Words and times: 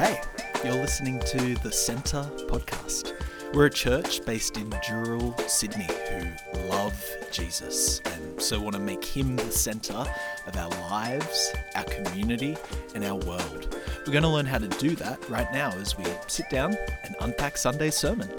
Hey, 0.00 0.18
you're 0.64 0.72
listening 0.72 1.20
to 1.26 1.56
the 1.56 1.70
Centre 1.70 2.26
podcast. 2.48 3.12
We're 3.52 3.66
a 3.66 3.70
church 3.70 4.24
based 4.24 4.56
in 4.56 4.70
Dural, 4.70 5.38
Sydney, 5.46 5.86
who 6.08 6.58
love 6.70 6.98
Jesus 7.30 8.00
and 8.06 8.40
so 8.40 8.58
want 8.58 8.76
to 8.76 8.80
make 8.80 9.04
him 9.04 9.36
the 9.36 9.52
centre 9.52 10.02
of 10.46 10.56
our 10.56 10.70
lives, 10.88 11.52
our 11.74 11.84
community, 11.84 12.56
and 12.94 13.04
our 13.04 13.16
world. 13.16 13.78
We're 14.06 14.14
going 14.14 14.22
to 14.22 14.30
learn 14.30 14.46
how 14.46 14.56
to 14.56 14.68
do 14.68 14.96
that 14.96 15.28
right 15.28 15.52
now 15.52 15.68
as 15.72 15.98
we 15.98 16.06
sit 16.28 16.48
down 16.48 16.78
and 17.04 17.14
unpack 17.20 17.58
Sunday's 17.58 17.94
sermon. 17.94 18.30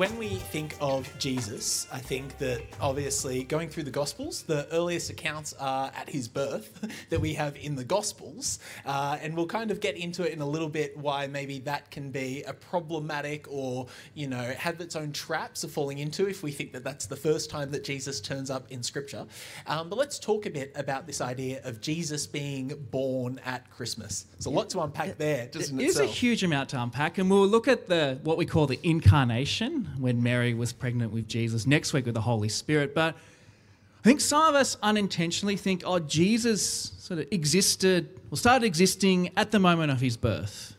When 0.00 0.16
we 0.16 0.28
think 0.28 0.74
of 0.80 1.06
Jesus, 1.18 1.86
I 1.92 1.98
think 1.98 2.38
that 2.38 2.62
obviously 2.80 3.44
going 3.44 3.68
through 3.68 3.82
the 3.82 3.90
Gospels, 3.90 4.44
the 4.44 4.66
earliest 4.72 5.10
accounts 5.10 5.52
are 5.60 5.92
at 5.94 6.08
his 6.08 6.26
birth 6.26 6.88
that 7.10 7.20
we 7.20 7.34
have 7.34 7.54
in 7.56 7.76
the 7.76 7.84
Gospels. 7.84 8.60
Uh, 8.86 9.18
and 9.20 9.36
we'll 9.36 9.44
kind 9.44 9.70
of 9.70 9.78
get 9.78 9.98
into 9.98 10.26
it 10.26 10.32
in 10.32 10.40
a 10.40 10.46
little 10.46 10.70
bit 10.70 10.96
why 10.96 11.26
maybe 11.26 11.58
that 11.58 11.90
can 11.90 12.10
be 12.10 12.42
a 12.44 12.54
problematic 12.54 13.44
or, 13.50 13.88
you 14.14 14.26
know, 14.26 14.54
have 14.56 14.80
its 14.80 14.96
own 14.96 15.12
traps 15.12 15.64
of 15.64 15.70
falling 15.70 15.98
into 15.98 16.26
if 16.26 16.42
we 16.42 16.50
think 16.50 16.72
that 16.72 16.82
that's 16.82 17.04
the 17.04 17.14
first 17.16 17.50
time 17.50 17.70
that 17.70 17.84
Jesus 17.84 18.22
turns 18.22 18.48
up 18.48 18.72
in 18.72 18.82
Scripture. 18.82 19.26
Um, 19.66 19.90
but 19.90 19.98
let's 19.98 20.18
talk 20.18 20.46
a 20.46 20.50
bit 20.50 20.72
about 20.76 21.06
this 21.06 21.20
idea 21.20 21.60
of 21.64 21.82
Jesus 21.82 22.26
being 22.26 22.68
born 22.90 23.38
at 23.44 23.70
Christmas. 23.70 24.24
There's 24.32 24.46
a 24.46 24.50
lot 24.50 24.70
to 24.70 24.80
unpack 24.80 25.18
there, 25.18 25.48
just 25.48 25.74
It 25.74 25.82
is 25.82 26.00
a 26.00 26.06
huge 26.06 26.42
amount 26.42 26.70
to 26.70 26.82
unpack. 26.82 27.18
And 27.18 27.30
we'll 27.30 27.46
look 27.46 27.68
at 27.68 27.86
the 27.86 28.18
what 28.22 28.38
we 28.38 28.46
call 28.46 28.66
the 28.66 28.80
incarnation 28.82 29.89
when 29.98 30.22
Mary 30.22 30.54
was 30.54 30.72
pregnant 30.72 31.12
with 31.12 31.28
Jesus, 31.28 31.66
next 31.66 31.92
week 31.92 32.06
with 32.06 32.14
the 32.14 32.20
Holy 32.20 32.48
Spirit. 32.48 32.94
But 32.94 33.14
I 33.14 34.02
think 34.02 34.20
some 34.20 34.42
of 34.48 34.54
us 34.54 34.76
unintentionally 34.82 35.56
think, 35.56 35.82
oh, 35.84 35.98
Jesus 35.98 36.92
sort 36.98 37.20
of 37.20 37.26
existed 37.30 38.20
or 38.30 38.36
started 38.36 38.64
existing 38.64 39.30
at 39.36 39.50
the 39.50 39.58
moment 39.58 39.90
of 39.92 40.00
his 40.00 40.16
birth. 40.16 40.76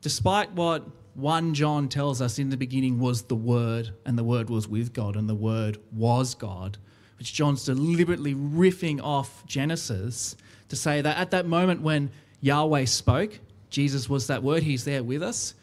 Despite 0.00 0.52
what 0.52 0.84
1 1.14 1.54
John 1.54 1.88
tells 1.88 2.20
us 2.20 2.38
in 2.38 2.50
the 2.50 2.56
beginning 2.56 2.98
was 2.98 3.22
the 3.22 3.36
Word, 3.36 3.90
and 4.04 4.18
the 4.18 4.24
Word 4.24 4.50
was 4.50 4.66
with 4.66 4.92
God, 4.92 5.16
and 5.16 5.28
the 5.28 5.34
Word 5.34 5.78
was 5.92 6.34
God, 6.34 6.78
which 7.18 7.32
John's 7.32 7.64
deliberately 7.64 8.34
riffing 8.34 9.00
off 9.02 9.46
Genesis 9.46 10.36
to 10.68 10.76
say 10.76 11.00
that 11.00 11.16
at 11.16 11.30
that 11.30 11.46
moment 11.46 11.82
when 11.82 12.10
Yahweh 12.40 12.86
spoke, 12.86 13.38
Jesus 13.70 14.08
was 14.08 14.26
that 14.26 14.42
Word, 14.42 14.62
He's 14.62 14.84
there 14.84 15.04
with 15.04 15.22
us. 15.22 15.54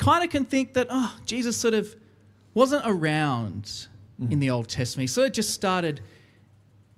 Kind 0.00 0.24
of 0.24 0.30
can 0.30 0.46
think 0.46 0.72
that, 0.74 0.86
oh, 0.88 1.14
Jesus 1.26 1.58
sort 1.58 1.74
of 1.74 1.94
wasn't 2.54 2.82
around 2.86 3.64
mm. 4.18 4.32
in 4.32 4.40
the 4.40 4.48
Old 4.48 4.66
Testament. 4.66 5.02
He 5.02 5.12
sort 5.12 5.26
of 5.26 5.34
just 5.34 5.50
started 5.50 6.00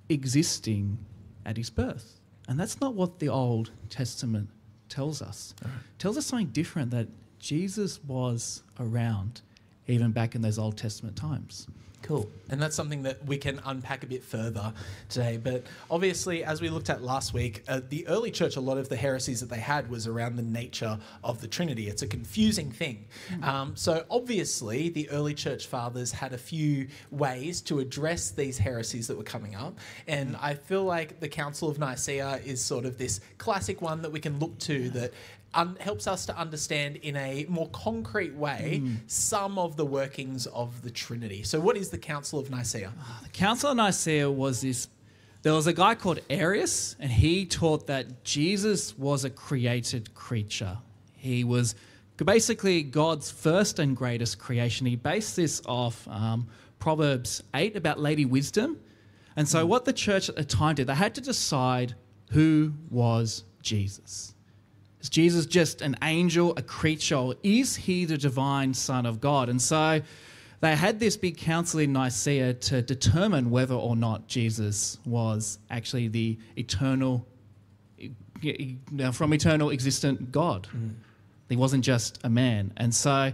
existing 0.09 0.99
at 1.45 1.57
his 1.57 1.69
birth. 1.69 2.21
And 2.47 2.61
that's 2.61 2.81
not 2.81 2.95
what 2.95 3.19
the 3.19 3.29
Old 3.29 3.73
Testament 3.91 4.51
tells 4.89 5.21
us. 5.21 5.53
Right. 5.65 5.73
It 5.73 5.99
tells 5.99 6.17
us 6.17 6.27
something 6.27 6.49
different 6.49 6.93
that 6.93 7.09
Jesus 7.41 7.99
was 8.05 8.63
around 8.79 9.41
even 9.89 10.13
back 10.13 10.35
in 10.35 10.43
those 10.43 10.59
Old 10.59 10.77
Testament 10.77 11.17
times. 11.17 11.67
Cool. 12.03 12.29
And 12.51 12.61
that's 12.61 12.75
something 12.75 13.05
that 13.05 13.25
we 13.25 13.39
can 13.39 13.61
unpack 13.65 14.03
a 14.03 14.07
bit 14.07 14.25
further 14.25 14.73
today. 15.09 15.39
But 15.43 15.65
obviously, 15.91 16.45
as 16.45 16.61
we 16.61 16.69
looked 16.69 16.91
at 16.91 17.03
last 17.03 17.33
week, 17.33 17.63
uh, 17.69 17.81
the 17.89 18.07
early 18.09 18.33
church, 18.33 18.57
a 18.57 18.61
lot 18.61 18.77
of 18.77 18.89
the 18.89 18.97
heresies 18.97 19.41
that 19.41 19.49
they 19.49 19.61
had 19.61 19.89
was 19.89 20.07
around 20.07 20.37
the 20.37 20.43
nature 20.43 20.99
of 21.23 21.41
the 21.41 21.47
Trinity. 21.47 21.89
It's 21.89 22.03
a 22.03 22.09
confusing 22.09 22.73
thing. 22.73 23.07
Mm. 23.31 23.45
Um, 23.45 23.77
so, 23.77 24.05
obviously, 24.11 24.89
the 24.89 25.09
early 25.11 25.35
church 25.35 25.69
fathers 25.69 26.11
had 26.11 26.33
a 26.33 26.39
few 26.39 26.89
ways 27.11 27.61
to 27.63 27.79
address 27.79 28.31
these 28.33 28.59
heresies 28.59 29.07
that 29.07 29.17
were 29.17 29.23
coming 29.23 29.55
up. 29.55 29.79
And 30.09 30.37
I 30.37 30.55
feel 30.55 30.85
like 30.85 31.21
the 31.21 31.29
Council 31.29 31.69
of 31.69 31.79
Nicaea 31.79 32.41
is 32.45 32.61
sort 32.61 32.85
of 32.85 32.99
this 32.99 33.21
classic 33.39 33.81
one 33.81 34.03
that 34.03 34.11
we 34.11 34.21
can 34.21 34.41
look 34.41 34.59
to 34.61 34.91
that 34.91 35.13
un- 35.55 35.77
helps 35.81 36.07
us 36.07 36.27
to 36.27 36.37
understand 36.37 36.97
in 36.97 37.17
a 37.17 37.47
more 37.49 37.69
concrete 37.71 38.35
way 38.35 38.81
mm. 38.83 38.97
some 39.07 39.59
of 39.59 39.77
the 39.77 39.85
workings 39.85 40.47
of 40.47 40.83
the 40.83 40.91
Trinity. 40.91 41.43
So, 41.43 41.61
what 41.61 41.77
is 41.77 41.91
the 41.91 41.99
Council 41.99 42.39
of 42.39 42.51
Nicaea? 42.51 42.93
Ah, 43.01 43.21
the 43.23 43.29
Council 43.31 43.71
of 43.71 43.77
Nicaea 43.77 44.31
was 44.31 44.61
this. 44.61 44.89
There 45.43 45.53
was 45.53 45.67
a 45.67 45.73
guy 45.73 45.97
called 45.97 46.21
Arius, 46.31 46.95
and 47.01 47.11
he 47.11 47.47
taught 47.47 47.89
that 47.89 48.23
Jesus 48.23 48.97
was 48.97 49.25
a 49.25 49.31
created 49.31 50.15
creature. 50.15 50.79
He 51.17 51.43
was 51.43 51.75
basically 52.17 52.83
God's 52.85 53.31
first 53.31 53.79
and 53.79 53.97
greatest 53.97 54.39
creation. 54.39 54.87
He 54.87 54.95
based 54.95 55.35
this 55.35 55.61
off 55.67 56.07
um, 56.07 56.47
Proverbs 56.79 57.43
8 57.55 57.75
about 57.77 57.99
Lady 57.99 58.25
Wisdom. 58.25 58.79
And 59.35 59.49
so, 59.49 59.65
mm. 59.65 59.69
what 59.69 59.85
the 59.85 59.93
church 59.93 60.29
at 60.29 60.37
the 60.37 60.45
time 60.45 60.77
did, 60.77 60.87
they 60.87 60.95
had 60.95 61.15
to 61.17 61.21
decide 61.21 61.95
who 62.31 62.73
was 62.91 63.45
Jesus. 63.63 64.32
Is 65.03 65.11
Jesus 65.11 65.47
just 65.47 65.83
an 65.83 65.97
angel, 66.03 66.55
a 66.57 66.63
creature, 66.63 67.17
or 67.17 67.35
is 67.43 67.75
he 67.75 68.05
the 68.05 68.17
divine 68.17 68.73
Son 68.73 69.05
of 69.05 69.21
God? 69.21 69.49
And 69.49 69.61
so 69.61 70.01
they 70.61 70.77
had 70.77 71.01
this 71.01 71.17
big 71.17 71.37
council 71.37 71.81
in 71.81 71.93
Nicaea 71.93 72.55
to 72.55 72.83
determine 72.83 73.51
whether 73.51 73.75
or 73.75 73.97
not 73.97 74.29
Jesus 74.29 74.99
was 75.05 75.59
actually 75.71 76.07
the 76.07 76.39
eternal, 76.57 77.27
now 78.93 79.11
from 79.11 79.35
eternal 79.35 79.71
existent 79.71 80.31
God. 80.31 80.69
Mm. 80.75 80.95
He 81.49 81.57
wasn't 81.57 81.85
just 81.85 82.21
a 82.23 82.31
man. 82.31 82.73
And 82.77 82.95
so 82.95 83.33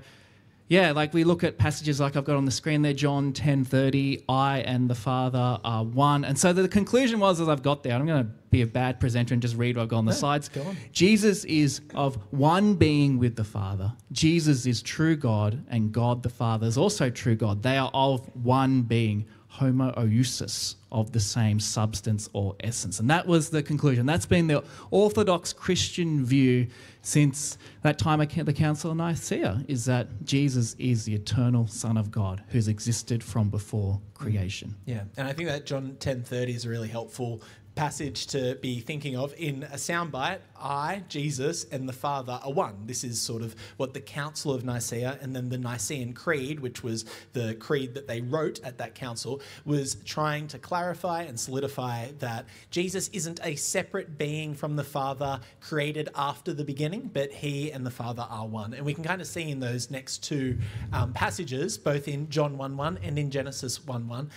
yeah, 0.68 0.92
like 0.92 1.14
we 1.14 1.24
look 1.24 1.44
at 1.44 1.56
passages 1.56 1.98
like 1.98 2.14
I've 2.14 2.24
got 2.24 2.36
on 2.36 2.44
the 2.44 2.50
screen 2.50 2.82
there, 2.82 2.92
John 2.92 3.32
10:30, 3.32 4.24
I 4.28 4.58
and 4.60 4.88
the 4.88 4.94
Father 4.94 5.58
are 5.64 5.82
one. 5.82 6.24
And 6.24 6.38
so 6.38 6.52
the 6.52 6.68
conclusion 6.68 7.20
was 7.20 7.40
as 7.40 7.48
I've 7.48 7.62
got 7.62 7.82
there, 7.82 7.94
I'm 7.94 8.06
going 8.06 8.24
to 8.24 8.30
be 8.50 8.60
a 8.62 8.66
bad 8.66 9.00
presenter 9.00 9.34
and 9.34 9.42
just 9.42 9.56
read 9.56 9.76
what 9.76 9.84
I've 9.84 9.88
got 9.88 9.98
on 9.98 10.04
the 10.04 10.12
yeah, 10.12 10.18
sides. 10.18 10.50
On. 10.66 10.76
Jesus 10.92 11.44
is 11.44 11.80
of 11.94 12.16
one 12.32 12.74
being 12.74 13.18
with 13.18 13.36
the 13.36 13.44
Father. 13.44 13.92
Jesus 14.12 14.66
is 14.66 14.82
true 14.82 15.16
God, 15.16 15.64
and 15.68 15.90
God 15.90 16.22
the 16.22 16.28
Father 16.28 16.66
is 16.66 16.76
also 16.76 17.08
true 17.08 17.34
God. 17.34 17.62
They 17.62 17.78
are 17.78 17.90
of 17.94 18.28
one 18.36 18.82
being 18.82 19.26
homoousios 19.52 20.76
of 20.90 21.12
the 21.12 21.20
same 21.20 21.60
substance 21.60 22.28
or 22.32 22.54
essence. 22.60 23.00
And 23.00 23.10
that 23.10 23.26
was 23.26 23.50
the 23.50 23.62
conclusion. 23.62 24.06
That's 24.06 24.26
been 24.26 24.46
the 24.46 24.64
Orthodox 24.90 25.52
Christian 25.52 26.24
view 26.24 26.66
since 27.02 27.58
that 27.82 27.98
time 27.98 28.20
at 28.20 28.30
the 28.30 28.52
Council 28.52 28.90
of 28.90 28.96
Nicaea, 28.96 29.64
is 29.68 29.84
that 29.86 30.08
Jesus 30.24 30.74
is 30.78 31.04
the 31.04 31.14
eternal 31.14 31.66
Son 31.66 31.96
of 31.96 32.10
God 32.10 32.42
who's 32.48 32.68
existed 32.68 33.22
from 33.22 33.48
before 33.48 34.00
creation. 34.14 34.74
Yeah, 34.84 35.04
and 35.16 35.26
I 35.26 35.32
think 35.32 35.48
that 35.48 35.64
John 35.64 35.96
10.30 36.00 36.48
is 36.54 36.66
really 36.66 36.88
helpful 36.88 37.42
passage 37.78 38.26
to 38.26 38.56
be 38.56 38.80
thinking 38.80 39.16
of 39.16 39.32
in 39.38 39.62
a 39.62 39.76
soundbite. 39.76 40.40
I, 40.60 41.04
Jesus, 41.08 41.62
and 41.70 41.88
the 41.88 41.92
Father 41.92 42.40
are 42.42 42.52
one. 42.52 42.74
This 42.86 43.04
is 43.04 43.20
sort 43.20 43.40
of 43.40 43.54
what 43.76 43.94
the 43.94 44.00
Council 44.00 44.52
of 44.52 44.64
Nicaea 44.64 45.16
and 45.22 45.34
then 45.34 45.48
the 45.48 45.58
Nicene 45.58 46.12
Creed, 46.12 46.58
which 46.58 46.82
was 46.82 47.04
the 47.34 47.54
creed 47.54 47.94
that 47.94 48.08
they 48.08 48.20
wrote 48.20 48.60
at 48.64 48.78
that 48.78 48.96
council, 48.96 49.40
was 49.64 49.94
trying 50.04 50.48
to 50.48 50.58
clarify 50.58 51.22
and 51.22 51.38
solidify 51.38 52.10
that 52.18 52.46
Jesus 52.72 53.10
isn't 53.12 53.38
a 53.44 53.54
separate 53.54 54.18
being 54.18 54.56
from 54.56 54.74
the 54.74 54.82
Father 54.82 55.38
created 55.60 56.08
after 56.16 56.52
the 56.52 56.64
beginning, 56.64 57.08
but 57.12 57.30
he 57.30 57.70
and 57.70 57.86
the 57.86 57.92
Father 57.92 58.26
are 58.28 58.48
one. 58.48 58.74
And 58.74 58.84
we 58.84 58.92
can 58.92 59.04
kind 59.04 59.20
of 59.20 59.28
see 59.28 59.52
in 59.52 59.60
those 59.60 59.88
next 59.88 60.24
two 60.24 60.58
um, 60.92 61.12
passages, 61.12 61.78
both 61.78 62.08
in 62.08 62.28
John 62.28 62.58
1 62.58 62.76
1 62.76 62.98
and 63.04 63.16
in 63.20 63.30
Genesis 63.30 63.86
1 63.86 64.08
1 64.08 64.30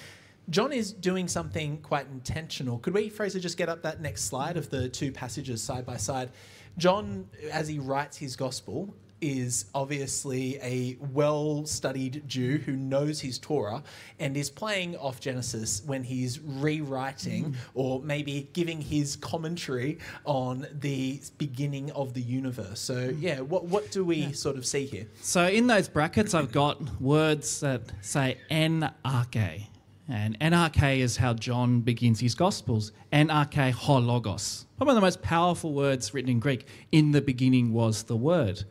John 0.51 0.73
is 0.73 0.91
doing 0.91 1.29
something 1.29 1.77
quite 1.77 2.07
intentional. 2.11 2.77
Could 2.79 2.93
we, 2.93 3.07
Fraser, 3.07 3.39
just 3.39 3.57
get 3.57 3.69
up 3.69 3.81
that 3.83 4.01
next 4.01 4.25
slide 4.25 4.57
of 4.57 4.69
the 4.69 4.89
two 4.89 5.11
passages 5.11 5.63
side 5.63 5.85
by 5.85 5.95
side? 5.95 6.29
John, 6.77 7.27
as 7.51 7.69
he 7.69 7.79
writes 7.79 8.17
his 8.17 8.35
gospel, 8.35 8.93
is 9.21 9.65
obviously 9.75 10.57
a 10.61 10.97
well 11.13 11.65
studied 11.65 12.23
Jew 12.27 12.57
who 12.57 12.73
knows 12.73 13.21
his 13.21 13.37
Torah 13.37 13.83
and 14.19 14.35
is 14.35 14.49
playing 14.49 14.97
off 14.97 15.21
Genesis 15.21 15.83
when 15.85 16.03
he's 16.03 16.39
rewriting 16.39 17.51
mm. 17.51 17.55
or 17.73 18.01
maybe 18.01 18.49
giving 18.53 18.81
his 18.81 19.15
commentary 19.15 19.99
on 20.25 20.67
the 20.73 21.21
beginning 21.37 21.91
of 21.91 22.13
the 22.13 22.21
universe. 22.21 22.79
So, 22.79 22.95
mm. 22.95 23.21
yeah, 23.21 23.39
what, 23.39 23.65
what 23.65 23.91
do 23.91 24.03
we 24.03 24.17
yeah. 24.17 24.31
sort 24.31 24.57
of 24.57 24.65
see 24.65 24.85
here? 24.85 25.07
So, 25.21 25.47
in 25.47 25.67
those 25.67 25.87
brackets, 25.87 26.33
I've 26.33 26.51
got 26.51 26.99
words 26.99 27.61
that 27.61 27.83
say 28.01 28.37
en 28.49 28.91
arche. 29.05 29.67
And 30.11 30.35
en 30.41 30.51
arche 30.51 30.99
is 30.99 31.15
how 31.17 31.33
John 31.33 31.79
begins 31.79 32.19
his 32.19 32.35
Gospels. 32.35 32.91
en 33.13 33.29
arche 33.29 33.71
ho 33.71 33.97
logos. 33.97 34.65
One 34.77 34.89
of 34.89 34.95
the 34.95 35.01
most 35.01 35.21
powerful 35.21 35.71
words 35.71 36.13
written 36.13 36.29
in 36.29 36.39
Greek. 36.39 36.67
In 36.91 37.11
the 37.11 37.21
beginning 37.21 37.71
was 37.71 38.03
the 38.03 38.17
Word. 38.17 38.65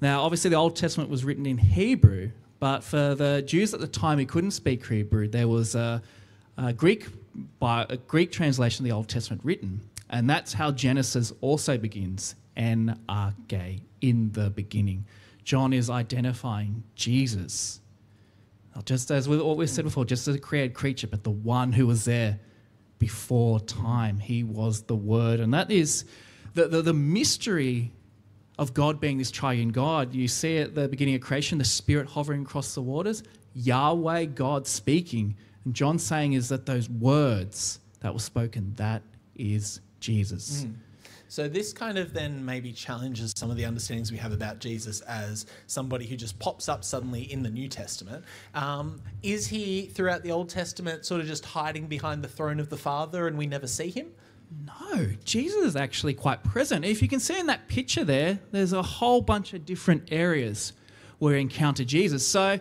Now, 0.00 0.22
obviously, 0.22 0.50
the 0.50 0.56
Old 0.56 0.76
Testament 0.76 1.10
was 1.10 1.24
written 1.24 1.46
in 1.46 1.58
Hebrew, 1.58 2.30
but 2.60 2.84
for 2.84 3.16
the 3.16 3.42
Jews 3.42 3.74
at 3.74 3.80
the 3.80 3.88
time 3.88 4.18
who 4.18 4.26
couldn't 4.26 4.52
speak 4.52 4.86
Hebrew, 4.86 5.26
there 5.26 5.48
was 5.48 5.74
a, 5.74 6.00
a 6.56 6.72
Greek 6.72 7.08
by 7.58 7.84
a 7.88 7.96
Greek 7.96 8.30
translation 8.30 8.84
of 8.84 8.88
the 8.88 8.94
Old 8.94 9.08
Testament 9.08 9.44
written, 9.44 9.80
and 10.10 10.30
that's 10.30 10.52
how 10.52 10.70
Genesis 10.70 11.32
also 11.40 11.76
begins. 11.76 12.36
en 12.58 12.98
arche, 13.08 13.80
in 14.00 14.30
the 14.32 14.50
beginning. 14.50 15.06
John 15.44 15.72
is 15.72 15.88
identifying 15.88 16.82
Jesus 16.94 17.80
just 18.84 19.10
as 19.10 19.28
with 19.28 19.40
what 19.40 19.56
we've 19.56 19.70
said 19.70 19.84
before, 19.84 20.04
just 20.04 20.28
as 20.28 20.34
a 20.34 20.38
created 20.38 20.74
creature, 20.74 21.06
but 21.06 21.24
the 21.24 21.30
one 21.30 21.72
who 21.72 21.86
was 21.86 22.04
there 22.04 22.38
before 22.98 23.60
time. 23.60 24.18
He 24.18 24.42
was 24.42 24.82
the 24.82 24.96
Word. 24.96 25.40
And 25.40 25.54
that 25.54 25.70
is 25.70 26.04
the, 26.54 26.68
the, 26.68 26.82
the 26.82 26.94
mystery 26.94 27.92
of 28.58 28.74
God 28.74 29.00
being 29.00 29.18
this 29.18 29.30
triune 29.30 29.68
God. 29.68 30.14
You 30.14 30.28
see 30.28 30.58
at 30.58 30.74
the 30.74 30.88
beginning 30.88 31.14
of 31.14 31.20
creation, 31.20 31.58
the 31.58 31.64
Spirit 31.64 32.08
hovering 32.08 32.42
across 32.42 32.74
the 32.74 32.82
waters, 32.82 33.22
Yahweh, 33.54 34.26
God 34.26 34.66
speaking. 34.66 35.36
And 35.64 35.74
John 35.74 35.98
saying 35.98 36.32
is 36.32 36.48
that 36.48 36.66
those 36.66 36.88
words 36.88 37.80
that 38.00 38.12
were 38.12 38.20
spoken, 38.20 38.74
that 38.76 39.02
is 39.36 39.80
Jesus. 40.00 40.64
Mm. 40.64 40.74
So 41.28 41.46
this 41.46 41.72
kind 41.72 41.98
of 41.98 42.14
then 42.14 42.44
maybe 42.44 42.72
challenges 42.72 43.32
some 43.36 43.50
of 43.50 43.56
the 43.56 43.64
understandings 43.64 44.10
we 44.10 44.18
have 44.18 44.32
about 44.32 44.58
Jesus 44.58 45.02
as 45.02 45.46
somebody 45.66 46.06
who 46.06 46.16
just 46.16 46.38
pops 46.38 46.68
up 46.68 46.82
suddenly 46.82 47.30
in 47.30 47.42
the 47.42 47.50
New 47.50 47.68
Testament. 47.68 48.24
Um, 48.54 49.00
is 49.22 49.46
he 49.46 49.86
throughout 49.86 50.22
the 50.22 50.30
Old 50.30 50.48
Testament 50.48 51.04
sort 51.04 51.20
of 51.20 51.26
just 51.26 51.44
hiding 51.44 51.86
behind 51.86 52.24
the 52.24 52.28
throne 52.28 52.58
of 52.58 52.70
the 52.70 52.78
Father 52.78 53.28
and 53.28 53.36
we 53.36 53.46
never 53.46 53.66
see 53.66 53.90
him? 53.90 54.08
No, 54.66 55.08
Jesus 55.24 55.62
is 55.62 55.76
actually 55.76 56.14
quite 56.14 56.42
present. 56.42 56.84
If 56.84 57.02
you 57.02 57.08
can 57.08 57.20
see 57.20 57.38
in 57.38 57.46
that 57.46 57.68
picture 57.68 58.04
there, 58.04 58.38
there's 58.50 58.72
a 58.72 58.82
whole 58.82 59.20
bunch 59.20 59.52
of 59.52 59.66
different 59.66 60.08
areas 60.10 60.72
where 61.18 61.34
we 61.34 61.40
encounter 61.40 61.84
Jesus. 61.84 62.26
So 62.26 62.58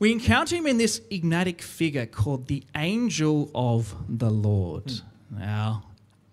we 0.00 0.10
encounter 0.10 0.56
him 0.56 0.66
in 0.66 0.78
this 0.78 1.00
enigmatic 1.10 1.62
figure 1.62 2.06
called 2.06 2.48
the 2.48 2.64
angel 2.74 3.50
of 3.54 3.94
the 4.08 4.30
Lord. 4.30 4.86
Mm. 4.86 5.02
Now, 5.30 5.84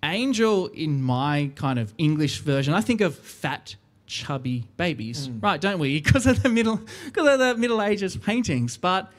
angel 0.03 0.67
in 0.67 1.01
my 1.01 1.51
kind 1.55 1.79
of 1.79 1.93
English 1.97 2.39
version, 2.39 2.73
I 2.73 2.81
think 2.81 3.01
of 3.01 3.15
fat, 3.17 3.75
chubby 4.05 4.65
babies, 4.77 5.27
mm. 5.27 5.41
right? 5.41 5.59
Don't 5.59 5.79
we? 5.79 6.01
Because 6.01 6.25
of 6.25 6.43
the 6.43 6.49
middle, 6.49 6.81
because 7.05 7.27
of 7.27 7.39
the 7.39 7.55
Middle 7.55 7.81
Ages 7.81 8.17
paintings. 8.17 8.77
But 8.77 9.11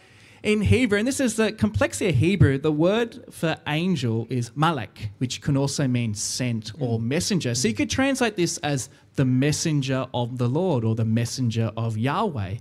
in 0.43 0.61
Hebrew, 0.61 0.99
and 0.99 1.07
this 1.07 1.21
is 1.21 1.37
the 1.37 1.53
complexity 1.53 2.09
of 2.11 2.17
Hebrew, 2.17 2.59
the 2.59 2.73
word 2.73 3.25
for 3.31 3.57
angel 3.67 4.27
is 4.29 4.51
malak, 4.57 5.11
which 5.19 5.41
can 5.41 5.57
also 5.57 5.87
mean 5.87 6.15
sent 6.15 6.73
or 6.81 6.99
mm. 6.99 7.03
messenger. 7.03 7.55
So 7.55 7.69
you 7.69 7.75
could 7.75 7.91
translate 7.91 8.37
this 8.37 8.59
as 8.59 8.89
the 9.15 9.25
messenger 9.25 10.07
of 10.13 10.39
the 10.39 10.49
Lord 10.49 10.85
or 10.85 10.95
the 10.95 11.05
messenger 11.05 11.71
of 11.77 11.97
Yahweh. 11.97 12.57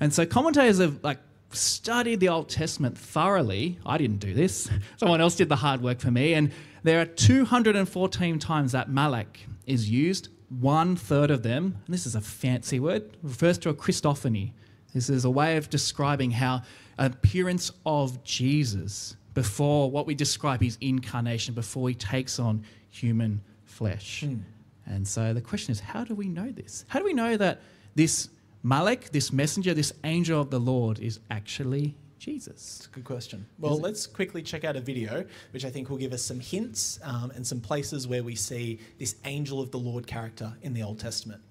And 0.00 0.12
so 0.12 0.26
commentators 0.26 0.78
have 0.78 1.02
like 1.02 1.18
studied 1.54 2.20
the 2.20 2.28
Old 2.28 2.48
Testament 2.48 2.96
thoroughly. 2.96 3.78
I 3.84 3.98
didn't 3.98 4.18
do 4.18 4.34
this. 4.34 4.70
Someone 4.96 5.20
else 5.20 5.36
did 5.36 5.48
the 5.48 5.56
hard 5.56 5.82
work 5.82 6.00
for 6.00 6.10
me. 6.10 6.34
And 6.34 6.52
there 6.82 7.00
are 7.00 7.06
214 7.06 8.38
times 8.38 8.72
that 8.72 8.90
malak 8.90 9.40
is 9.66 9.88
used. 9.88 10.28
One 10.48 10.96
third 10.96 11.30
of 11.30 11.42
them, 11.42 11.76
and 11.86 11.94
this 11.94 12.06
is 12.06 12.14
a 12.14 12.20
fancy 12.20 12.78
word, 12.78 13.16
refers 13.22 13.58
to 13.58 13.70
a 13.70 13.74
Christophany. 13.74 14.52
This 14.92 15.08
is 15.08 15.24
a 15.24 15.30
way 15.30 15.56
of 15.56 15.70
describing 15.70 16.30
how 16.30 16.62
appearance 16.98 17.72
of 17.86 18.22
Jesus 18.24 19.16
before 19.34 19.90
what 19.90 20.06
we 20.06 20.14
describe 20.14 20.60
his 20.60 20.76
incarnation, 20.80 21.54
before 21.54 21.88
he 21.88 21.94
takes 21.94 22.38
on 22.38 22.64
human 22.90 23.40
flesh. 23.64 24.24
Mm. 24.26 24.40
And 24.86 25.08
so 25.08 25.32
the 25.32 25.40
question 25.40 25.72
is, 25.72 25.80
how 25.80 26.04
do 26.04 26.14
we 26.14 26.28
know 26.28 26.50
this? 26.50 26.84
How 26.88 26.98
do 26.98 27.04
we 27.04 27.14
know 27.14 27.36
that 27.36 27.60
this 27.94 28.28
Malak, 28.64 29.10
this 29.10 29.32
messenger, 29.32 29.74
this 29.74 29.92
angel 30.04 30.40
of 30.40 30.50
the 30.50 30.60
Lord, 30.60 31.00
is 31.00 31.18
actually 31.30 31.96
Jesus? 32.20 32.76
It's 32.78 32.86
a 32.86 32.90
good 32.90 33.04
question. 33.04 33.44
Well, 33.58 33.76
let's 33.76 34.06
quickly 34.06 34.40
check 34.40 34.62
out 34.62 34.76
a 34.76 34.80
video, 34.80 35.24
which 35.50 35.64
I 35.64 35.70
think 35.70 35.90
will 35.90 35.96
give 35.96 36.12
us 36.12 36.22
some 36.22 36.38
hints 36.38 37.00
um, 37.02 37.32
and 37.34 37.44
some 37.44 37.60
places 37.60 38.06
where 38.06 38.22
we 38.22 38.36
see 38.36 38.78
this 39.00 39.16
angel 39.24 39.60
of 39.60 39.72
the 39.72 39.80
Lord 39.80 40.06
character 40.06 40.52
in 40.62 40.72
the 40.74 40.82
Old 40.84 41.00
Testament. 41.00 41.42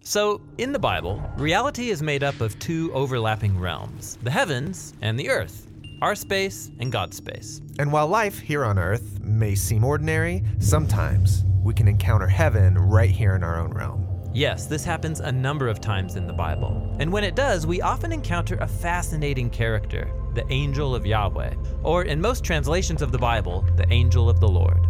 So, 0.00 0.40
in 0.58 0.72
the 0.72 0.78
Bible, 0.78 1.22
reality 1.36 1.90
is 1.90 2.02
made 2.02 2.24
up 2.24 2.40
of 2.40 2.58
two 2.58 2.92
overlapping 2.92 3.56
realms 3.56 4.18
the 4.24 4.30
heavens 4.30 4.92
and 5.02 5.18
the 5.18 5.30
earth, 5.30 5.68
our 6.02 6.16
space 6.16 6.72
and 6.80 6.90
God's 6.90 7.16
space. 7.16 7.60
And 7.78 7.92
while 7.92 8.08
life 8.08 8.40
here 8.40 8.64
on 8.64 8.76
earth 8.76 9.20
may 9.20 9.54
seem 9.54 9.84
ordinary, 9.84 10.42
sometimes 10.58 11.44
we 11.62 11.72
can 11.74 11.86
encounter 11.86 12.26
heaven 12.26 12.76
right 12.76 13.10
here 13.10 13.36
in 13.36 13.44
our 13.44 13.60
own 13.60 13.72
realm. 13.72 14.13
Yes, 14.34 14.66
this 14.66 14.84
happens 14.84 15.20
a 15.20 15.30
number 15.30 15.68
of 15.68 15.80
times 15.80 16.16
in 16.16 16.26
the 16.26 16.32
Bible. 16.32 16.92
And 16.98 17.12
when 17.12 17.22
it 17.22 17.36
does, 17.36 17.68
we 17.68 17.80
often 17.80 18.10
encounter 18.10 18.56
a 18.56 18.66
fascinating 18.66 19.48
character, 19.48 20.10
the 20.34 20.44
angel 20.52 20.92
of 20.92 21.06
Yahweh, 21.06 21.54
or 21.84 22.02
in 22.02 22.20
most 22.20 22.42
translations 22.42 23.00
of 23.00 23.12
the 23.12 23.18
Bible, 23.18 23.64
the 23.76 23.86
angel 23.92 24.28
of 24.28 24.40
the 24.40 24.48
Lord. 24.48 24.88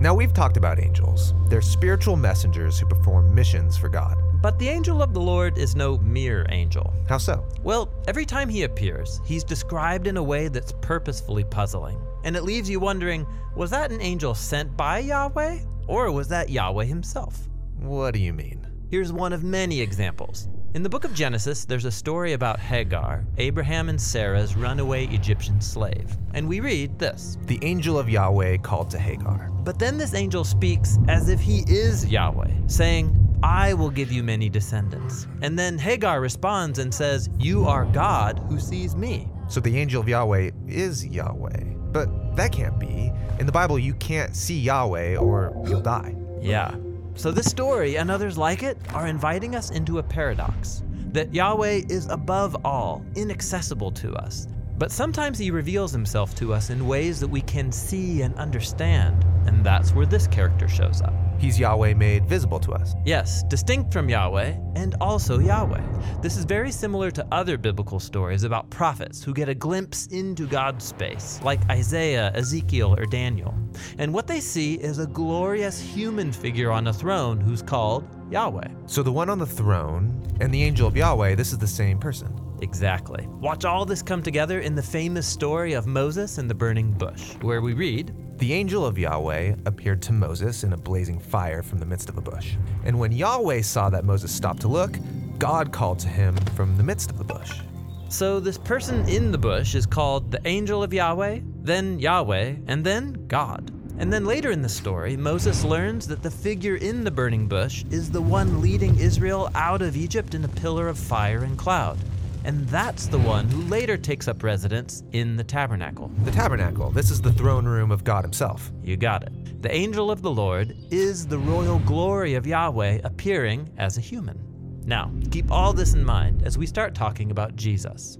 Now, 0.00 0.14
we've 0.14 0.32
talked 0.32 0.56
about 0.56 0.82
angels. 0.82 1.34
They're 1.48 1.60
spiritual 1.60 2.16
messengers 2.16 2.78
who 2.78 2.86
perform 2.86 3.34
missions 3.34 3.76
for 3.76 3.90
God. 3.90 4.16
But 4.40 4.58
the 4.58 4.70
angel 4.70 5.02
of 5.02 5.12
the 5.12 5.20
Lord 5.20 5.58
is 5.58 5.76
no 5.76 5.98
mere 5.98 6.46
angel. 6.48 6.94
How 7.06 7.18
so? 7.18 7.46
Well, 7.62 7.92
every 8.08 8.24
time 8.24 8.48
he 8.48 8.62
appears, 8.62 9.20
he's 9.26 9.44
described 9.44 10.06
in 10.06 10.16
a 10.16 10.22
way 10.22 10.48
that's 10.48 10.72
purposefully 10.80 11.44
puzzling. 11.44 12.00
And 12.24 12.34
it 12.34 12.44
leaves 12.44 12.70
you 12.70 12.80
wondering 12.80 13.26
was 13.54 13.70
that 13.72 13.92
an 13.92 14.00
angel 14.00 14.34
sent 14.34 14.74
by 14.74 15.00
Yahweh? 15.00 15.58
Or 15.86 16.10
was 16.10 16.28
that 16.28 16.48
Yahweh 16.48 16.84
himself? 16.84 17.46
What 17.78 18.14
do 18.14 18.20
you 18.20 18.32
mean? 18.32 18.65
Here's 18.88 19.12
one 19.12 19.32
of 19.32 19.42
many 19.42 19.80
examples. 19.80 20.48
In 20.74 20.84
the 20.84 20.88
book 20.88 21.04
of 21.04 21.12
Genesis, 21.12 21.64
there's 21.64 21.86
a 21.86 21.90
story 21.90 22.34
about 22.34 22.60
Hagar, 22.60 23.24
Abraham 23.36 23.88
and 23.88 24.00
Sarah's 24.00 24.54
runaway 24.54 25.08
Egyptian 25.08 25.60
slave. 25.60 26.16
And 26.34 26.48
we 26.48 26.60
read 26.60 26.96
this 26.96 27.36
The 27.46 27.58
angel 27.62 27.98
of 27.98 28.08
Yahweh 28.08 28.58
called 28.58 28.88
to 28.90 28.98
Hagar. 28.98 29.50
But 29.64 29.80
then 29.80 29.98
this 29.98 30.14
angel 30.14 30.44
speaks 30.44 30.98
as 31.08 31.28
if 31.28 31.40
he 31.40 31.64
is 31.66 32.06
Yahweh, 32.06 32.52
saying, 32.68 33.12
I 33.42 33.74
will 33.74 33.90
give 33.90 34.12
you 34.12 34.22
many 34.22 34.48
descendants. 34.48 35.26
And 35.42 35.58
then 35.58 35.78
Hagar 35.78 36.20
responds 36.20 36.78
and 36.78 36.94
says, 36.94 37.28
You 37.40 37.64
are 37.64 37.86
God 37.86 38.38
who 38.48 38.60
sees 38.60 38.94
me. 38.94 39.28
So 39.48 39.58
the 39.58 39.76
angel 39.76 40.00
of 40.00 40.08
Yahweh 40.08 40.52
is 40.68 41.04
Yahweh. 41.04 41.64
But 41.90 42.36
that 42.36 42.52
can't 42.52 42.78
be. 42.78 43.10
In 43.40 43.46
the 43.46 43.52
Bible, 43.52 43.80
you 43.80 43.94
can't 43.94 44.36
see 44.36 44.60
Yahweh 44.60 45.16
or 45.16 45.60
you'll 45.66 45.80
die. 45.80 46.14
Yeah. 46.40 46.76
So 47.16 47.32
this 47.32 47.46
story 47.46 47.96
and 47.96 48.10
others 48.10 48.36
like 48.36 48.62
it 48.62 48.76
are 48.92 49.06
inviting 49.06 49.56
us 49.56 49.70
into 49.70 49.98
a 49.98 50.02
paradox 50.02 50.82
that 51.12 51.32
Yahweh 51.32 51.82
is 51.88 52.06
above 52.08 52.54
all, 52.62 53.02
inaccessible 53.14 53.90
to 53.92 54.14
us. 54.16 54.48
But 54.76 54.92
sometimes 54.92 55.38
he 55.38 55.50
reveals 55.50 55.92
himself 55.92 56.34
to 56.34 56.52
us 56.52 56.68
in 56.68 56.86
ways 56.86 57.18
that 57.20 57.28
we 57.28 57.40
can 57.40 57.72
see 57.72 58.20
and 58.20 58.34
understand, 58.34 59.24
and 59.46 59.64
that's 59.64 59.94
where 59.94 60.04
this 60.04 60.26
character 60.26 60.68
shows 60.68 61.00
up. 61.00 61.14
He's 61.38 61.58
Yahweh 61.58 61.94
made 61.94 62.24
visible 62.26 62.58
to 62.60 62.72
us. 62.72 62.94
Yes, 63.04 63.42
distinct 63.44 63.92
from 63.92 64.08
Yahweh 64.08 64.54
and 64.74 64.94
also 65.00 65.38
Yahweh. 65.38 65.82
This 66.22 66.36
is 66.36 66.44
very 66.44 66.72
similar 66.72 67.10
to 67.10 67.26
other 67.30 67.58
biblical 67.58 68.00
stories 68.00 68.42
about 68.42 68.70
prophets 68.70 69.22
who 69.22 69.34
get 69.34 69.48
a 69.48 69.54
glimpse 69.54 70.06
into 70.06 70.46
God's 70.46 70.84
space, 70.84 71.40
like 71.42 71.60
Isaiah, 71.70 72.32
Ezekiel, 72.34 72.94
or 72.98 73.04
Daniel. 73.04 73.54
And 73.98 74.14
what 74.14 74.26
they 74.26 74.40
see 74.40 74.74
is 74.74 74.98
a 74.98 75.06
glorious 75.06 75.78
human 75.80 76.32
figure 76.32 76.70
on 76.70 76.86
a 76.86 76.92
throne 76.92 77.38
who's 77.40 77.62
called 77.62 78.08
Yahweh. 78.30 78.68
So 78.86 79.02
the 79.02 79.12
one 79.12 79.28
on 79.28 79.38
the 79.38 79.46
throne 79.46 80.22
and 80.40 80.52
the 80.52 80.62
angel 80.62 80.88
of 80.88 80.96
Yahweh, 80.96 81.34
this 81.34 81.52
is 81.52 81.58
the 81.58 81.66
same 81.66 81.98
person. 81.98 82.45
Exactly. 82.62 83.26
Watch 83.40 83.64
all 83.64 83.84
this 83.84 84.02
come 84.02 84.22
together 84.22 84.60
in 84.60 84.74
the 84.74 84.82
famous 84.82 85.26
story 85.26 85.74
of 85.74 85.86
Moses 85.86 86.38
and 86.38 86.48
the 86.48 86.54
burning 86.54 86.92
bush, 86.92 87.34
where 87.42 87.60
we 87.60 87.74
read 87.74 88.14
the 88.38 88.52
angel 88.52 88.84
of 88.84 88.98
Yahweh 88.98 89.56
appeared 89.64 90.02
to 90.02 90.12
Moses 90.12 90.62
in 90.62 90.72
a 90.72 90.76
blazing 90.76 91.18
fire 91.18 91.62
from 91.62 91.78
the 91.78 91.86
midst 91.86 92.08
of 92.08 92.18
a 92.18 92.20
bush. 92.20 92.56
And 92.84 92.98
when 92.98 93.12
Yahweh 93.12 93.62
saw 93.62 93.88
that 93.90 94.04
Moses 94.04 94.30
stopped 94.30 94.60
to 94.60 94.68
look, 94.68 94.98
God 95.38 95.72
called 95.72 95.98
to 96.00 96.08
him 96.08 96.36
from 96.54 96.76
the 96.76 96.82
midst 96.82 97.10
of 97.10 97.18
the 97.18 97.24
bush. 97.24 97.60
So 98.08 98.38
this 98.38 98.58
person 98.58 99.08
in 99.08 99.32
the 99.32 99.38
bush 99.38 99.74
is 99.74 99.86
called 99.86 100.30
the 100.30 100.46
angel 100.46 100.82
of 100.82 100.92
Yahweh, 100.92 101.40
then 101.62 101.98
Yahweh, 101.98 102.56
and 102.66 102.84
then 102.84 103.26
God. 103.26 103.72
And 103.98 104.12
then 104.12 104.26
later 104.26 104.50
in 104.50 104.60
the 104.60 104.68
story, 104.68 105.16
Moses 105.16 105.64
learns 105.64 106.06
that 106.08 106.22
the 106.22 106.30
figure 106.30 106.76
in 106.76 107.04
the 107.04 107.10
burning 107.10 107.48
bush 107.48 107.84
is 107.90 108.10
the 108.10 108.20
one 108.20 108.60
leading 108.60 108.98
Israel 108.98 109.50
out 109.54 109.80
of 109.80 109.96
Egypt 109.96 110.34
in 110.34 110.44
a 110.44 110.48
pillar 110.48 110.88
of 110.88 110.98
fire 110.98 111.44
and 111.44 111.56
cloud 111.56 111.98
and 112.46 112.66
that's 112.68 113.08
the 113.08 113.18
one 113.18 113.48
who 113.48 113.60
later 113.62 113.96
takes 113.96 114.28
up 114.28 114.44
residence 114.44 115.02
in 115.10 115.36
the 115.36 115.42
tabernacle. 115.42 116.12
The 116.22 116.30
tabernacle, 116.30 116.92
this 116.92 117.10
is 117.10 117.20
the 117.20 117.32
throne 117.32 117.66
room 117.66 117.90
of 117.90 118.04
God 118.04 118.22
Himself. 118.22 118.70
You 118.84 118.96
got 118.96 119.24
it. 119.24 119.62
The 119.62 119.74
angel 119.74 120.12
of 120.12 120.22
the 120.22 120.30
Lord 120.30 120.76
is 120.92 121.26
the 121.26 121.38
royal 121.38 121.80
glory 121.80 122.34
of 122.34 122.46
Yahweh 122.46 123.00
appearing 123.02 123.68
as 123.78 123.98
a 123.98 124.00
human. 124.00 124.38
Now, 124.84 125.10
keep 125.32 125.50
all 125.50 125.72
this 125.72 125.94
in 125.94 126.04
mind 126.04 126.44
as 126.44 126.56
we 126.56 126.66
start 126.66 126.94
talking 126.94 127.32
about 127.32 127.56
Jesus. 127.56 128.16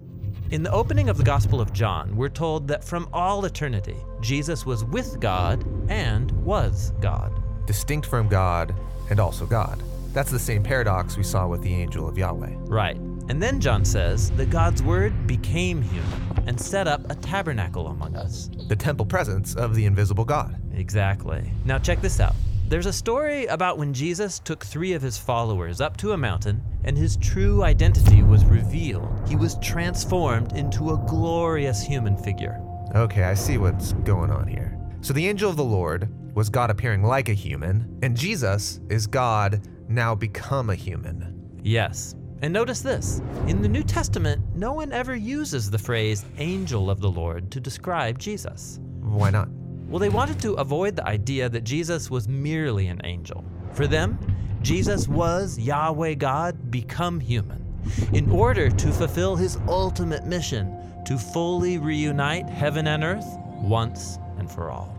In 0.50 0.64
the 0.64 0.72
opening 0.72 1.08
of 1.08 1.18
the 1.18 1.24
Gospel 1.24 1.60
of 1.60 1.72
John, 1.72 2.16
we're 2.16 2.28
told 2.28 2.66
that 2.66 2.82
from 2.82 3.08
all 3.12 3.44
eternity, 3.44 3.96
Jesus 4.20 4.66
was 4.66 4.84
with 4.84 5.20
God 5.20 5.64
and 5.88 6.32
was 6.44 6.90
God. 7.00 7.32
Distinct 7.64 8.08
from 8.08 8.26
God 8.28 8.74
and 9.08 9.20
also 9.20 9.46
God. 9.46 9.80
That's 10.12 10.32
the 10.32 10.38
same 10.40 10.64
paradox 10.64 11.16
we 11.16 11.22
saw 11.22 11.46
with 11.46 11.62
the 11.62 11.72
angel 11.72 12.08
of 12.08 12.18
Yahweh. 12.18 12.54
Right. 12.60 12.98
And 13.28 13.42
then 13.42 13.60
John 13.60 13.84
says 13.84 14.30
that 14.32 14.50
God's 14.50 14.82
word 14.82 15.26
became 15.26 15.82
human 15.82 16.20
and 16.46 16.60
set 16.60 16.86
up 16.86 17.10
a 17.10 17.14
tabernacle 17.16 17.88
among 17.88 18.16
us. 18.16 18.48
The 18.68 18.76
temple 18.76 19.06
presence 19.06 19.54
of 19.56 19.74
the 19.74 19.84
invisible 19.84 20.24
God. 20.24 20.60
Exactly. 20.74 21.50
Now 21.64 21.78
check 21.78 22.00
this 22.00 22.20
out. 22.20 22.34
There's 22.68 22.86
a 22.86 22.92
story 22.92 23.46
about 23.46 23.78
when 23.78 23.92
Jesus 23.94 24.38
took 24.40 24.64
three 24.64 24.92
of 24.92 25.02
his 25.02 25.16
followers 25.16 25.80
up 25.80 25.96
to 25.98 26.12
a 26.12 26.16
mountain 26.16 26.62
and 26.84 26.96
his 26.96 27.16
true 27.16 27.62
identity 27.62 28.22
was 28.22 28.44
revealed. 28.44 29.08
He 29.28 29.36
was 29.36 29.56
transformed 29.60 30.52
into 30.56 30.90
a 30.90 31.04
glorious 31.06 31.82
human 31.82 32.16
figure. 32.16 32.60
Okay, 32.94 33.24
I 33.24 33.34
see 33.34 33.58
what's 33.58 33.92
going 33.92 34.30
on 34.30 34.46
here. 34.46 34.78
So 35.00 35.12
the 35.12 35.28
angel 35.28 35.50
of 35.50 35.56
the 35.56 35.64
Lord 35.64 36.08
was 36.34 36.48
God 36.48 36.70
appearing 36.70 37.02
like 37.02 37.28
a 37.28 37.34
human, 37.34 37.98
and 38.02 38.16
Jesus 38.16 38.80
is 38.88 39.06
God 39.06 39.66
now 39.88 40.14
become 40.14 40.70
a 40.70 40.74
human. 40.74 41.60
Yes. 41.62 42.14
And 42.42 42.52
notice 42.52 42.80
this 42.80 43.22
in 43.46 43.62
the 43.62 43.68
New 43.68 43.82
Testament, 43.82 44.42
no 44.54 44.72
one 44.72 44.92
ever 44.92 45.16
uses 45.16 45.70
the 45.70 45.78
phrase 45.78 46.24
angel 46.38 46.90
of 46.90 47.00
the 47.00 47.10
Lord 47.10 47.50
to 47.52 47.60
describe 47.60 48.18
Jesus. 48.18 48.78
Why 49.00 49.30
not? 49.30 49.48
Well, 49.88 50.00
they 50.00 50.08
wanted 50.08 50.40
to 50.40 50.54
avoid 50.54 50.96
the 50.96 51.06
idea 51.06 51.48
that 51.48 51.64
Jesus 51.64 52.10
was 52.10 52.28
merely 52.28 52.88
an 52.88 53.00
angel. 53.04 53.44
For 53.72 53.86
them, 53.86 54.18
Jesus 54.60 55.06
was 55.06 55.58
Yahweh 55.58 56.14
God 56.14 56.70
become 56.70 57.20
human 57.20 57.64
in 58.12 58.28
order 58.30 58.68
to 58.68 58.92
fulfill 58.92 59.36
his 59.36 59.58
ultimate 59.68 60.26
mission 60.26 60.76
to 61.06 61.16
fully 61.16 61.78
reunite 61.78 62.48
heaven 62.48 62.88
and 62.88 63.04
earth 63.04 63.38
once 63.62 64.18
and 64.38 64.50
for 64.50 64.70
all. 64.70 64.92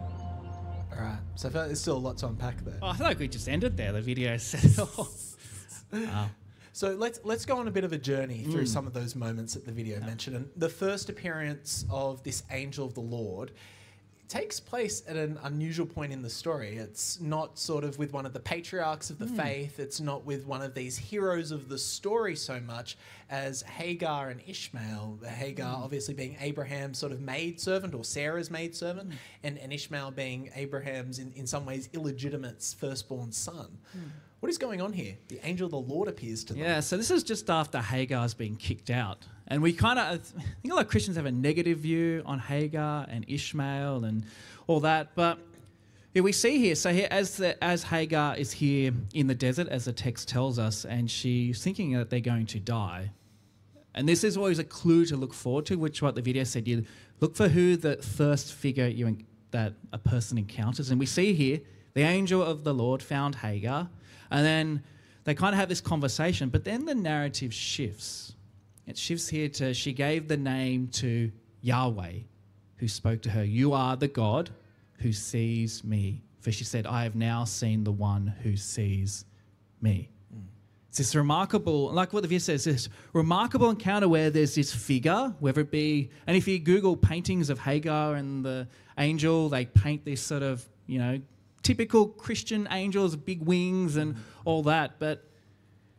All 0.93 1.03
right. 1.03 1.19
So 1.35 1.49
I 1.49 1.51
feel 1.51 1.61
like 1.61 1.69
there's 1.69 1.81
still 1.81 1.97
a 1.97 1.99
lot 1.99 2.17
to 2.19 2.27
unpack 2.27 2.63
there. 2.63 2.79
Oh, 2.81 2.87
I 2.87 2.95
feel 2.95 3.05
like 3.05 3.19
we 3.19 3.27
just 3.27 3.49
ended 3.49 3.75
there. 3.77 3.91
The 3.91 4.01
video 4.01 4.37
said 4.37 4.63
it 4.63 4.79
all. 4.79 5.09
Wow. 5.91 6.29
So 6.77 6.93
let's 6.93 7.19
let's 7.23 7.43
go 7.43 7.57
on 7.57 7.67
a 7.67 7.71
bit 7.71 7.85
of 7.85 7.91
a 7.91 7.97
journey 7.97 8.43
through 8.43 8.65
mm. 8.65 8.67
some 8.67 8.85
of 8.85 8.93
those 8.93 9.15
moments 9.15 9.55
that 9.55 9.65
the 9.65 9.71
video 9.71 9.99
mentioned. 10.01 10.35
And 10.35 10.47
the 10.55 10.69
first 10.69 11.09
appearance 11.09 11.85
of 11.89 12.21
this 12.21 12.43
angel 12.51 12.85
of 12.85 12.93
the 12.93 13.01
Lord 13.01 13.49
takes 14.27 14.59
place 14.59 15.01
at 15.07 15.15
an 15.15 15.39
unusual 15.41 15.87
point 15.87 16.13
in 16.13 16.21
the 16.21 16.29
story. 16.29 16.77
It's 16.77 17.19
not 17.19 17.57
sort 17.57 17.83
of 17.83 17.97
with 17.97 18.13
one 18.13 18.27
of 18.27 18.33
the 18.33 18.39
patriarchs 18.39 19.09
of 19.09 19.17
the 19.17 19.25
mm. 19.25 19.35
faith. 19.35 19.79
It's 19.79 19.99
not 19.99 20.23
with 20.23 20.45
one 20.45 20.61
of 20.61 20.75
these 20.75 20.95
heroes 20.95 21.49
of 21.49 21.67
the 21.67 21.79
story 21.79 22.35
so 22.35 22.59
much 22.59 22.95
as 23.31 23.63
Hagar 23.63 24.29
and 24.29 24.39
Ishmael. 24.45 25.21
Hagar 25.27 25.77
mm. 25.77 25.83
obviously 25.83 26.13
being 26.13 26.37
Abraham's 26.39 26.99
sort 26.99 27.11
of 27.11 27.21
maid 27.21 27.59
servant 27.59 27.95
or 27.95 28.03
Sarah's 28.03 28.51
maid 28.51 28.75
servant, 28.75 29.13
and, 29.41 29.57
and 29.57 29.73
Ishmael 29.73 30.11
being 30.11 30.51
Abraham's 30.53 31.17
in, 31.17 31.31
in 31.35 31.47
some 31.47 31.65
ways 31.65 31.89
illegitimate 31.93 32.61
firstborn 32.77 33.31
son. 33.31 33.79
What 34.39 34.49
is 34.49 34.59
going 34.59 34.81
on 34.81 34.93
here? 34.93 35.15
The 35.29 35.39
angel 35.43 35.65
of 35.65 35.71
the 35.71 35.93
Lord 35.93 36.07
appears 36.07 36.43
to 36.45 36.53
them. 36.53 36.61
Yeah, 36.61 36.79
so 36.79 36.95
this 36.95 37.09
is 37.09 37.23
just 37.23 37.49
after 37.49 37.79
Hagar's 37.79 38.35
been 38.35 38.55
kicked 38.55 38.91
out. 38.91 39.25
And 39.47 39.63
we 39.63 39.73
kind 39.73 39.97
of, 39.97 40.05
I 40.37 40.41
think 40.61 40.71
a 40.71 40.75
lot 40.75 40.85
of 40.85 40.91
Christians 40.91 41.17
have 41.17 41.25
a 41.25 41.31
negative 41.31 41.79
view 41.79 42.21
on 42.25 42.37
Hagar 42.37 43.07
and 43.09 43.25
Ishmael 43.27 44.03
and 44.03 44.23
all 44.67 44.79
that. 44.81 45.15
But 45.15 45.39
yeah, 46.13 46.21
we 46.21 46.31
see 46.31 46.59
here, 46.59 46.75
so 46.75 46.93
here, 46.93 47.07
as, 47.09 47.37
the, 47.37 47.61
as 47.63 47.83
Hagar 47.83 48.35
is 48.35 48.51
here 48.51 48.91
in 49.13 49.25
the 49.25 49.33
desert, 49.33 49.69
as 49.69 49.85
the 49.85 49.93
text 49.93 50.27
tells 50.27 50.59
us, 50.59 50.85
and 50.85 51.09
she's 51.09 51.63
thinking 51.63 51.93
that 51.93 52.11
they're 52.11 52.19
going 52.19 52.45
to 52.47 52.59
die. 52.59 53.11
And 53.95 54.07
this 54.07 54.23
is 54.23 54.37
always 54.37 54.59
a 54.59 54.63
clue 54.63 55.05
to 55.05 55.17
look 55.17 55.33
forward 55.33 55.65
to, 55.67 55.75
which 55.77 56.03
what 56.03 56.13
the 56.13 56.21
video 56.21 56.43
said. 56.43 56.67
You 56.67 56.85
look 57.19 57.35
for 57.35 57.47
who 57.47 57.75
the 57.75 57.95
first 57.97 58.53
figure 58.53 58.87
you 58.87 59.17
that 59.49 59.73
a 59.91 59.97
person 59.97 60.37
encounters. 60.37 60.91
And 60.91 60.99
we 60.99 61.07
see 61.07 61.33
here, 61.33 61.61
the 61.95 62.03
angel 62.03 62.43
of 62.43 62.63
the 62.63 62.73
Lord 62.73 63.01
found 63.01 63.35
Hagar. 63.35 63.89
And 64.31 64.45
then 64.45 64.83
they 65.23 65.35
kind 65.35 65.53
of 65.53 65.59
have 65.59 65.69
this 65.69 65.81
conversation, 65.81 66.49
but 66.49 66.63
then 66.63 66.85
the 66.85 66.95
narrative 66.95 67.53
shifts. 67.53 68.33
It 68.85 68.97
shifts 68.97 69.27
here 69.27 69.49
to 69.49 69.73
she 69.73 69.91
gave 69.91 70.27
the 70.27 70.37
name 70.37 70.87
to 70.93 71.31
Yahweh, 71.61 72.19
who 72.77 72.87
spoke 72.87 73.21
to 73.23 73.29
her, 73.29 73.43
You 73.43 73.73
are 73.73 73.97
the 73.97 74.07
God 74.07 74.49
who 74.99 75.11
sees 75.11 75.83
me. 75.83 76.23
For 76.39 76.51
she 76.51 76.63
said, 76.63 76.87
I 76.87 77.03
have 77.03 77.15
now 77.15 77.43
seen 77.43 77.83
the 77.83 77.91
one 77.91 78.27
who 78.43 78.55
sees 78.55 79.25
me. 79.81 80.09
Mm. 80.33 80.43
It's 80.87 80.97
this 80.97 81.13
remarkable, 81.13 81.91
like 81.91 82.13
what 82.13 82.21
the 82.21 82.29
video 82.29 82.39
says, 82.39 82.63
this 82.63 82.87
remarkable 83.11 83.69
encounter 83.69 84.07
where 84.07 84.29
there's 84.29 84.55
this 84.55 84.73
figure, 84.73 85.35
whether 85.39 85.61
it 85.61 85.71
be, 85.71 86.09
and 86.25 86.37
if 86.37 86.47
you 86.47 86.57
Google 86.59 86.95
paintings 86.95 87.49
of 87.49 87.59
Hagar 87.59 88.15
and 88.15 88.45
the 88.45 88.67
angel, 88.97 89.49
they 89.49 89.65
paint 89.65 90.05
this 90.05 90.21
sort 90.21 90.43
of, 90.43 90.67
you 90.85 90.99
know, 90.99 91.19
typical 91.67 92.07
Christian 92.07 92.65
angels, 92.71 93.17
big 93.17 93.41
wings 93.41 93.97
and 93.97 94.15
all 94.45 94.63
that. 94.63 94.99
But 94.99 95.25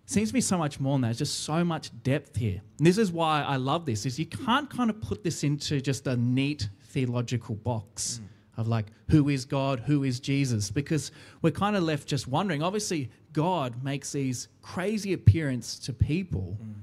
it 0.04 0.10
seems 0.10 0.30
to 0.30 0.32
be 0.32 0.40
so 0.40 0.56
much 0.56 0.80
more 0.80 0.94
than 0.94 1.02
that. 1.02 1.08
There's 1.08 1.18
just 1.18 1.40
so 1.40 1.62
much 1.62 1.90
depth 2.02 2.36
here. 2.36 2.62
And 2.78 2.86
this 2.86 2.96
is 2.96 3.12
why 3.12 3.42
I 3.42 3.56
love 3.56 3.84
this, 3.84 4.06
is 4.06 4.18
you 4.18 4.24
can't 4.24 4.70
kind 4.70 4.88
of 4.88 4.98
put 5.02 5.22
this 5.22 5.44
into 5.44 5.82
just 5.82 6.06
a 6.06 6.16
neat 6.16 6.70
theological 6.86 7.54
box 7.54 8.22
of 8.56 8.66
like, 8.66 8.86
who 9.10 9.28
is 9.28 9.44
God, 9.44 9.80
who 9.80 10.04
is 10.04 10.20
Jesus? 10.20 10.70
Because 10.70 11.12
we're 11.42 11.50
kind 11.50 11.76
of 11.76 11.82
left 11.82 12.08
just 12.08 12.26
wondering. 12.26 12.62
Obviously, 12.62 13.10
God 13.34 13.84
makes 13.84 14.12
these 14.12 14.48
crazy 14.62 15.12
appearance 15.12 15.78
to 15.80 15.92
people 15.92 16.56
mm. 16.60 16.74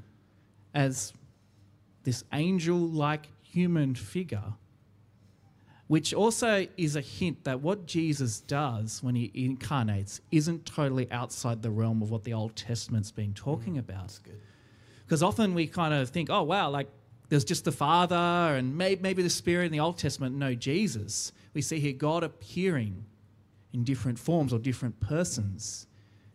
as 0.76 1.12
this 2.04 2.24
angel-like 2.34 3.28
human 3.42 3.96
figure 3.96 4.54
which 5.88 6.14
also 6.14 6.66
is 6.78 6.96
a 6.96 7.02
hint 7.02 7.44
that 7.44 7.62
what 7.62 7.86
Jesus 7.86 8.40
does 8.40 9.04
when 9.04 9.16
he 9.16 9.32
incarnates 9.36 10.20
isn't 10.32 10.66
totally 10.66 11.12
outside 11.12 11.62
the 11.62 11.70
realm 11.70 12.02
of 12.02 12.10
what 12.10 12.24
the 12.24 12.34
Old 12.34 12.56
Testament's 12.56 13.12
been 13.12 13.34
talking 13.34 13.76
mm. 13.76 13.80
about. 13.80 14.20
Because 15.06 15.22
often 15.22 15.54
we 15.54 15.68
kind 15.68 15.94
of 15.94 16.10
think, 16.10 16.30
oh, 16.32 16.42
wow, 16.42 16.70
like 16.70 16.88
there's 17.30 17.46
just 17.46 17.66
the 17.66 17.72
Father 17.72 18.16
and 18.16 18.76
maybe, 18.76 19.02
maybe 19.02 19.22
the 19.22 19.30
Spirit 19.30 19.68
in 19.68 19.72
the 19.72 19.80
Old 19.80 19.98
Testament. 19.98 20.36
No, 20.36 20.56
Jesus. 20.56 21.32
We 21.54 21.62
see 21.62 21.80
here 21.80 21.94
God 21.94 22.24
appearing 22.24 23.06
in 23.74 23.84
different 23.84 24.18
forms 24.18 24.54
or 24.54 24.60
different 24.60 25.00
persons 25.00 25.86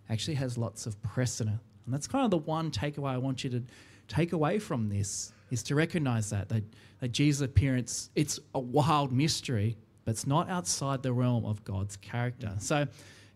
actually 0.08 0.34
has 0.34 0.56
lots 0.56 0.86
of 0.86 1.00
precedent. 1.02 1.58
And 1.84 1.94
that's 1.94 2.06
kind 2.06 2.24
of 2.24 2.30
the 2.30 2.38
one 2.38 2.70
takeaway 2.70 3.10
I 3.10 3.18
want 3.18 3.42
you 3.42 3.50
to 3.50 3.62
take 4.06 4.32
away 4.32 4.58
from 4.60 4.88
this 4.88 5.32
is 5.50 5.62
to 5.64 5.74
recognize 5.74 6.30
that, 6.30 6.48
that, 6.48 6.62
that 7.00 7.08
Jesus' 7.08 7.42
appearance, 7.42 8.10
it's 8.14 8.38
a 8.54 8.60
wild 8.60 9.12
mystery, 9.12 9.76
but 10.04 10.12
it's 10.12 10.26
not 10.26 10.48
outside 10.48 11.02
the 11.02 11.12
realm 11.12 11.44
of 11.44 11.64
God's 11.64 11.96
character. 11.96 12.52
So, 12.58 12.86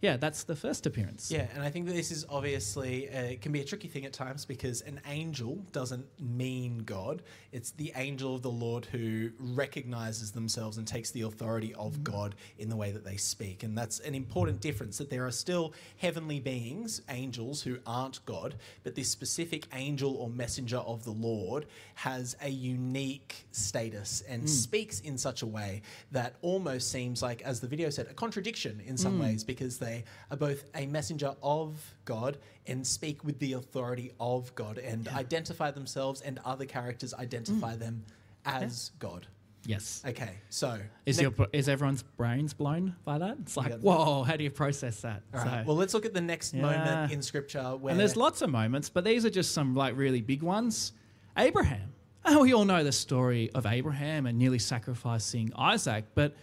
yeah, 0.01 0.17
that's 0.17 0.45
the 0.45 0.57
first 0.57 0.87
appearance. 0.87 1.31
Yeah, 1.31 1.47
and 1.55 1.63
I 1.63 1.71
think 1.71 1.87
that 1.87 1.95
this 1.95 2.11
is 2.11 2.27
obviously 2.29 3.09
uh, 3.09 3.23
it 3.23 3.41
can 3.41 3.53
be 3.53 3.61
a 3.61 3.65
tricky 3.65 3.89
thing 3.89 4.05
at 4.05 4.13
times 4.13 4.45
because 4.45 4.83
an 4.83 5.01
angel 5.09 5.65
doesn't 5.73 6.07
mean 6.21 6.79
God. 6.79 7.23
It's 7.53 7.71
the 7.71 7.93
angel 7.97 8.35
of 8.35 8.43
the 8.43 8.51
Lord 8.51 8.87
who 8.87 9.31
recognizes 9.39 10.33
themselves 10.33 10.77
and 10.77 10.87
takes 10.87 11.11
the 11.11 11.23
authority 11.23 11.75
of 11.75 11.95
mm. 11.95 12.05
God 12.05 12.35
in 12.59 12.69
the 12.69 12.77
way 12.77 12.91
that 12.91 13.05
they 13.05 13.17
speak, 13.17 13.63
and 13.63 13.77
that's 13.77 14.01
an 14.01 14.15
important 14.15 14.61
difference. 14.61 14.99
That 14.99 15.11
there 15.11 15.27
are 15.27 15.33
still 15.33 15.73
heavenly 15.97 16.41
beings, 16.41 17.01
angels 17.09 17.63
who 17.63 17.79
aren't 17.87 18.25
God, 18.27 18.57
but 18.83 18.95
this 18.95 19.09
specific 19.09 19.67
angel 19.75 20.17
or 20.17 20.29
messenger 20.29 20.79
of 20.79 21.05
the 21.05 21.13
Lord 21.13 21.67
has 21.95 22.37
a 22.43 22.49
unique 22.49 23.47
status 23.53 24.23
and 24.29 24.43
mm. 24.43 24.49
speaks 24.49 25.01
in 25.01 25.17
such 25.17 25.43
a 25.43 25.47
way 25.47 25.83
that 26.13 26.35
almost 26.43 26.91
seems 26.91 27.23
like, 27.23 27.43
as 27.43 27.61
the 27.61 27.67
video 27.67 27.91
said, 27.91 28.07
a 28.11 28.15
contradiction 28.15 28.83
in 28.85 28.97
some 28.97 29.19
mm. 29.19 29.23
ways 29.23 29.45
because 29.45 29.79
they 29.79 29.94
are 30.31 30.37
both 30.37 30.65
a 30.75 30.87
messenger 30.87 31.35
of 31.43 31.95
God 32.05 32.39
and 32.67 32.87
speak 32.87 33.23
with 33.25 33.39
the 33.39 33.53
authority 33.53 34.13
of 34.19 34.55
God 34.55 34.79
and 34.79 35.07
identify 35.09 35.71
themselves 35.71 36.21
and 36.23 36.41
other 36.45 36.65
characters 36.65 37.15
identify 37.15 37.77
mm. 37.77 37.79
them 37.79 38.05
as 38.45 38.91
God. 38.99 39.27
Yes. 39.67 40.03
Okay, 40.07 40.35
so 40.51 40.79
Is, 41.07 41.21
your, 41.21 41.33
is 41.53 41.69
everyone's 41.69 42.03
brains 42.03 42.53
blown 42.53 42.97
by 43.05 43.19
that? 43.19 43.39
It's 43.41 43.57
like, 43.57 43.81
whoa, 43.81 44.23
how 44.23 44.37
do 44.37 44.45
you 44.45 44.51
process 44.51 45.01
that? 45.01 45.23
all 45.33 45.41
right, 45.41 45.49
So- 45.49 45.63
well, 45.67 45.77
let's 45.77 45.95
look 45.95 46.05
at 46.05 46.15
the 46.15 46.21
next 46.21 46.55
moment 46.55 47.13
in 47.13 47.23
Scripture 47.23 47.77
where 47.77 47.91
and 47.91 48.01
there's 48.01 48.17
lots 48.17 48.43
of 48.43 48.51
moments, 48.51 48.91
but 48.91 49.05
these 49.05 49.25
are 49.25 49.31
just 49.31 49.53
some 49.53 49.75
like 49.75 49.97
really 49.97 50.21
big 50.21 50.43
ones. 50.43 50.93
Abraham. 51.37 51.93
Oh, 52.27 52.41
we 52.43 52.55
all 52.55 52.65
know 52.65 52.85
the 52.85 52.93
story 52.93 53.51
of 53.55 53.67
Abraham 53.67 54.27
and 54.27 54.39
nearly 54.39 54.59
sacrificing 54.59 55.53
Isaac, 55.57 56.05
but 56.15 56.35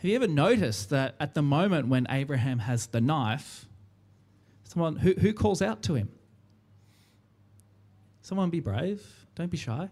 have 0.00 0.08
you 0.08 0.16
ever 0.16 0.28
noticed 0.28 0.88
that 0.88 1.14
at 1.20 1.34
the 1.34 1.42
moment 1.42 1.88
when 1.88 2.06
Abraham 2.08 2.60
has 2.60 2.86
the 2.86 3.02
knife, 3.02 3.66
someone 4.64 4.96
who, 4.96 5.12
who 5.12 5.34
calls 5.34 5.60
out 5.60 5.82
to 5.82 5.94
him? 5.94 6.08
Someone 8.22 8.48
be 8.48 8.60
brave, 8.60 9.06
don't 9.34 9.50
be 9.50 9.58
shy. 9.58 9.90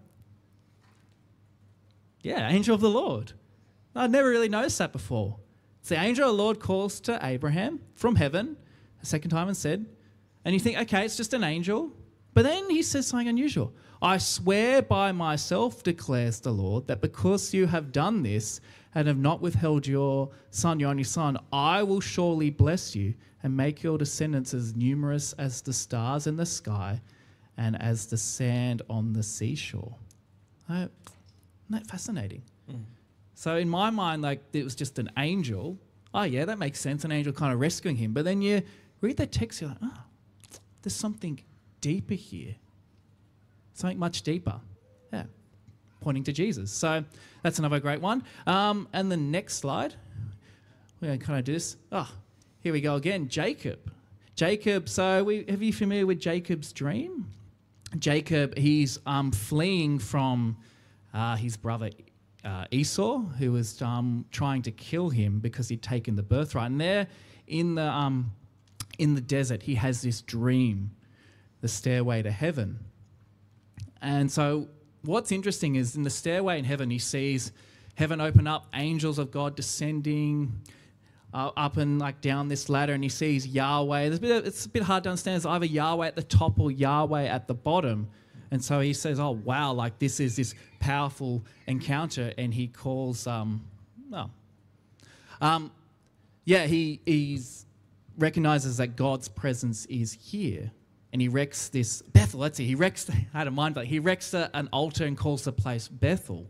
Yeah, 2.23 2.49
angel 2.49 2.75
of 2.75 2.81
the 2.81 2.89
Lord. 2.89 3.33
I'd 3.95 4.11
never 4.11 4.31
really 4.31 4.49
noticed 4.49 4.79
that 4.79 4.93
before. 4.93 5.41
It's 5.81 5.91
the 5.91 6.01
angel 6.01 6.31
of 6.31 6.35
the 6.35 6.43
Lord 6.43 6.59
calls 6.59 7.01
to 7.01 7.19
Abraham 7.23 7.81
from 7.95 8.17
heaven 8.17 8.57
a 9.03 9.07
second 9.07 9.31
time 9.31 9.49
and 9.49 9.57
said, 9.57 9.85
and 10.43 10.55
you 10.55 10.61
think, 10.61 10.79
okay, 10.79 11.05
it's 11.05 11.19
just 11.19 11.35
an 11.35 11.45
angel. 11.45 11.93
But 12.35 12.43
then 12.43 12.71
he 12.71 12.83
says 12.83 13.07
something 13.07 13.29
unusual. 13.29 13.73
I 14.01 14.19
swear 14.19 14.81
by 14.83 15.11
myself, 15.13 15.83
declares 15.83 16.41
the 16.41 16.53
Lord, 16.53 16.87
that 16.87 17.01
because 17.01 17.53
you 17.53 17.67
have 17.67 17.91
done 17.91 18.23
this 18.23 18.61
and 18.95 19.09
have 19.09 19.19
not 19.19 19.41
withheld 19.41 19.87
your 19.87 20.31
son, 20.51 20.79
your 20.79 20.91
only 20.91 21.05
son, 21.05 21.37
I 21.53 21.83
will 21.83 22.01
surely 22.01 22.51
bless 22.51 22.95
you 22.95 23.15
and 23.43 23.57
make 23.57 23.83
your 23.83 23.99
descendants 23.99 24.55
as 24.55 24.77
numerous 24.77 25.33
as 25.35 25.63
the 25.63 25.73
stars 25.73 26.27
in 26.27 26.37
the 26.37 26.47
sky 26.47 27.01
and 27.57 27.81
as 27.83 28.07
the 28.07 28.17
sand 28.17 28.83
on 28.89 29.13
the 29.13 29.23
seashore. 29.23 29.95
Uh, 30.69 30.75
isn't 30.75 30.91
that 31.71 31.87
fascinating? 31.87 32.43
So 33.35 33.57
in 33.57 33.69
my 33.69 33.91
mind, 33.91 34.23
like 34.23 34.43
it 34.53 34.65
was 34.65 34.75
just 34.75 34.99
an 34.99 35.11
angel. 35.17 35.79
Oh 36.15 36.23
yeah, 36.23 36.45
that 36.45 36.59
makes 36.59 36.81
sense. 36.81 37.05
An 37.05 37.13
angel 37.13 37.33
kind 37.33 37.53
of 37.53 37.61
rescuing 37.61 37.97
him. 37.97 38.13
But 38.13 38.25
then 38.25 38.43
you 38.43 38.63
read 39.01 39.17
the 39.17 39.27
text, 39.27 39.61
you're 39.61 39.71
like, 39.71 39.79
oh, 39.83 40.05
there's 40.83 40.95
something 40.95 41.41
deeper 41.81 42.15
here. 42.15 42.57
Something 43.75 43.99
much 43.99 44.23
deeper. 44.23 44.61
Yeah. 45.13 45.25
pointing 46.01 46.25
to 46.25 46.33
Jesus. 46.33 46.71
So 46.71 47.05
that's 47.43 47.59
another 47.59 47.81
great 47.81 48.01
one. 48.01 48.25
Um, 48.47 48.89
and 48.93 49.11
the 49.11 49.17
next 49.17 49.57
slide, 49.57 49.95
we're 51.01 51.09
going 51.09 51.19
to 51.19 51.25
kind 51.25 51.39
of 51.39 51.45
do 51.45 51.53
this. 51.53 51.77
Oh, 51.93 52.11
here 52.61 52.73
we 52.73 52.81
go 52.81 52.97
again. 52.97 53.29
Jacob. 53.29 53.93
Jacob. 54.35 54.89
So 54.89 55.25
we 55.25 55.45
have 55.49 55.63
you 55.63 55.73
familiar 55.73 56.07
with 56.07 56.21
Jacob's 56.21 56.73
dream? 56.73 57.31
Jacob, 57.99 58.57
he's 58.57 58.99
um, 59.07 59.33
fleeing 59.33 59.99
from 59.99 60.57
uh, 61.15 61.37
his 61.37 61.57
brother 61.57 61.91
uh, 62.45 62.67
Esau, 62.71 63.19
who 63.19 63.53
was 63.53 63.81
um, 63.83 64.25
trying 64.31 64.63
to 64.63 64.71
kill 64.71 65.09
him 65.09 65.41
because 65.41 65.69
he'd 65.69 65.83
taken 65.83 66.17
the 66.17 66.23
birthright. 66.23 66.71
And 66.71 66.81
there, 66.81 67.07
in 67.47 67.75
the 67.77 67.85
um, 67.91 68.33
in 68.99 69.15
the 69.15 69.21
desert, 69.21 69.63
he 69.63 69.75
has 69.77 70.03
this 70.03 70.21
dream, 70.21 70.91
the 71.61 71.69
stairway 71.69 72.23
to 72.23 72.31
heaven. 72.31 72.79
And 74.01 74.31
so, 74.31 74.69
what's 75.03 75.33
interesting 75.33 75.77
is 75.77 75.97
in 75.97 76.03
the 76.03 76.11
stairway 76.11 76.59
in 76.59 76.65
heaven, 76.65 76.91
he 76.91 76.99
sees 76.99 77.53
heaven 77.95 78.21
open 78.21 78.47
up, 78.47 78.67
angels 78.75 79.19
of 79.19 79.31
God 79.31 79.57
descending 79.57 80.61
uh, 81.35 81.51
up 81.57 81.77
and 81.77 81.99
like 81.99 82.21
down 82.21 82.49
this 82.49 82.69
ladder, 82.69 82.93
and 82.93 83.03
he 83.03 83.11
sees 83.11 83.47
Yahweh. 83.47 84.05
There's 84.05 84.19
a 84.19 84.21
bit, 84.21 84.47
it's 84.47 84.67
a 84.67 84.69
bit 84.69 84.83
hard 84.83 85.05
to 85.05 85.11
understand. 85.11 85.37
It's 85.37 85.47
either 85.47 85.67
Yahweh 85.67 86.07
at 86.07 86.17
the 86.17 86.23
top 86.23 86.59
or 86.59 86.71
Yahweh 86.71 87.25
at 87.25 87.47
the 87.47 87.55
bottom. 87.55 88.09
And 88.51 88.65
so 88.65 88.81
he 88.81 88.95
says, 88.95 89.21
"Oh 89.21 89.33
wow, 89.33 89.73
like 89.73 89.99
this 89.99 90.21
is 90.21 90.37
this 90.37 90.55
powerful 90.81 91.45
encounter," 91.67 92.33
and 92.39 92.55
he 92.55 92.69
calls, 92.69 93.27
um, 93.27 93.63
well, 94.11 94.31
um, 95.41 95.71
yeah, 96.45 96.67
he 96.67 97.01
he's 97.05 97.67
recognizes 98.17 98.79
that 98.79 98.97
God's 98.97 99.29
presence 99.29 99.87
is 99.87 100.13
here, 100.13 100.73
and 101.13 101.23
he 101.23 101.29
wrecks 101.29 101.69
this 101.69 102.03
Bethel. 102.03 102.41
Let's 102.41 102.57
see, 102.57 102.67
he 102.67 102.75
wrecks. 102.75 103.09
I 103.35 103.39
had 103.39 103.47
a 103.47 103.51
mind, 103.51 103.79
he 103.79 103.99
wrecks 103.99 104.35
a, 104.35 104.51
an 104.55 104.69
altar 104.73 105.05
and 105.05 105.17
calls 105.17 105.45
the 105.45 105.53
place 105.53 105.89
Bethel. 105.89 106.47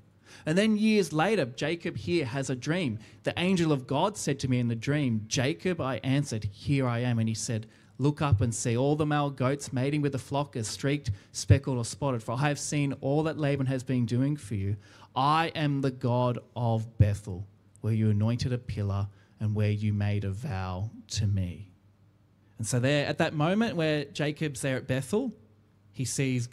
And 0.46 0.56
then 0.56 0.76
years 0.76 1.12
later, 1.12 1.46
Jacob 1.46 1.96
here 1.96 2.24
has 2.24 2.50
a 2.50 2.56
dream. 2.56 2.98
The 3.24 3.34
angel 3.38 3.72
of 3.72 3.86
God 3.86 4.16
said 4.16 4.38
to 4.40 4.48
me 4.48 4.58
in 4.58 4.68
the 4.68 4.74
dream, 4.74 5.24
Jacob, 5.26 5.80
I 5.80 5.96
answered, 5.98 6.44
Here 6.44 6.86
I 6.86 7.00
am. 7.00 7.18
And 7.18 7.28
he 7.28 7.34
said, 7.34 7.66
Look 7.98 8.22
up 8.22 8.40
and 8.40 8.54
see 8.54 8.76
all 8.76 8.94
the 8.94 9.06
male 9.06 9.30
goats 9.30 9.72
mating 9.72 10.02
with 10.02 10.12
the 10.12 10.18
flock 10.18 10.54
as 10.54 10.68
streaked, 10.68 11.10
speckled, 11.32 11.78
or 11.78 11.84
spotted, 11.84 12.22
for 12.22 12.32
I 12.32 12.48
have 12.48 12.58
seen 12.60 12.94
all 13.00 13.24
that 13.24 13.38
Laban 13.38 13.66
has 13.66 13.82
been 13.82 14.06
doing 14.06 14.36
for 14.36 14.54
you. 14.54 14.76
I 15.16 15.50
am 15.56 15.80
the 15.80 15.90
God 15.90 16.38
of 16.54 16.96
Bethel, 16.96 17.44
where 17.80 17.92
you 17.92 18.10
anointed 18.10 18.52
a 18.52 18.58
pillar 18.58 19.08
and 19.40 19.54
where 19.54 19.70
you 19.70 19.92
made 19.92 20.24
a 20.24 20.30
vow 20.30 20.90
to 21.08 21.26
me. 21.26 21.67
And 22.58 22.66
so, 22.66 22.80
there, 22.80 23.06
at 23.06 23.18
that 23.18 23.34
moment 23.34 23.76
where 23.76 24.04
Jacob's 24.04 24.60
there 24.60 24.76
at 24.76 24.86
Bethel, 24.86 25.32
he 25.92 26.04
sees 26.04 26.48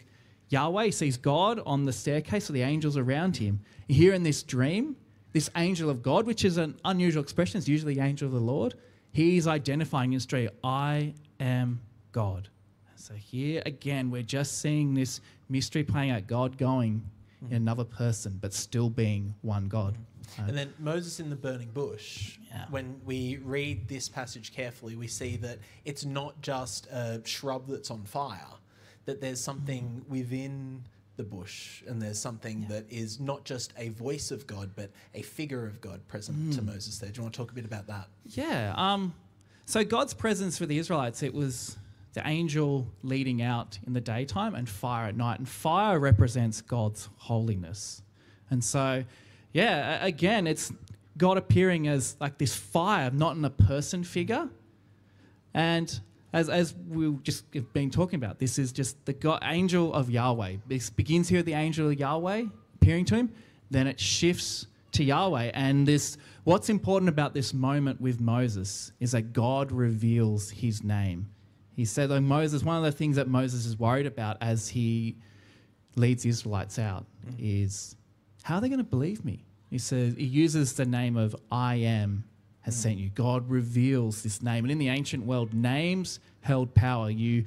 Yahweh, 0.48 0.90
sees 0.90 1.16
God 1.16 1.60
on 1.66 1.84
the 1.84 1.92
staircase 1.92 2.48
with 2.48 2.54
the 2.54 2.62
angels 2.62 2.96
around 2.96 3.36
him. 3.36 3.60
Here 3.88 4.14
in 4.14 4.22
this 4.22 4.42
dream, 4.42 4.96
this 5.32 5.50
angel 5.56 5.90
of 5.90 6.02
God, 6.02 6.26
which 6.26 6.44
is 6.44 6.56
an 6.56 6.78
unusual 6.84 7.22
expression, 7.22 7.58
it's 7.58 7.68
usually 7.68 7.94
the 7.94 8.00
angel 8.00 8.26
of 8.26 8.32
the 8.32 8.40
Lord, 8.40 8.74
he's 9.12 9.46
identifying 9.46 10.12
in 10.12 10.20
dream, 10.20 10.50
I 10.62 11.14
am 11.40 11.80
God. 12.12 12.48
So 12.94 13.14
here 13.14 13.62
again, 13.66 14.10
we're 14.10 14.22
just 14.22 14.60
seeing 14.60 14.94
this 14.94 15.20
mystery 15.48 15.84
playing 15.84 16.10
out, 16.10 16.26
God 16.26 16.56
going 16.58 17.02
in 17.50 17.56
another 17.56 17.84
person, 17.84 18.38
but 18.40 18.52
still 18.52 18.90
being 18.90 19.34
one 19.42 19.68
God. 19.68 19.96
Uh, 20.38 20.42
And 20.48 20.56
then 20.58 20.74
Moses 20.78 21.20
in 21.20 21.30
the 21.30 21.36
burning 21.36 21.70
bush. 21.72 22.38
Yeah. 22.48 22.64
When 22.70 23.00
we 23.04 23.38
read 23.38 23.88
this 23.88 24.08
passage 24.08 24.52
carefully, 24.52 24.96
we 24.96 25.06
see 25.06 25.36
that 25.38 25.58
it's 25.84 26.04
not 26.04 26.40
just 26.42 26.86
a 26.88 27.20
shrub 27.24 27.68
that's 27.68 27.90
on 27.90 28.04
fire, 28.04 28.40
that 29.04 29.20
there's 29.20 29.40
something 29.40 30.04
within 30.08 30.82
the 31.16 31.24
bush, 31.24 31.82
and 31.86 32.00
there's 32.00 32.18
something 32.18 32.66
that 32.68 32.84
is 32.90 33.20
not 33.20 33.44
just 33.44 33.72
a 33.78 33.88
voice 33.90 34.30
of 34.30 34.46
God, 34.46 34.70
but 34.76 34.90
a 35.14 35.22
figure 35.22 35.66
of 35.66 35.80
God 35.80 36.06
present 36.08 36.52
to 36.54 36.62
Moses 36.62 36.98
there. 36.98 37.10
Do 37.10 37.18
you 37.18 37.22
want 37.22 37.34
to 37.34 37.38
talk 37.38 37.50
a 37.50 37.54
bit 37.54 37.64
about 37.64 37.86
that? 37.86 38.08
Yeah. 38.24 38.74
Um, 38.76 39.14
so 39.64 39.82
God's 39.82 40.12
presence 40.12 40.58
for 40.58 40.66
the 40.66 40.76
Israelites, 40.76 41.22
it 41.22 41.32
was 41.32 41.78
the 42.16 42.26
angel 42.26 42.88
leading 43.02 43.42
out 43.42 43.78
in 43.86 43.92
the 43.92 44.00
daytime 44.00 44.54
and 44.54 44.66
fire 44.68 45.06
at 45.06 45.16
night. 45.16 45.38
And 45.38 45.46
fire 45.48 46.00
represents 46.00 46.62
God's 46.62 47.10
holiness. 47.18 48.02
And 48.50 48.64
so, 48.64 49.04
yeah, 49.52 50.04
again, 50.04 50.46
it's 50.46 50.72
God 51.18 51.36
appearing 51.36 51.88
as 51.88 52.16
like 52.18 52.38
this 52.38 52.56
fire, 52.56 53.10
not 53.10 53.36
in 53.36 53.44
a 53.44 53.50
person 53.50 54.02
figure. 54.02 54.48
And 55.52 56.00
as, 56.32 56.48
as 56.48 56.74
we've 56.88 57.22
just 57.22 57.44
been 57.74 57.90
talking 57.90 58.16
about, 58.16 58.38
this 58.38 58.58
is 58.58 58.72
just 58.72 59.04
the 59.04 59.12
God, 59.12 59.40
angel 59.42 59.92
of 59.92 60.10
Yahweh. 60.10 60.56
This 60.66 60.88
begins 60.88 61.28
here 61.28 61.42
the 61.42 61.52
angel 61.52 61.90
of 61.90 61.98
Yahweh 61.98 62.44
appearing 62.76 63.04
to 63.06 63.16
him, 63.16 63.32
then 63.70 63.86
it 63.86 64.00
shifts 64.00 64.68
to 64.92 65.04
Yahweh. 65.04 65.50
And 65.52 65.86
this, 65.86 66.16
what's 66.44 66.70
important 66.70 67.10
about 67.10 67.34
this 67.34 67.52
moment 67.52 68.00
with 68.00 68.20
Moses 68.20 68.92
is 69.00 69.12
that 69.12 69.34
God 69.34 69.70
reveals 69.70 70.50
his 70.50 70.82
name. 70.82 71.28
He 71.76 71.84
said, 71.84 72.10
like 72.10 72.22
Moses, 72.22 72.64
one 72.64 72.76
of 72.78 72.82
the 72.82 72.90
things 72.90 73.16
that 73.16 73.28
Moses 73.28 73.66
is 73.66 73.78
worried 73.78 74.06
about 74.06 74.38
as 74.40 74.68
he 74.68 75.16
leads 75.94 76.22
the 76.22 76.30
Israelites 76.30 76.78
out 76.78 77.04
mm-hmm. 77.26 77.36
is 77.38 77.96
how 78.42 78.56
are 78.56 78.60
they 78.60 78.68
going 78.68 78.78
to 78.78 78.84
believe 78.84 79.24
me? 79.24 79.44
He 79.70 79.78
says, 79.78 80.14
he 80.16 80.24
uses 80.24 80.72
the 80.72 80.86
name 80.86 81.16
of 81.16 81.36
I 81.50 81.76
am 81.76 82.24
has 82.62 82.76
mm. 82.76 82.82
sent 82.82 82.98
you. 82.98 83.10
God 83.10 83.50
reveals 83.50 84.22
this 84.22 84.42
name. 84.42 84.64
And 84.64 84.70
in 84.70 84.78
the 84.78 84.88
ancient 84.88 85.26
world, 85.26 85.52
names 85.52 86.20
held 86.40 86.74
power. 86.74 87.10
You 87.10 87.44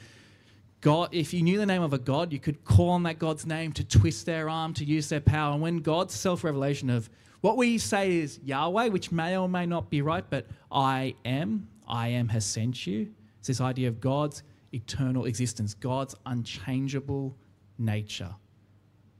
God, 0.81 1.09
if 1.11 1.33
you 1.33 1.41
knew 1.41 1.57
the 1.57 1.65
name 1.65 1.81
of 1.81 1.91
a 1.91 1.97
God, 1.97 2.31
you 2.31 2.39
could 2.39 2.63
call 2.63 2.91
on 2.91 3.03
that 3.03 3.19
God's 3.19 3.45
name 3.45 3.73
to 3.73 3.83
twist 3.83 4.25
their 4.25 4.49
arm, 4.49 4.73
to 4.75 4.85
use 4.85 5.09
their 5.09 5.19
power. 5.19 5.53
And 5.53 5.61
when 5.61 5.79
God's 5.79 6.13
self 6.13 6.43
revelation 6.43 6.89
of 6.89 7.09
what 7.41 7.57
we 7.57 7.77
say 7.77 8.17
is 8.17 8.39
Yahweh, 8.43 8.87
which 8.87 9.11
may 9.11 9.37
or 9.37 9.49
may 9.49 9.65
not 9.65 9.89
be 9.89 10.01
right, 10.01 10.23
but 10.29 10.47
I 10.71 11.15
am, 11.25 11.67
I 11.87 12.09
am 12.09 12.29
has 12.29 12.45
sent 12.45 12.87
you. 12.87 13.09
It's 13.39 13.47
this 13.47 13.62
idea 13.62 13.88
of 13.88 13.99
God's 13.99 14.43
eternal 14.73 15.25
existence, 15.25 15.73
God's 15.73 16.15
unchangeable 16.25 17.38
nature. 17.78 18.36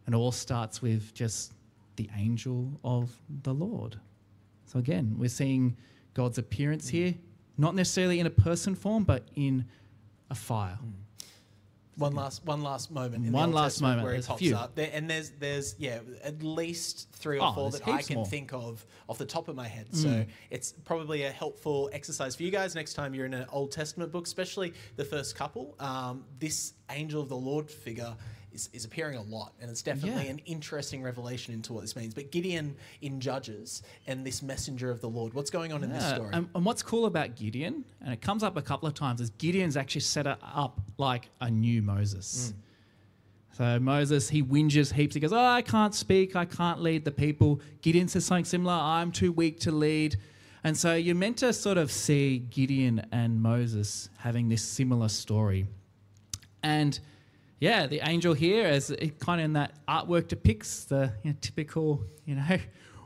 And 0.06 0.16
all 0.16 0.32
starts 0.32 0.82
with 0.82 1.14
just 1.14 1.54
the 1.96 2.10
angel 2.18 2.80
of 2.84 3.12
the 3.44 3.54
Lord. 3.54 4.00
So 4.66 4.80
again, 4.80 5.16
we're 5.18 5.30
seeing 5.30 5.76
God's 6.14 6.38
appearance 6.38 6.88
here, 6.88 7.16
not 7.58 7.76
necessarily 7.76 8.20
in 8.20 8.26
a 8.26 8.32
person 8.32 8.76
form, 8.76 9.04
but 9.04 9.28
in 9.36 9.66
a 10.30 10.36
fire. 10.36 10.78
Mm. 10.84 10.92
One 12.00 12.16
last, 12.16 12.46
one 12.46 12.64
last 12.64 12.90
moment. 12.92 13.26
In 13.26 13.32
the 13.32 13.38
One 13.38 13.50
Old 13.50 13.56
last 13.56 13.74
Testament 13.74 13.90
moment. 13.98 14.04
where 14.06 14.14
There's 14.14 14.26
a 14.26 14.30
pops 14.30 14.40
few. 14.40 14.56
up. 14.56 14.76
There, 14.76 14.90
and 14.94 15.10
there's, 15.10 15.30
there's, 15.32 15.76
yeah, 15.78 16.00
at 16.24 16.42
least 16.42 17.10
three 17.12 17.38
or 17.40 17.48
Oh, 17.48 17.54
four 17.54 17.70
there's 17.72 17.82
that 17.84 17.90
I 17.90 17.96
heaps 17.98 18.08
can 18.08 18.16
more. 18.16 18.26
Mm. 18.26 18.30
think 18.30 18.54
of 18.54 18.86
off 19.08 19.18
the 19.18 19.26
top 19.26 19.48
of 19.50 19.56
my 19.56 19.68
head. 19.68 19.88
So 19.94 20.26
it's 20.50 20.72
probably 20.86 21.24
a 21.24 21.32
helpful 21.32 21.90
exercise 21.94 22.36
for 22.36 22.44
you 22.44 22.52
guys 22.52 22.74
next 22.76 22.94
time 22.94 23.14
you're 23.14 23.26
in 23.26 23.34
an 23.34 23.46
Old 23.52 23.72
Testament 23.72 24.12
book, 24.12 24.26
especially 24.26 24.74
the 24.96 25.04
first 25.06 25.36
couple. 25.36 25.76
Um, 25.80 26.24
this 26.40 26.74
angel 26.90 27.22
of 27.22 27.30
the 27.30 27.36
Lord 27.38 27.70
figure 27.70 28.16
is, 28.52 28.70
is 28.74 28.86
appearing 28.86 29.18
a 29.18 29.22
lot, 29.22 29.54
and 29.62 29.70
it's 29.70 29.82
definitely 29.82 30.26
Yeah. 30.26 30.32
an 30.32 30.40
interesting 30.46 31.04
revelation 31.04 31.54
into 31.54 31.74
what 31.74 31.82
this 31.82 31.96
means. 31.96 32.14
But 32.14 32.32
Gideon 32.32 32.76
in 33.02 33.20
Judges 33.20 33.84
and 34.08 34.26
this 34.26 34.42
messenger 34.42 34.90
of 34.90 35.02
the 35.02 35.10
Lord, 35.10 35.34
what's 35.34 35.50
going 35.50 35.72
on 35.72 35.84
in 35.84 35.92
this 35.92 36.08
story? 36.08 36.32
And, 36.34 36.50
and 36.54 36.66
what's 36.66 36.84
cool 36.84 37.06
about 37.06 37.36
Gideon, 37.36 37.86
and 38.02 38.14
it 38.14 38.22
comes 38.22 38.44
up 38.44 38.58
a 38.58 38.62
couple 38.62 38.88
of 38.88 38.94
times, 38.94 39.22
is 39.22 39.30
Gideon's 39.32 39.78
actually 39.78 40.02
set 40.02 40.28
up 40.28 40.82
like 40.98 41.30
a 41.42 41.50
new 41.50 41.82
Moses. 41.82 42.54
Mm. 42.54 42.62
So 43.58 43.80
Moses, 43.80 44.30
he 44.30 44.42
whinges 44.42 44.94
heaps. 44.94 45.14
He 45.16 45.20
goes, 45.20 45.34
"Oh, 45.34 45.38
I 45.38 45.62
can't 45.62 45.94
speak. 45.94 46.36
I 46.36 46.46
can't 46.46 46.82
lead 46.82 47.04
the 47.04 47.12
people." 47.12 47.60
Gideon 47.82 48.08
says 48.08 48.26
something 48.26 48.46
similar. 48.46 48.74
I'm 48.74 49.12
too 49.12 49.34
weak 49.34 49.60
to 49.62 49.72
lead. 49.72 50.16
And 50.64 50.78
so 50.78 50.96
you're 50.96 51.16
meant 51.16 51.38
to 51.38 51.52
sort 51.54 51.78
of 51.78 51.92
see 51.92 52.40
Gideon 52.40 53.06
and 53.12 53.42
Moses 53.42 54.10
having 54.18 54.50
this 54.50 54.62
similar 54.62 55.10
story. 55.10 55.68
And 56.64 57.00
yeah, 57.60 57.88
the 57.88 58.02
angel 58.08 58.34
here, 58.34 58.66
as 58.66 58.90
it 58.90 59.20
kind 59.20 59.42
of 59.42 59.46
in 59.46 59.54
that 59.54 59.74
artwork 59.88 60.28
depicts 60.28 60.86
the 60.86 61.14
you 61.24 61.32
know, 61.32 61.38
typical, 61.42 62.04
you 62.26 62.36
know, 62.36 62.58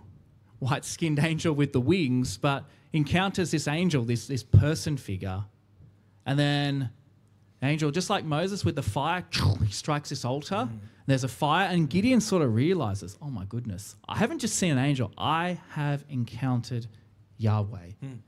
white 0.60 0.86
skinned 0.86 1.20
angel 1.20 1.54
with 1.54 1.74
the 1.74 1.80
wings, 1.82 2.38
but 2.38 2.66
encounters 2.94 3.52
this 3.52 3.68
angel, 3.68 4.04
this, 4.04 4.28
this 4.28 4.44
person 4.44 4.96
figure. 4.96 5.44
And 6.26 6.38
then 6.38 6.92
angel, 7.64 7.90
just 7.92 8.10
like 8.10 8.26
Moses 8.26 8.64
with 8.64 8.76
the 8.76 8.84
fire, 8.84 9.26
he 9.66 9.72
strikes 9.72 10.10
this 10.10 10.24
altar. 10.24 10.70
Mm. 10.72 10.80
There's 11.06 11.24
a 11.24 11.30
fire, 11.30 11.68
and 11.68 11.90
Gideon 11.90 12.22
sort 12.22 12.44
of 12.44 12.54
realizes, 12.56 13.18
oh 13.22 13.30
my 13.30 13.46
goodness, 13.46 13.96
I 14.08 14.18
haven't 14.18 14.40
just 14.40 14.56
seen 14.56 14.72
an 14.72 14.78
angel, 14.78 15.12
I 15.18 15.60
have 15.72 16.06
encountered 16.10 16.88
Yahweh. 17.38 17.92
Mm. 18.04 18.20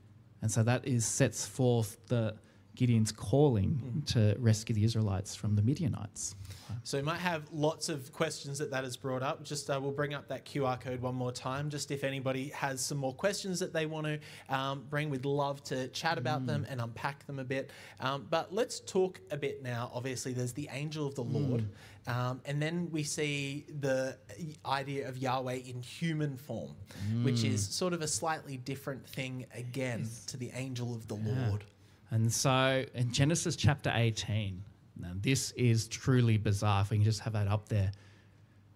And 0.41 0.51
so 0.51 0.63
that 0.63 0.85
is 0.85 1.05
sets 1.05 1.45
forth 1.45 1.97
the 2.07 2.35
Gideon's 2.75 3.11
calling 3.11 4.03
to 4.07 4.35
rescue 4.39 4.75
the 4.75 4.83
Israelites 4.83 5.35
from 5.35 5.55
the 5.55 5.61
Midianites. 5.61 6.35
So 6.83 6.97
we 6.97 7.03
might 7.03 7.19
have 7.19 7.43
lots 7.51 7.89
of 7.89 8.11
questions 8.11 8.59
that 8.59 8.71
that 8.71 8.83
has 8.83 8.97
brought 8.97 9.23
up. 9.23 9.43
Just 9.43 9.69
uh, 9.69 9.79
we'll 9.81 9.91
bring 9.91 10.13
up 10.13 10.27
that 10.27 10.45
QR 10.45 10.79
code 10.79 11.01
one 11.01 11.15
more 11.15 11.31
time. 11.31 11.69
Just 11.69 11.89
if 11.91 12.03
anybody 12.03 12.49
has 12.49 12.81
some 12.81 12.97
more 12.97 13.13
questions 13.13 13.59
that 13.59 13.73
they 13.73 13.85
want 13.85 14.05
to 14.05 14.19
um, 14.55 14.83
bring, 14.89 15.09
we'd 15.09 15.25
love 15.25 15.63
to 15.65 15.87
chat 15.89 16.17
about 16.17 16.45
them 16.45 16.65
and 16.69 16.81
unpack 16.81 17.25
them 17.27 17.39
a 17.39 17.43
bit. 17.43 17.71
Um, 17.99 18.27
but 18.29 18.53
let's 18.53 18.79
talk 18.81 19.19
a 19.31 19.37
bit 19.37 19.63
now. 19.63 19.91
Obviously, 19.93 20.33
there's 20.33 20.53
the 20.53 20.69
angel 20.71 21.07
of 21.07 21.15
the 21.15 21.23
Lord, 21.23 21.61
um, 22.07 22.41
and 22.45 22.61
then 22.61 22.89
we 22.91 23.03
see 23.03 23.65
the 23.79 24.17
idea 24.65 25.07
of 25.07 25.17
Yahweh 25.17 25.59
in 25.65 25.81
human 25.81 26.37
form, 26.37 26.75
which 27.23 27.43
is 27.43 27.65
sort 27.67 27.93
of 27.93 28.01
a 28.01 28.07
slightly 28.07 28.57
different 28.57 29.07
thing 29.07 29.45
again 29.55 30.07
to 30.27 30.37
the 30.37 30.51
angel 30.53 30.93
of 30.93 31.07
the 31.07 31.15
Lord. 31.15 31.63
And 32.11 32.31
so 32.31 32.85
in 32.93 33.11
Genesis 33.11 33.55
chapter 33.55 33.91
18, 33.93 34.63
now 34.97 35.11
this 35.15 35.51
is 35.51 35.87
truly 35.87 36.37
bizarre. 36.37 36.81
If 36.81 36.91
we 36.91 36.97
can 36.97 37.03
just 37.03 37.21
have 37.21 37.33
that 37.33 37.47
up 37.47 37.67
there. 37.69 37.91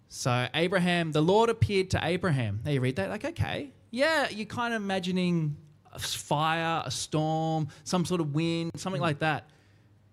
So 0.08 0.48
Abraham, 0.54 1.12
the 1.12 1.22
Lord 1.22 1.50
appeared 1.50 1.90
to 1.90 2.00
Abraham. 2.02 2.60
Now 2.64 2.72
you 2.72 2.80
read 2.80 2.96
that, 2.96 3.10
like, 3.10 3.24
okay, 3.24 3.72
yeah, 3.90 4.28
you're 4.28 4.46
kind 4.46 4.74
of 4.74 4.82
imagining 4.82 5.56
a 5.92 5.98
fire, 5.98 6.82
a 6.84 6.90
storm, 6.90 7.68
some 7.84 8.04
sort 8.04 8.20
of 8.20 8.34
wind, 8.34 8.72
something 8.76 9.00
like 9.00 9.20
that. 9.20 9.50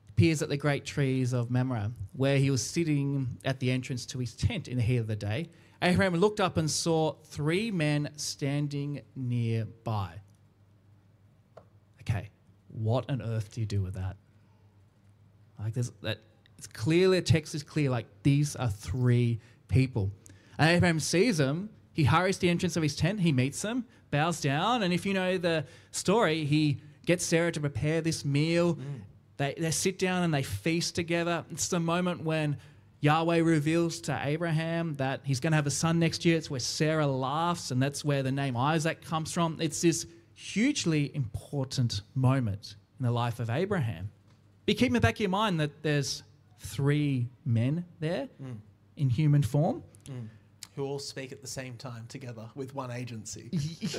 Appears 0.10 0.42
at 0.42 0.50
the 0.50 0.58
great 0.58 0.86
trees 0.86 1.34
of 1.34 1.52
Mamre, 1.52 1.92
where 2.14 2.38
he 2.38 2.50
was 2.50 2.64
sitting 2.64 3.28
at 3.46 3.60
the 3.60 3.70
entrance 3.70 4.06
to 4.08 4.20
his 4.20 4.34
tent 4.36 4.68
in 4.68 4.78
the 4.78 4.84
heat 4.84 4.98
of 4.98 5.08
the 5.08 5.16
day. 5.16 5.50
Abraham 5.82 6.16
looked 6.16 6.40
up 6.40 6.58
and 6.58 6.70
saw 6.70 7.14
three 7.26 7.70
men 7.70 8.10
standing 8.16 9.02
nearby. 9.16 10.22
Okay, 12.02 12.30
what 12.78 13.10
on 13.10 13.22
earth 13.22 13.54
do 13.54 13.62
you 13.62 13.66
do 13.66 13.82
with 13.82 13.96
that? 13.96 14.18
Like 15.60 15.74
there's 15.74 15.92
that 16.02 16.20
it's 16.58 16.68
clearly 16.68 17.20
the 17.20 17.26
text 17.26 17.54
is 17.56 17.64
clear, 17.64 17.90
like 17.90 18.08
these 18.24 18.56
are 18.56 18.70
three 18.70 19.40
people. 19.68 20.12
And 20.58 20.70
Abraham 20.70 21.00
sees 21.00 21.38
them, 21.38 21.70
he 21.94 22.04
hurries 22.04 22.38
to 22.38 22.42
the 22.42 22.50
entrance 22.50 22.76
of 22.76 22.84
his 22.84 22.96
tent, 22.96 23.20
he 23.20 23.32
meets 23.32 23.62
them, 23.62 23.86
bows 24.10 24.42
down, 24.42 24.82
and 24.82 24.92
if 24.94 25.06
you 25.06 25.14
know 25.14 25.38
the 25.38 25.66
story, 25.92 26.46
he 26.46 26.80
gets 27.06 27.26
Sarah 27.26 27.52
to 27.52 27.60
prepare 27.60 28.02
this 28.02 28.26
meal. 28.26 28.76
Mm. 28.76 28.84
They, 29.38 29.54
they 29.58 29.72
sit 29.72 30.00
down 30.00 30.24
and 30.24 30.34
they 30.34 30.42
feast 30.42 30.96
together. 30.96 31.46
It's 31.52 31.68
the 31.68 31.80
moment 31.80 32.24
when 32.24 32.58
Yahweh 33.02 33.40
reveals 33.42 34.02
to 34.02 34.20
Abraham 34.24 34.96
that 34.96 35.22
he's 35.24 35.40
going 35.40 35.52
to 35.52 35.58
have 35.58 35.68
a 35.68 35.72
son 35.72 36.00
next 36.00 36.26
year. 36.26 36.38
It's 36.38 36.50
where 36.50 36.60
Sarah 36.60 37.06
laughs, 37.06 37.70
and 37.70 37.82
that's 37.82 38.04
where 38.04 38.24
the 38.24 38.32
name 38.32 38.58
Isaac 38.58 39.06
comes 39.06 39.32
from. 39.32 39.58
It's 39.62 39.82
this 39.82 40.08
hugely 40.38 41.12
important 41.16 42.02
moment 42.14 42.76
in 43.00 43.06
the 43.06 43.12
life 43.12 43.40
of 43.40 43.50
Abraham. 43.50 44.12
But 44.68 44.78
keep 44.78 44.88
in 44.88 44.94
the 44.94 45.02
back 45.02 45.16
of 45.16 45.20
your 45.22 45.30
mind 45.30 45.60
that 45.60 45.82
there's 45.82 46.22
three 46.60 47.28
men 47.44 47.86
there 48.00 48.30
in 48.96 49.10
human 49.10 49.42
form. 49.42 49.84
Who 50.76 50.86
all 50.86 51.00
speak 51.00 51.32
at 51.32 51.42
the 51.42 51.48
same 51.48 51.74
time 51.76 52.06
together 52.08 52.52
with 52.54 52.76
one 52.76 52.92
agency. 52.92 53.50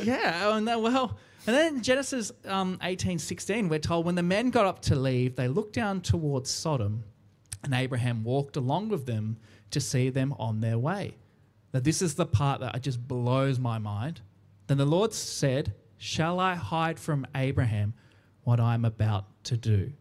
yeah, 0.04 0.56
and 0.56 0.68
that, 0.68 0.80
well, 0.80 1.18
and 1.48 1.56
then 1.56 1.82
Genesis 1.82 2.30
um, 2.44 2.78
eighteen 2.84 3.18
sixteen, 3.18 3.68
we're 3.68 3.80
told 3.80 4.06
when 4.06 4.14
the 4.14 4.22
men 4.22 4.50
got 4.50 4.64
up 4.64 4.80
to 4.82 4.94
leave, 4.94 5.34
they 5.34 5.48
looked 5.48 5.72
down 5.72 6.00
towards 6.02 6.50
Sodom, 6.50 7.02
and 7.64 7.74
Abraham 7.74 8.22
walked 8.22 8.56
along 8.56 8.90
with 8.90 9.06
them 9.06 9.38
to 9.72 9.80
see 9.80 10.08
them 10.08 10.32
on 10.38 10.60
their 10.60 10.78
way. 10.78 11.16
Now, 11.74 11.80
this 11.80 12.00
is 12.00 12.14
the 12.14 12.26
part 12.26 12.60
that 12.60 12.80
just 12.80 13.08
blows 13.08 13.58
my 13.58 13.78
mind. 13.78 14.20
Then 14.68 14.78
the 14.78 14.86
Lord 14.86 15.12
said, 15.12 15.74
Shall 15.98 16.38
I 16.38 16.54
hide 16.54 16.98
from 16.98 17.26
Abraham 17.34 17.92
what 18.44 18.60
I'm 18.60 18.84
about 18.84 19.26
to 19.44 19.56
do? 19.56 19.92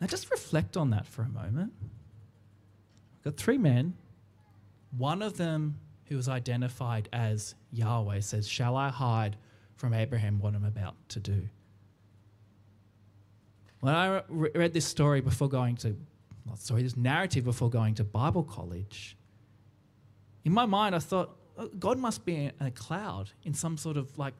Now, 0.00 0.06
just 0.06 0.30
reflect 0.30 0.78
on 0.78 0.90
that 0.90 1.06
for 1.06 1.22
a 1.22 1.28
moment. 1.28 1.72
We've 1.80 3.24
got 3.24 3.36
three 3.36 3.58
men. 3.58 3.94
One 4.96 5.20
of 5.20 5.36
them, 5.36 5.78
who 6.06 6.16
was 6.16 6.28
identified 6.28 7.08
as 7.12 7.54
Yahweh, 7.70 8.20
says, 8.20 8.48
Shall 8.48 8.76
I 8.76 8.88
hide 8.88 9.36
from 9.76 9.92
Abraham 9.92 10.40
what 10.40 10.54
I'm 10.54 10.64
about 10.64 10.96
to 11.10 11.20
do? 11.20 11.48
When 13.80 13.94
I 13.94 14.22
re- 14.28 14.50
read 14.54 14.72
this 14.72 14.86
story 14.86 15.20
before 15.20 15.48
going 15.48 15.76
to, 15.76 15.96
not 16.46 16.58
sorry, 16.58 16.82
this 16.82 16.96
narrative 16.96 17.44
before 17.44 17.70
going 17.70 17.94
to 17.96 18.04
Bible 18.04 18.42
college, 18.42 19.16
in 20.44 20.52
my 20.52 20.66
mind 20.66 20.94
I 20.94 20.98
thought, 20.98 21.30
"Oh, 21.30 21.39
Oh, 21.60 21.68
God 21.78 21.98
must 21.98 22.24
be 22.24 22.46
in 22.46 22.52
a 22.58 22.70
cloud 22.70 23.30
in 23.44 23.52
some 23.52 23.76
sort 23.76 23.98
of 23.98 24.16
like 24.16 24.32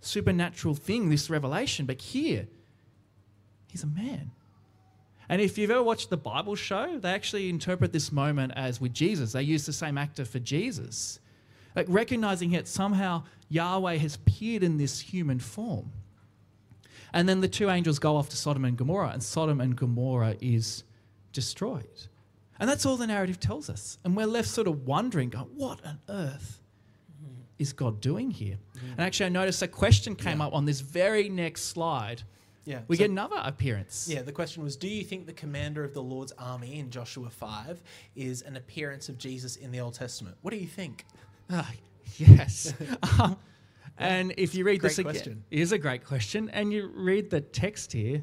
supernatural 0.00 0.74
thing, 0.74 1.10
this 1.10 1.28
revelation. 1.28 1.84
But 1.84 2.00
here, 2.00 2.48
he's 3.68 3.82
a 3.82 3.86
man. 3.86 4.30
And 5.28 5.40
if 5.40 5.58
you've 5.58 5.70
ever 5.70 5.82
watched 5.82 6.08
the 6.08 6.16
Bible 6.16 6.54
show, 6.54 6.98
they 6.98 7.10
actually 7.10 7.50
interpret 7.50 7.92
this 7.92 8.10
moment 8.10 8.54
as 8.56 8.80
with 8.80 8.94
Jesus. 8.94 9.32
They 9.32 9.42
use 9.42 9.66
the 9.66 9.72
same 9.72 9.98
actor 9.98 10.24
for 10.24 10.38
Jesus. 10.38 11.20
Like 11.76 11.86
recognizing 11.90 12.52
that 12.52 12.66
somehow 12.66 13.24
Yahweh 13.50 13.96
has 13.96 14.14
appeared 14.14 14.62
in 14.62 14.78
this 14.78 14.98
human 14.98 15.38
form. 15.38 15.92
And 17.12 17.28
then 17.28 17.42
the 17.42 17.48
two 17.48 17.68
angels 17.68 17.98
go 17.98 18.16
off 18.16 18.30
to 18.30 18.36
Sodom 18.36 18.64
and 18.64 18.76
Gomorrah, 18.78 19.10
and 19.10 19.22
Sodom 19.22 19.60
and 19.60 19.76
Gomorrah 19.76 20.36
is 20.40 20.84
destroyed. 21.34 22.08
And 22.58 22.68
that's 22.68 22.86
all 22.86 22.96
the 22.96 23.06
narrative 23.06 23.38
tells 23.38 23.68
us. 23.68 23.98
And 24.04 24.16
we're 24.16 24.26
left 24.26 24.48
sort 24.48 24.66
of 24.66 24.86
wondering, 24.86 25.30
what 25.32 25.84
on 25.84 25.98
earth 26.08 26.61
is 27.62 27.72
God 27.72 28.00
doing 28.00 28.30
here? 28.30 28.58
And 28.92 29.00
actually, 29.00 29.26
I 29.26 29.30
noticed 29.30 29.62
a 29.62 29.68
question 29.68 30.14
came 30.14 30.40
Yeah. 30.40 30.46
up 30.46 30.52
on 30.52 30.66
this 30.66 30.80
very 30.80 31.28
next 31.28 31.62
slide. 31.64 32.22
Yeah. 32.64 32.82
We 32.88 32.96
so- 32.96 33.04
get 33.04 33.10
another 33.10 33.40
appearance. 33.42 34.08
Yeah, 34.08 34.22
the 34.22 34.32
question 34.32 34.62
was 34.62 34.76
Do 34.76 34.88
you 34.88 35.04
think 35.04 35.26
the 35.26 35.32
commander 35.32 35.82
of 35.84 35.94
the 35.94 36.02
Lord's 36.02 36.32
army 36.32 36.78
in 36.78 36.90
Joshua 36.90 37.30
5 37.30 37.82
is 38.14 38.42
an 38.42 38.56
appearance 38.56 39.08
of 39.08 39.16
Jesus 39.18 39.56
in 39.56 39.72
the 39.72 39.80
Old 39.80 39.94
Testament? 39.94 40.36
What 40.42 40.50
do 40.52 40.58
you 40.58 40.66
think? 40.66 41.06
Ah, 41.50 41.70
yes. 42.18 42.74
um, 43.20 43.36
and 43.98 44.34
if 44.36 44.54
you 44.54 44.64
read 44.64 44.80
Great 44.80 44.90
this 44.90 44.98
again, 44.98 45.12
question. 45.12 45.44
it 45.50 45.58
is 45.58 45.72
a 45.72 45.78
great 45.78 46.04
question. 46.04 46.50
And 46.50 46.72
you 46.72 46.90
read 46.94 47.30
the 47.30 47.40
text 47.40 47.92
here, 47.92 48.22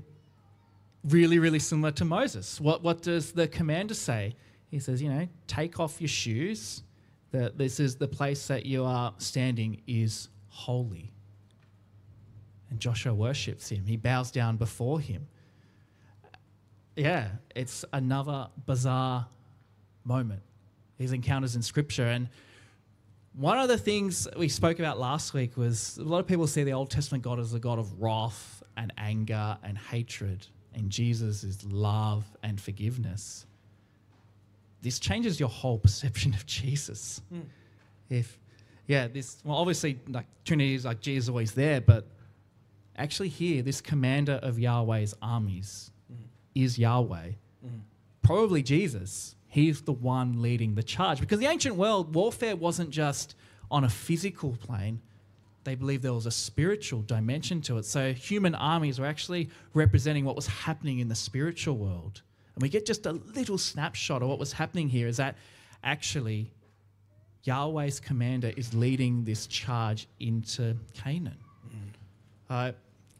really, 1.03 1.39
really 1.39 1.59
similar 1.59 1.91
to 1.91 2.05
Moses. 2.05 2.59
What, 2.61 2.83
what 2.83 3.01
does 3.01 3.31
the 3.31 3.47
commander 3.47 3.93
say? 3.93 4.35
He 4.69 4.79
says, 4.79 5.01
you 5.01 5.09
know, 5.09 5.27
take 5.47 5.79
off 5.79 5.99
your 5.99 6.07
shoes. 6.07 6.83
That 7.31 7.57
this 7.57 7.79
is 7.79 7.95
the 7.95 8.07
place 8.07 8.47
that 8.47 8.65
you 8.65 8.85
are 8.85 9.13
standing 9.17 9.81
is 9.85 10.29
holy. 10.47 11.13
And 12.69 12.79
Joshua 12.79 13.13
worships 13.13 13.69
him. 13.69 13.85
He 13.85 13.97
bows 13.97 14.31
down 14.31 14.57
before 14.57 14.99
him. 14.99 15.27
Yeah, 16.95 17.29
it's 17.55 17.85
another 17.93 18.47
bizarre 18.65 19.27
moment. 20.03 20.41
These 20.97 21.13
encounters 21.13 21.55
in 21.55 21.61
scripture. 21.61 22.05
And 22.05 22.29
one 23.33 23.57
of 23.57 23.69
the 23.69 23.77
things 23.77 24.27
we 24.35 24.49
spoke 24.49 24.79
about 24.79 24.99
last 24.99 25.33
week 25.33 25.55
was 25.55 25.97
a 25.97 26.03
lot 26.03 26.19
of 26.19 26.27
people 26.27 26.45
see 26.47 26.63
the 26.63 26.73
Old 26.73 26.89
Testament 26.89 27.23
God 27.23 27.39
as 27.39 27.53
a 27.53 27.59
God 27.59 27.79
of 27.79 28.01
wrath 28.01 28.63
and 28.75 28.91
anger 28.97 29.57
and 29.63 29.77
hatred, 29.77 30.47
and 30.73 30.89
Jesus 30.89 31.43
is 31.43 31.63
love 31.65 32.25
and 32.43 32.59
forgiveness. 32.59 33.45
This 34.81 34.99
changes 34.99 35.39
your 35.39 35.49
whole 35.49 35.77
perception 35.77 36.33
of 36.33 36.45
Jesus. 36.45 37.21
Hmm. 37.29 37.41
If, 38.09 38.39
yeah, 38.87 39.07
this, 39.07 39.37
well, 39.43 39.57
obviously, 39.57 39.99
like 40.07 40.25
Trinity 40.45 40.75
is 40.75 40.85
like 40.85 41.01
Jesus 41.01 41.29
always 41.29 41.51
there, 41.51 41.81
but 41.81 42.07
actually, 42.97 43.29
here, 43.29 43.61
this 43.61 43.81
commander 43.81 44.39
of 44.41 44.57
Yahweh's 44.57 45.13
armies 45.21 45.91
hmm. 46.07 46.23
is 46.55 46.79
Yahweh 46.79 47.31
hmm. 47.61 47.79
probably 48.21 48.63
Jesus. 48.63 49.35
He's 49.47 49.81
the 49.81 49.93
one 49.93 50.41
leading 50.41 50.75
the 50.75 50.83
charge. 50.83 51.19
Because 51.19 51.39
the 51.39 51.47
ancient 51.47 51.75
world, 51.75 52.13
warfare 52.13 52.55
wasn't 52.55 52.91
just 52.91 53.35
on 53.71 53.83
a 53.83 53.89
physical 53.89 54.55
plane, 54.61 55.01
they 55.63 55.75
believed 55.75 56.03
there 56.03 56.13
was 56.13 56.25
a 56.25 56.31
spiritual 56.31 57.01
dimension 57.01 57.61
to 57.61 57.77
it. 57.77 57.85
So 57.85 58.13
human 58.13 58.55
armies 58.55 58.99
were 58.99 59.05
actually 59.05 59.49
representing 59.73 60.25
what 60.25 60.35
was 60.35 60.47
happening 60.47 60.99
in 60.99 61.09
the 61.09 61.15
spiritual 61.15 61.77
world. 61.77 62.21
And 62.59 62.63
we 62.63 62.67
get 62.67 62.85
just 62.85 63.05
a 63.05 63.13
little 63.13 63.57
snapshot 63.57 64.21
of 64.21 64.27
what 64.27 64.37
was 64.37 64.51
happening 64.51 64.89
here 64.89 65.07
is 65.07 65.15
that 65.15 65.37
actually 65.81 66.51
Yahweh's 67.43 68.01
commander 68.01 68.51
is 68.57 68.73
leading 68.73 69.23
this 69.23 69.47
charge 69.47 70.09
into 70.19 70.75
Canaan. 70.93 71.37
Uh, 72.49 72.73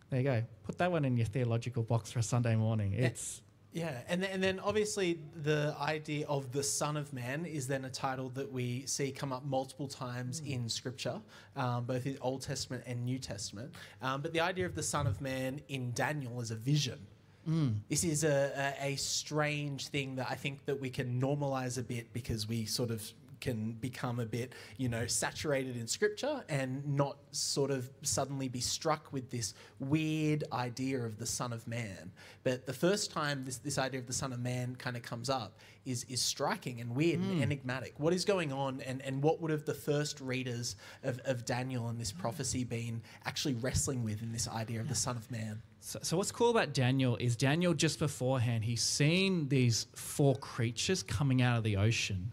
there 0.09 0.19
you 0.19 0.25
go. 0.25 0.43
Put 0.63 0.77
that 0.79 0.91
one 0.91 1.05
in 1.05 1.15
your 1.15 1.25
theological 1.25 1.83
box 1.83 2.11
for 2.11 2.19
a 2.19 2.23
Sunday 2.23 2.57
morning. 2.57 2.91
It's 2.91 3.41
Yeah, 3.71 3.93
and 4.09 4.21
then, 4.21 4.31
and 4.31 4.43
then 4.43 4.59
obviously 4.59 5.21
the 5.41 5.73
idea 5.79 6.27
of 6.27 6.51
the 6.51 6.61
Son 6.61 6.97
of 6.97 7.13
Man 7.13 7.45
is 7.45 7.65
then 7.65 7.85
a 7.85 7.89
title 7.89 8.27
that 8.31 8.51
we 8.51 8.85
see 8.87 9.09
come 9.09 9.31
up 9.31 9.45
multiple 9.45 9.87
times 9.87 10.41
in 10.45 10.67
Scripture, 10.67 11.21
um, 11.55 11.85
both 11.85 12.05
in 12.05 12.17
Old 12.19 12.41
Testament 12.41 12.83
and 12.85 13.05
New 13.05 13.19
Testament. 13.19 13.73
Um, 14.01 14.21
but 14.21 14.33
the 14.33 14.41
idea 14.41 14.65
of 14.65 14.75
the 14.75 14.83
Son 14.83 15.07
of 15.07 15.21
Man 15.21 15.61
in 15.69 15.91
Daniel 15.91 16.41
is 16.41 16.51
a 16.51 16.55
vision. 16.55 16.99
Mm. 17.47 17.77
This 17.89 18.03
is 18.03 18.23
a, 18.23 18.75
a, 18.81 18.93
a 18.93 18.95
strange 18.95 19.87
thing 19.87 20.15
that 20.15 20.27
I 20.29 20.35
think 20.35 20.65
that 20.65 20.79
we 20.79 20.89
can 20.89 21.21
normalize 21.21 21.77
a 21.77 21.83
bit 21.83 22.11
because 22.13 22.47
we 22.47 22.65
sort 22.65 22.91
of 22.91 23.01
can 23.39 23.73
become 23.73 24.19
a 24.19 24.25
bit, 24.25 24.53
you 24.77 24.89
know, 24.89 25.07
saturated 25.07 25.77
in 25.77 25.87
scripture 25.87 26.43
and 26.49 26.85
not 26.85 27.17
sort 27.31 27.71
of 27.71 27.89
suddenly 28.01 28.49
be 28.49 28.59
struck 28.59 29.11
with 29.11 29.29
this 29.29 29.53
weird 29.79 30.43
idea 30.51 30.99
of 30.99 31.17
the 31.17 31.25
Son 31.25 31.53
of 31.53 31.67
Man. 31.67 32.11
But 32.43 32.65
the 32.65 32.73
first 32.73 33.11
time 33.11 33.45
this, 33.45 33.57
this 33.57 33.77
idea 33.77 33.99
of 33.99 34.07
the 34.07 34.13
Son 34.13 34.33
of 34.33 34.39
Man 34.39 34.75
kind 34.75 34.95
of 34.95 35.03
comes 35.03 35.29
up 35.29 35.57
is, 35.85 36.03
is 36.05 36.21
striking 36.21 36.81
and 36.81 36.95
weird 36.95 37.19
and 37.19 37.39
mm. 37.39 37.41
enigmatic. 37.41 37.93
What 37.97 38.13
is 38.13 38.25
going 38.25 38.51
on 38.51 38.81
and, 38.81 39.01
and 39.01 39.23
what 39.23 39.41
would 39.41 39.51
have 39.51 39.65
the 39.65 39.73
first 39.73 40.19
readers 40.21 40.75
of, 41.03 41.19
of 41.25 41.45
Daniel 41.45 41.87
and 41.87 41.99
this 41.99 42.11
prophecy 42.11 42.63
been 42.63 43.01
actually 43.25 43.55
wrestling 43.55 44.03
with 44.03 44.21
in 44.21 44.31
this 44.31 44.47
idea 44.47 44.81
of 44.81 44.89
the 44.89 44.95
Son 44.95 45.15
of 45.15 45.29
Man? 45.31 45.61
So, 45.89 45.97
so 46.03 46.17
what's 46.17 46.31
cool 46.31 46.51
about 46.51 46.75
Daniel 46.75 47.17
is 47.17 47.35
Daniel 47.35 47.73
just 47.73 47.97
beforehand 47.97 48.63
he's 48.63 48.83
seen 48.83 49.47
these 49.49 49.87
four 49.95 50.35
creatures 50.35 51.01
coming 51.01 51.41
out 51.41 51.57
of 51.57 51.63
the 51.63 51.77
ocean, 51.77 52.31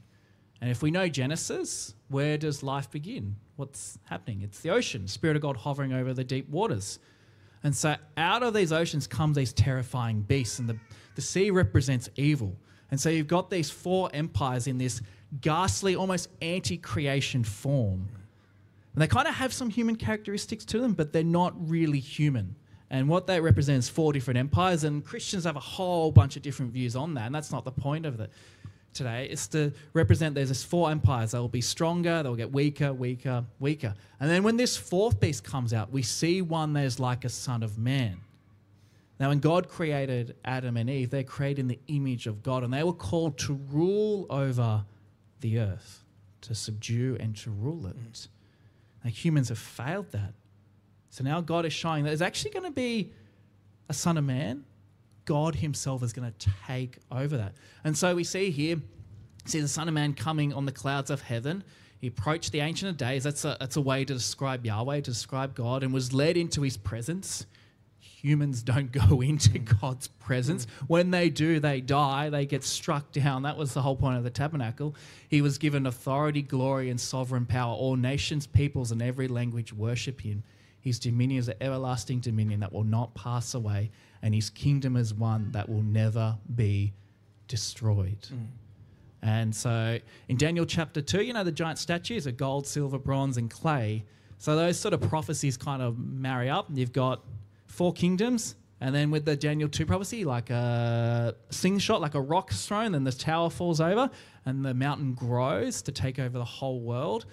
and 0.61 0.71
if 0.71 0.83
we 0.83 0.91
know 0.91 1.09
Genesis, 1.09 1.95
where 2.09 2.37
does 2.37 2.63
life 2.63 2.91
begin? 2.91 3.35
What's 3.57 3.99
happening? 4.05 4.43
It's 4.43 4.61
the 4.61 4.69
ocean, 4.69 5.09
Spirit 5.09 5.37
of 5.37 5.43
God 5.43 5.57
hovering 5.57 5.95
over 5.95 6.13
the 6.13 6.23
deep 6.23 6.47
waters, 6.51 6.99
and 7.65 7.75
so 7.75 7.97
out 8.19 8.43
of 8.43 8.53
these 8.53 8.73
oceans 8.73 9.07
come 9.07 9.33
these 9.33 9.55
terrifying 9.55 10.21
beasts, 10.21 10.59
and 10.59 10.69
the 10.69 10.77
the 11.15 11.23
sea 11.23 11.51
represents 11.51 12.11
evil, 12.17 12.55
and 12.91 13.01
so 13.01 13.09
you've 13.09 13.27
got 13.27 13.49
these 13.49 13.71
four 13.71 14.11
empires 14.13 14.67
in 14.67 14.77
this 14.77 15.01
ghastly, 15.41 15.97
almost 15.97 16.29
anti-creation 16.43 17.43
form. 17.43 18.07
And 18.93 19.01
they 19.01 19.07
kind 19.07 19.27
of 19.27 19.35
have 19.35 19.55
some 19.55 19.71
human 19.71 19.97
characteristics 19.97 20.67
to 20.67 20.79
them, 20.79 20.93
but 20.93 21.15
they're 21.15 21.25
not 21.25 21.55
really 21.57 22.01
human. 22.01 22.55
And 22.91 23.09
what 23.09 23.27
that 23.27 23.43
represents 23.43 23.89
four 23.89 24.13
different 24.13 24.39
empires, 24.39 24.85
and 24.85 25.05
Christians 25.05 25.45
have 25.45 25.57
a 25.57 25.61
whole 25.61 26.13
bunch 26.13 26.37
of 26.37 26.43
different 26.43 26.73
views 26.73 26.95
on 26.95 27.15
that, 27.15 27.27
and 27.27 27.35
that's 27.35 27.51
not 27.51 27.65
the 27.65 27.73
point 27.73 28.07
of 28.07 28.21
it 28.21 28.31
today. 28.95 29.29
It's 29.31 29.49
to 29.49 29.73
represent 29.93 30.35
there's 30.35 30.49
this 30.49 30.63
four 30.63 30.91
empires. 30.91 31.33
They 31.33 31.39
will 31.39 31.49
be 31.49 31.61
stronger, 31.61 32.23
they'll 32.23 32.37
get 32.37 32.53
weaker, 32.53 32.93
weaker, 32.93 33.45
weaker. 33.59 33.95
And 34.21 34.31
then 34.31 34.43
when 34.43 34.57
this 34.57 34.77
fourth 34.77 35.21
beast 35.21 35.45
comes 35.45 35.73
out, 35.73 35.91
we 35.91 36.03
see 36.03 36.43
one 36.43 36.73
that 36.75 36.85
is 36.85 36.99
like 37.01 37.25
a 37.25 37.29
son 37.29 37.63
of 37.63 37.79
man. 37.79 38.21
Now, 39.19 39.31
when 39.31 39.39
God 39.39 39.69
created 39.69 40.37
Adam 40.45 40.77
and 40.77 40.91
Eve, 40.91 41.11
they're 41.11 41.25
created 41.25 41.61
in 41.61 41.69
the 41.69 41.81
image 41.89 42.27
of 42.27 42.43
God, 42.43 42.65
and 42.65 42.73
they 42.73 42.83
were 42.83 42.93
called 42.93 43.39
to 43.39 43.55
rule 43.71 44.27
over 44.29 44.85
the 45.41 45.59
earth, 45.59 46.05
to 46.43 46.55
subdue 46.55 47.17
and 47.19 47.35
to 47.39 47.51
rule 47.51 47.87
it. 47.87 47.97
Mm. 47.97 48.29
now 49.05 49.11
humans 49.11 49.49
have 49.49 49.59
failed 49.59 50.13
that. 50.13 50.35
So 51.17 51.25
now 51.25 51.41
God 51.41 51.65
is 51.65 51.73
showing 51.73 52.05
that 52.05 52.11
there's 52.11 52.21
actually 52.21 52.51
going 52.51 52.67
to 52.67 52.71
be 52.71 53.11
a 53.89 53.95
son 53.95 54.19
of 54.19 54.25
man. 54.25 54.67
God 55.25 55.55
himself 55.55 56.03
is 56.03 56.13
going 56.13 56.31
to 56.31 56.51
take 56.67 56.99
over 57.11 57.39
that. 57.39 57.55
And 57.85 57.97
so 57.97 58.15
we 58.15 58.23
see 58.23 58.51
here, 58.51 58.83
see 59.47 59.61
the 59.61 59.67
son 59.67 59.89
of 59.89 59.95
man 59.95 60.13
coming 60.13 60.53
on 60.53 60.67
the 60.67 60.73
clouds 60.73 61.11
of 61.11 61.23
heaven. 61.23 61.65
He 62.03 62.09
approached 62.09 62.53
the 62.53 62.61
Ancient 62.61 62.91
of 62.91 62.99
Days. 62.99 63.25
That's 63.25 63.47
a, 63.47 63.57
that's 63.59 63.77
a 63.77 63.81
way 63.81 64.05
to 64.05 64.13
describe 64.13 64.67
Yahweh, 64.67 64.97
to 64.97 65.11
describe 65.11 65.55
God, 65.55 65.83
and 65.83 65.91
was 65.91 66.13
led 66.13 66.37
into 66.37 66.61
his 66.61 66.77
presence. 66.77 67.47
Humans 67.99 68.63
don't 68.63 68.93
go 69.09 69.23
into 69.23 69.53
hmm. 69.53 69.65
God's 69.81 70.09
presence. 70.09 70.67
Hmm. 70.81 70.85
When 70.87 71.11
they 71.13 71.31
do, 71.31 71.61
they 71.61 71.81
die. 71.81 72.29
They 72.29 72.45
get 72.45 72.63
struck 72.63 73.11
down. 73.13 73.45
That 73.45 73.57
was 73.57 73.73
the 73.73 73.81
whole 73.81 73.97
point 73.97 74.19
of 74.19 74.25
the 74.25 74.29
tabernacle. 74.29 74.95
He 75.31 75.41
was 75.41 75.57
given 75.57 75.87
authority, 75.87 76.43
glory, 76.43 76.91
and 76.91 77.01
sovereign 77.01 77.47
power. 77.47 77.75
All 77.75 77.97
nations, 77.97 78.47
peoples, 78.47 78.93
and 78.93 79.01
every 79.01 79.29
language 79.29 79.73
worship 79.73 80.21
him. 80.21 80.43
His 80.87 81.01
dominion 81.01 81.41
is 81.41 81.49
an 81.49 81.57
everlasting 81.61 82.21
dominion 82.21 82.61
that 82.61 82.73
will 82.73 82.85
not 82.85 83.13
pass 83.17 83.55
away, 83.55 83.91
and 84.23 84.33
his 84.33 84.51
kingdom 84.51 84.97
is 84.97 85.13
one 85.13 85.51
that 85.51 85.69
will 85.69 85.83
never 85.83 86.39
be 86.55 86.93
destroyed. 87.49 88.21
Mm. 88.33 88.47
And 89.21 89.53
so 89.53 89.99
in 90.29 90.37
Daniel 90.37 90.65
chapter 90.65 91.03
2, 91.03 91.23
you 91.23 91.33
know, 91.33 91.43
the 91.43 91.51
giant 91.51 91.81
statues 91.81 92.29
are 92.29 92.31
gold, 92.31 92.69
silver, 92.69 93.01
bronze, 93.01 93.37
and 93.37 93.51
clay. 93.51 94.05
So 94.39 94.55
those 94.55 94.79
sort 94.79 94.95
of 94.95 95.01
prophecies 95.01 95.57
kind 95.57 95.83
of 95.83 95.99
marry 95.99 96.49
up. 96.49 96.69
You've 96.73 96.93
got 96.93 97.25
four 97.67 97.93
kingdoms, 97.93 98.55
and 98.81 98.95
then 98.95 99.11
with 99.11 99.25
the 99.25 99.35
Daniel 99.35 99.69
2 99.69 99.87
prophecy, 99.87 100.25
like 100.25 100.51
a 100.51 101.35
slingshot, 101.51 102.01
like 102.01 102.15
a 102.15 102.21
rock 102.21 102.53
thrown, 102.53 102.93
then 102.93 103.03
the 103.03 103.11
tower 103.11 103.51
falls 103.51 103.81
over, 103.81 104.09
and 104.45 104.65
the 104.65 104.73
mountain 104.73 105.15
grows 105.15 105.83
to 105.83 105.91
take 105.91 106.21
over 106.21 106.39
the 106.39 106.45
whole 106.45 106.79
world. 106.79 107.27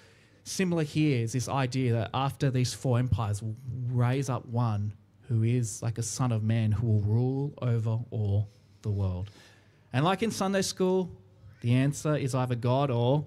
Similar 0.44 0.82
here 0.82 1.22
is 1.22 1.32
this 1.32 1.48
idea 1.48 1.94
that 1.94 2.10
after 2.12 2.50
these 2.50 2.74
four 2.74 2.98
empires 2.98 3.42
will 3.42 3.56
raise 3.90 4.28
up 4.28 4.46
one 4.46 4.92
who 5.28 5.42
is 5.42 5.82
like 5.82 5.98
a 5.98 6.02
son 6.02 6.32
of 6.32 6.42
man 6.42 6.70
who 6.70 6.86
will 6.86 7.00
rule 7.00 7.54
over 7.62 7.98
all 8.10 8.48
the 8.82 8.90
world. 8.90 9.30
And 9.92 10.04
like 10.04 10.22
in 10.22 10.30
Sunday 10.30 10.62
school, 10.62 11.10
the 11.62 11.72
answer 11.72 12.14
is 12.14 12.34
either 12.34 12.54
God 12.54 12.90
or 12.90 13.26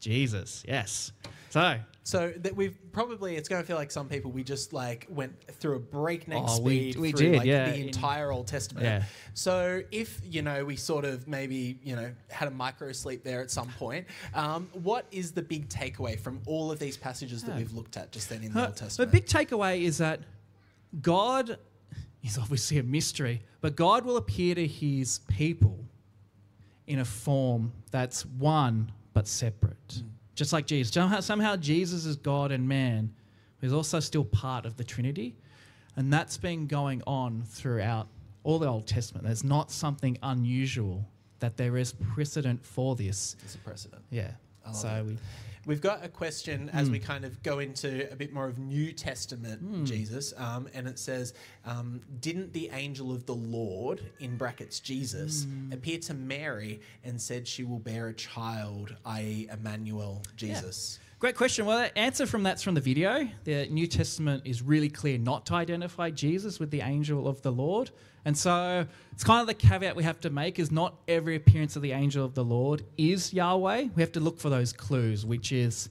Jesus. 0.00 0.62
Yes. 0.68 1.12
So, 1.48 1.78
So 2.02 2.32
that 2.38 2.56
we've 2.56 2.78
probably 2.92 3.36
it's 3.36 3.48
going 3.48 3.62
to 3.62 3.66
feel 3.66 3.76
like 3.76 3.90
some 3.90 4.08
people 4.08 4.30
we 4.32 4.42
just 4.42 4.72
like 4.72 5.06
went 5.10 5.32
through 5.60 5.76
a 5.76 5.78
breakneck 5.78 6.42
Oh, 6.44 6.46
speed 6.46 6.96
we 6.96 7.12
through 7.12 7.20
did, 7.32 7.36
like 7.36 7.46
yeah. 7.46 7.70
the 7.70 7.86
entire 7.86 8.32
Old 8.32 8.46
Testament. 8.46 8.84
Yeah. 8.86 9.02
So 9.34 9.82
if 9.92 10.20
you 10.24 10.40
know 10.42 10.64
we 10.64 10.76
sort 10.76 11.04
of 11.04 11.28
maybe 11.28 11.78
you 11.84 11.94
know 11.96 12.10
had 12.30 12.48
a 12.48 12.50
micro 12.50 12.92
sleep 12.92 13.22
there 13.22 13.42
at 13.42 13.50
some 13.50 13.68
point, 13.78 14.06
um, 14.34 14.68
what 14.72 15.06
is 15.12 15.32
the 15.32 15.42
big 15.42 15.68
takeaway 15.68 16.18
from 16.18 16.40
all 16.46 16.72
of 16.72 16.78
these 16.78 16.96
passages 16.96 17.42
that 17.44 17.52
Yeah. 17.52 17.58
we've 17.58 17.72
looked 17.74 17.96
at 17.98 18.10
just 18.12 18.28
then 18.30 18.42
in 18.42 18.54
the 18.54 18.60
Uh, 18.62 18.66
Old 18.68 18.76
Testament? 18.76 19.12
the 19.12 19.18
big 19.20 19.26
takeaway 19.26 19.82
is 19.82 19.98
that 19.98 20.20
God 21.02 21.58
is 22.22 22.38
obviously 22.38 22.78
a 22.78 22.82
mystery, 22.82 23.42
but 23.60 23.76
God 23.76 24.04
will 24.04 24.16
appear 24.16 24.54
to 24.54 24.66
his 24.66 25.20
people 25.28 25.78
in 26.86 26.98
a 26.98 27.04
form 27.04 27.72
that's 27.90 28.24
one 28.26 28.90
but 29.12 29.28
separate. 29.28 30.02
Just 30.40 30.54
like 30.54 30.64
Jesus. 30.64 30.90
Somehow, 30.94 31.20
somehow 31.20 31.54
Jesus 31.54 32.06
is 32.06 32.16
God 32.16 32.50
and 32.50 32.66
man, 32.66 33.12
but 33.60 33.66
he's 33.66 33.74
also 33.74 34.00
still 34.00 34.24
part 34.24 34.64
of 34.64 34.74
the 34.78 34.82
Trinity. 34.82 35.36
And 35.96 36.10
that's 36.10 36.38
been 36.38 36.66
going 36.66 37.02
on 37.06 37.42
throughout 37.42 38.08
all 38.42 38.58
the 38.58 38.66
Old 38.66 38.86
Testament. 38.86 39.26
There's 39.26 39.44
not 39.44 39.70
something 39.70 40.16
unusual 40.22 41.06
that 41.40 41.58
there 41.58 41.76
is 41.76 41.92
precedent 41.92 42.64
for 42.64 42.96
this. 42.96 43.36
It's 43.44 43.56
a 43.56 43.58
precedent. 43.58 44.00
Yeah. 44.08 44.30
love 44.64 44.76
So 44.76 44.88
it. 44.88 45.04
we 45.08 45.18
We've 45.66 45.80
got 45.80 46.04
a 46.04 46.08
question 46.08 46.70
as 46.70 46.86
Hmm. 46.86 46.92
we 46.92 46.98
kind 47.00 47.24
of 47.24 47.42
go 47.42 47.58
into 47.58 48.10
a 48.10 48.16
bit 48.16 48.32
more 48.32 48.46
of 48.46 48.58
New 48.58 48.92
Testament 48.92 49.86
Jesus, 49.86 50.32
um, 50.36 50.68
and 50.72 50.88
it 50.88 50.98
says, 50.98 51.34
um, 51.64 52.00
"Didn't 52.20 52.52
the 52.52 52.70
angel 52.72 53.12
of 53.12 53.26
the 53.26 53.34
Lord 53.34 54.00
(in 54.18 54.36
brackets 54.36 54.80
Jesus) 54.80 55.44
Hmm. 55.44 55.72
appear 55.72 55.98
to 55.98 56.14
Mary 56.14 56.80
and 57.04 57.20
said 57.20 57.46
she 57.46 57.62
will 57.64 57.78
bear 57.78 58.08
a 58.08 58.14
child, 58.14 58.96
i.e., 59.04 59.48
Emmanuel, 59.52 60.22
Jesus?" 60.36 60.98
Great 61.20 61.36
question. 61.36 61.66
Well, 61.66 61.76
the 61.76 61.98
answer 61.98 62.24
from 62.24 62.42
that's 62.44 62.62
from 62.62 62.72
the 62.72 62.80
video. 62.80 63.28
The 63.44 63.66
New 63.66 63.86
Testament 63.86 64.44
is 64.46 64.62
really 64.62 64.88
clear 64.88 65.18
not 65.18 65.44
to 65.46 65.54
identify 65.54 66.08
Jesus 66.08 66.58
with 66.58 66.70
the 66.70 66.80
angel 66.80 67.28
of 67.28 67.42
the 67.42 67.52
Lord. 67.52 67.90
And 68.24 68.36
so 68.36 68.86
it's 69.12 69.22
kind 69.22 69.42
of 69.42 69.46
the 69.46 69.52
caveat 69.52 69.94
we 69.94 70.02
have 70.02 70.18
to 70.20 70.30
make 70.30 70.58
is 70.58 70.70
not 70.70 70.94
every 71.08 71.36
appearance 71.36 71.76
of 71.76 71.82
the 71.82 71.92
angel 71.92 72.24
of 72.24 72.32
the 72.32 72.42
Lord 72.42 72.84
is 72.96 73.34
Yahweh. 73.34 73.88
We 73.94 74.00
have 74.00 74.12
to 74.12 74.20
look 74.20 74.38
for 74.38 74.48
those 74.48 74.72
clues, 74.72 75.26
which 75.26 75.52
is 75.52 75.90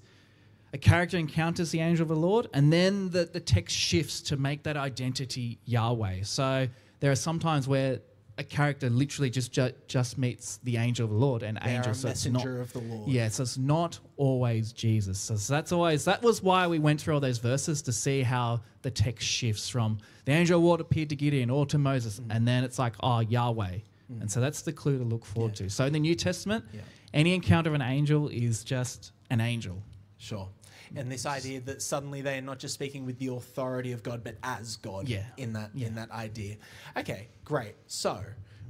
a 0.73 0.79
character 0.79 1.17
encounters 1.17 1.69
the 1.69 1.81
angel 1.81 2.01
of 2.01 2.09
the 2.09 2.15
Lord, 2.15 2.47
and 2.51 2.73
then 2.73 3.11
the, 3.11 3.25
the 3.25 3.39
text 3.39 3.77
shifts 3.77 4.21
to 4.21 4.37
make 4.37 4.63
that 4.63 4.77
identity 4.77 5.59
Yahweh. 5.65 6.23
So 6.23 6.67
there 7.01 7.11
are 7.11 7.15
some 7.15 7.37
times 7.37 7.67
where 7.67 7.99
a 8.39 8.43
character 8.43 8.89
literally 8.89 9.29
just 9.29 9.51
ju- 9.51 9.73
just 9.87 10.17
meets 10.17 10.57
the 10.63 10.77
angel 10.77 11.03
of 11.05 11.11
the 11.11 11.17
Lord 11.17 11.43
and 11.43 11.59
They 11.63 11.75
angel. 11.75 11.93
so 11.93 12.07
it's 12.09 12.25
not- 12.25 12.45
of 12.45 12.71
the 12.73 12.79
Lord. 12.79 13.09
yeah, 13.09 13.27
so 13.27 13.43
it's 13.43 13.57
not 13.57 13.99
always 14.17 14.71
Jesus. 14.71 15.19
So 15.19 15.35
that's 15.35 15.71
always 15.71 16.05
that 16.05 16.23
was 16.23 16.41
why 16.41 16.65
we 16.67 16.79
went 16.79 17.01
through 17.01 17.13
all 17.15 17.19
those 17.19 17.37
verses 17.39 17.81
to 17.83 17.91
see 17.91 18.21
how 18.23 18.61
the 18.81 18.89
text 18.91 19.27
shifts 19.27 19.67
from 19.69 19.97
the 20.25 20.31
angel 20.31 20.57
of 20.57 20.61
the 20.63 20.67
Lord 20.67 20.81
appeared 20.81 21.09
to 21.09 21.15
Gideon 21.15 21.49
or 21.49 21.65
to 21.67 21.77
Moses, 21.77 22.19
mm. 22.19 22.27
and 22.33 22.47
then 22.47 22.63
it's 22.63 22.79
like, 22.79 22.93
oh 23.03 23.19
Yahweh. 23.19 23.79
Mm. 24.11 24.21
And 24.21 24.31
so 24.31 24.39
that's 24.39 24.61
the 24.61 24.73
clue 24.73 24.97
to 24.97 25.03
look 25.03 25.25
forward 25.25 25.51
Yeah. 25.59 25.65
to. 25.67 25.69
So 25.69 25.85
in 25.85 25.93
the 25.93 25.99
New 25.99 26.15
Testament, 26.15 26.63
Yeah. 26.73 26.81
any 27.13 27.33
encounter 27.35 27.69
of 27.69 27.75
an 27.75 27.81
angel 27.81 28.29
is 28.29 28.63
just 28.63 29.11
an 29.29 29.41
angel. 29.41 29.83
Sure. 30.17 30.47
And 30.95 31.11
this 31.11 31.25
idea 31.25 31.61
that 31.61 31.81
suddenly 31.81 32.21
they 32.21 32.37
are 32.37 32.41
not 32.41 32.59
just 32.59 32.73
speaking 32.73 33.05
with 33.05 33.19
the 33.19 33.27
authority 33.27 33.91
of 33.91 34.03
God, 34.03 34.23
but 34.23 34.35
as 34.43 34.77
God 34.77 35.07
Yeah. 35.07 35.25
in 35.37 35.53
that 35.53 35.71
Yeah. 35.73 35.87
in 35.87 35.95
that 35.95 36.11
idea. 36.11 36.57
Okay, 36.97 37.27
great. 37.43 37.75
So 37.87 38.23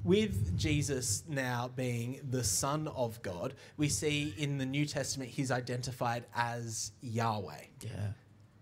with 0.04 0.58
Jesus 0.58 1.24
now 1.28 1.70
being 1.76 2.22
the 2.30 2.44
Son 2.44 2.88
of 2.90 3.22
God, 3.22 3.54
we 3.78 3.90
see 3.90 4.34
in 4.38 4.58
the 4.58 4.66
New 4.66 4.86
Testament 4.86 5.30
he's 5.30 5.52
identified 5.52 6.26
as 6.36 6.92
Yahweh. 7.02 7.66
Yeah. 7.82 8.12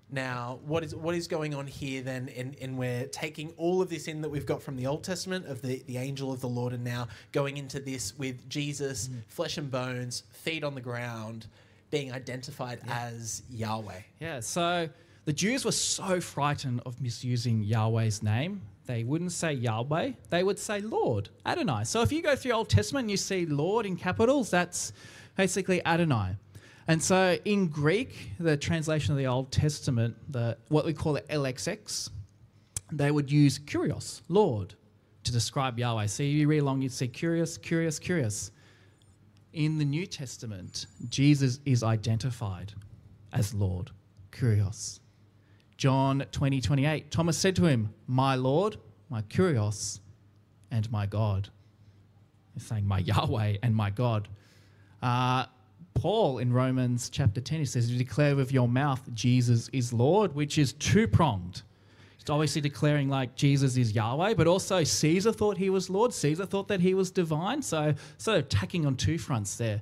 Now, 0.10 0.60
what 0.66 0.86
is 0.86 0.96
what 0.96 1.16
is 1.16 1.28
going 1.28 1.54
on 1.54 1.68
here 1.68 2.02
then? 2.02 2.30
And, 2.30 2.56
and 2.62 2.78
we're 2.78 3.08
taking 3.08 3.52
all 3.58 3.82
of 3.82 3.90
this 3.90 4.08
in 4.08 4.22
that 4.22 4.30
we've 4.30 4.46
got 4.46 4.64
from 4.64 4.78
the 4.78 4.88
Old 4.88 5.04
Testament 5.04 5.46
of 5.48 5.62
the, 5.62 5.84
the 5.86 5.98
angel 5.98 6.32
of 6.32 6.40
the 6.40 6.48
Lord, 6.48 6.72
and 6.72 6.84
now 6.84 7.10
going 7.34 7.58
into 7.58 7.82
this 7.82 8.18
with 8.18 8.48
Jesus, 8.48 9.10
mm. 9.10 9.22
flesh 9.28 9.58
and 9.58 9.70
bones, 9.70 10.24
feet 10.32 10.64
on 10.64 10.76
the 10.76 10.82
ground, 10.82 11.48
being 11.90 12.12
identified 12.12 12.80
as 12.88 13.44
Yahweh. 13.50 14.02
Yeah, 14.20 14.40
so 14.40 14.90
the 15.26 15.34
Jews 15.34 15.66
were 15.66 15.72
so 15.72 16.20
frightened 16.20 16.82
of 16.86 17.02
misusing 17.02 17.64
Yahweh's 17.64 18.24
name. 18.24 18.62
They 18.86 19.04
wouldn't 19.04 19.34
say 19.34 19.54
Yahweh, 19.54 20.14
they 20.30 20.44
would 20.44 20.58
say 20.58 20.80
Lord, 20.80 21.30
Adonai. 21.46 21.84
So 21.84 22.02
if 22.02 22.12
you 22.12 22.22
go 22.22 22.36
through 22.36 22.54
Old 22.54 22.70
Testament 22.70 23.04
and 23.04 23.12
you 23.12 23.18
see 23.18 23.46
Lord 23.46 23.86
in 23.86 23.98
capitals, 23.98 24.50
that's 24.50 24.94
basically 25.36 25.86
Adonai. 25.86 26.38
And 26.88 27.04
so 27.04 27.38
in 27.44 27.68
Greek, 27.68 28.32
the 28.40 28.56
translation 28.56 29.12
of 29.12 29.18
the 29.18 29.28
Old 29.28 29.52
Testament, 29.52 30.16
the 30.32 30.58
what 30.70 30.86
we 30.86 30.94
call 30.94 31.14
the 31.14 31.22
LXX, 31.24 32.10
they 32.94 33.12
would 33.12 33.30
use 33.30 33.60
Kyrios, 33.60 34.22
Lord, 34.30 34.74
to 35.26 35.34
describe 35.34 35.78
Yahweh. 35.78 36.06
So 36.06 36.24
you 36.24 36.48
read 36.48 36.60
along, 36.60 36.82
you'd 36.82 36.94
see 36.94 37.10
Kyrios, 37.10 37.60
Kyrios, 37.60 38.00
Kyrios. 38.00 38.52
In 39.58 39.80
the 39.80 39.86
New 39.86 40.06
Testament, 40.06 40.86
Jesus 41.10 41.62
is 41.66 41.82
identified 41.82 42.74
as 43.34 43.56
Lord, 43.56 43.90
Kyrios. 44.32 45.00
John 45.78 46.24
20, 46.32 46.62
28, 46.62 47.10
Thomas 47.10 47.40
said 47.40 47.56
to 47.56 47.66
him, 47.66 47.92
My 48.06 48.36
Lord, 48.36 48.78
my 49.10 49.24
Kyrios, 49.24 50.00
and 50.70 50.92
my 50.92 51.08
God. 51.08 51.50
He's 52.54 52.68
saying, 52.68 52.86
My 52.86 53.00
Yahweh 53.00 53.58
and 53.64 53.76
my 53.76 53.90
God. 53.90 54.28
Uh, 55.02 55.48
Paul 55.96 56.38
in 56.38 56.54
Romans 56.54 57.10
chapter 57.10 57.42
10, 57.42 57.58
he 57.58 57.66
says, 57.66 57.90
You 57.90 57.98
declare 57.98 58.36
with 58.36 58.52
your 58.52 58.68
mouth 58.68 59.12
Jesus 59.16 59.70
is 59.70 59.92
Lord, 59.92 60.36
which 60.36 60.60
is 60.60 60.74
two 60.74 61.08
pronged. 61.08 61.64
Obviously 62.30 62.62
declaring 62.62 63.10
like 63.10 63.36
Jesus 63.36 63.78
is 63.78 63.94
Yahweh, 63.94 64.34
but 64.34 64.48
also 64.48 64.84
Caesar 64.84 65.32
thought 65.32 65.58
he 65.58 65.70
was 65.70 65.90
Lord. 65.90 66.14
Caesar 66.14 66.46
thought 66.46 66.68
that 66.68 66.82
he 66.82 66.94
was 66.94 67.12
divine. 67.12 67.62
So, 67.62 67.94
sort 68.18 68.38
of 68.38 68.50
tacking 68.50 68.86
on 68.86 68.96
two 68.96 69.18
fronts 69.18 69.56
there. 69.56 69.82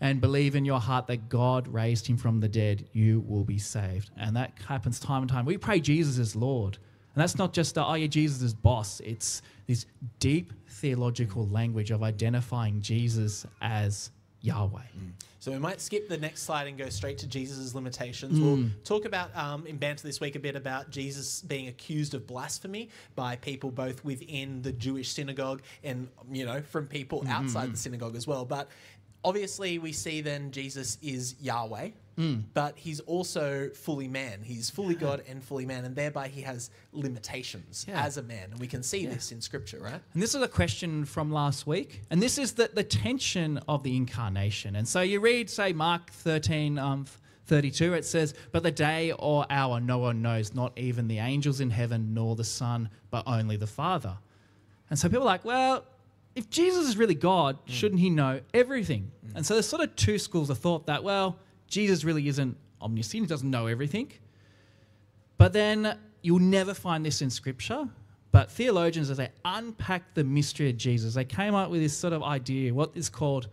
And 0.00 0.20
believe 0.20 0.56
in 0.56 0.64
your 0.64 0.80
heart 0.80 1.06
that 1.06 1.28
God 1.28 1.68
raised 1.68 2.08
him 2.08 2.16
from 2.16 2.40
the 2.40 2.48
dead, 2.48 2.88
you 2.92 3.20
will 3.20 3.44
be 3.44 3.58
saved. 3.58 4.10
And 4.16 4.34
that 4.34 4.52
happens 4.66 4.98
time 4.98 5.22
and 5.22 5.30
time. 5.30 5.44
We 5.44 5.56
pray 5.56 5.78
Jesus 5.78 6.18
is 6.18 6.34
Lord. 6.34 6.78
And 7.14 7.22
that's 7.22 7.36
not 7.36 7.52
just, 7.52 7.76
the, 7.76 7.86
oh 7.86 7.94
yeah, 7.94 8.08
Jesus 8.08 8.42
is 8.42 8.52
boss. 8.52 8.98
It's 9.00 9.42
this 9.66 9.86
deep 10.18 10.52
theological 10.68 11.46
language 11.48 11.90
of 11.90 12.02
identifying 12.02 12.80
Jesus 12.80 13.46
as 13.60 14.10
Yahweh. 14.42 14.80
Mm. 14.80 15.12
So 15.38 15.50
we 15.50 15.58
might 15.58 15.80
skip 15.80 16.08
the 16.08 16.18
next 16.18 16.42
slide 16.42 16.68
and 16.68 16.78
go 16.78 16.88
straight 16.88 17.18
to 17.18 17.26
Jesus' 17.26 17.74
limitations. 17.74 18.38
Mm. 18.38 18.42
We'll 18.42 18.70
talk 18.84 19.06
about 19.06 19.34
um, 19.36 19.66
in 19.66 19.76
banter 19.76 20.06
this 20.06 20.20
week 20.20 20.36
a 20.36 20.38
bit 20.38 20.54
about 20.54 20.90
Jesus 20.90 21.42
being 21.42 21.68
accused 21.68 22.14
of 22.14 22.26
blasphemy 22.26 22.90
by 23.16 23.36
people 23.36 23.70
both 23.70 24.04
within 24.04 24.62
the 24.62 24.72
Jewish 24.72 25.12
synagogue 25.12 25.62
and 25.82 26.08
you 26.30 26.44
know 26.44 26.62
from 26.62 26.86
people 26.86 27.20
mm-hmm, 27.20 27.30
outside 27.30 27.62
the 27.62 27.68
mm-hmm. 27.68 27.76
synagogue 27.76 28.14
as 28.14 28.26
well. 28.26 28.44
But 28.44 28.68
obviously, 29.24 29.78
we 29.78 29.92
see 29.92 30.20
then 30.20 30.50
Jesus 30.50 30.98
is 31.02 31.34
Yahweh, 31.40 31.90
Mm. 32.18 32.44
but 32.52 32.76
he's 32.76 33.00
also 33.00 33.70
fully 33.70 34.08
man. 34.08 34.40
He's 34.42 34.68
fully 34.68 34.94
God 34.94 35.22
and 35.28 35.42
fully 35.42 35.64
man, 35.64 35.84
and 35.84 35.96
thereby 35.96 36.28
he 36.28 36.42
has 36.42 36.70
limitations 36.92 37.86
Yeah. 37.88 38.04
as 38.04 38.16
a 38.16 38.22
man. 38.22 38.50
And 38.50 38.60
we 38.60 38.66
can 38.66 38.82
see 38.82 39.06
this 39.06 39.32
in 39.32 39.40
Scripture, 39.40 39.78
right? 39.78 40.00
And 40.12 40.22
this 40.22 40.34
is 40.34 40.42
a 40.42 40.48
question 40.48 41.04
from 41.04 41.32
last 41.32 41.66
week. 41.66 42.02
And 42.10 42.22
this 42.22 42.38
is 42.38 42.52
the, 42.52 42.70
the 42.72 42.84
tension 42.84 43.58
of 43.68 43.82
the 43.82 43.96
incarnation. 43.96 44.76
And 44.76 44.86
so 44.86 45.00
you 45.00 45.20
read, 45.20 45.48
say, 45.48 45.72
Mark 45.72 46.10
13, 46.10 46.78
um, 46.78 47.06
32, 47.46 47.94
it 47.94 48.04
says, 48.04 48.34
But 48.52 48.62
the 48.62 48.70
day 48.70 49.12
or 49.12 49.46
hour 49.50 49.80
no 49.80 49.98
one 49.98 50.22
knows, 50.22 50.54
not 50.54 50.72
even 50.78 51.08
the 51.08 51.18
angels 51.18 51.60
in 51.60 51.70
heaven, 51.70 52.14
nor 52.14 52.36
the 52.36 52.44
Son, 52.44 52.88
but 53.10 53.24
only 53.26 53.56
the 53.56 53.66
Father. 53.66 54.16
And 54.90 54.98
so 54.98 55.08
people 55.08 55.22
are 55.22 55.26
like, 55.26 55.44
well, 55.44 55.84
if 56.34 56.50
Jesus 56.50 56.86
is 56.86 56.96
really 56.96 57.14
God, 57.14 57.56
mm. 57.56 57.70
shouldn't 57.70 58.00
he 58.00 58.10
know 58.10 58.40
everything? 58.52 59.10
Mm. 59.26 59.36
And 59.36 59.46
so 59.46 59.54
there's 59.54 59.68
sort 59.68 59.82
of 59.82 59.96
two 59.96 60.18
schools 60.18 60.50
of 60.50 60.58
thought 60.58 60.86
that, 60.86 61.02
well, 61.04 61.38
Jesus 61.72 62.04
really 62.04 62.28
isn't 62.28 62.54
omniscient, 62.82 63.22
he 63.22 63.26
doesn't 63.26 63.50
know 63.50 63.66
everything. 63.66 64.12
But 65.38 65.54
then 65.54 65.98
you'll 66.20 66.38
never 66.38 66.74
find 66.74 67.04
this 67.04 67.22
in 67.22 67.30
scripture. 67.30 67.88
But 68.30 68.50
theologians, 68.50 69.08
as 69.08 69.16
they 69.16 69.30
unpack 69.46 70.12
the 70.12 70.22
mystery 70.22 70.68
of 70.68 70.76
Jesus, 70.76 71.14
they 71.14 71.24
came 71.24 71.54
up 71.54 71.70
with 71.70 71.80
this 71.80 71.96
sort 71.96 72.12
of 72.12 72.22
idea, 72.22 72.74
what 72.74 72.90
is 72.94 73.08
called 73.08 73.48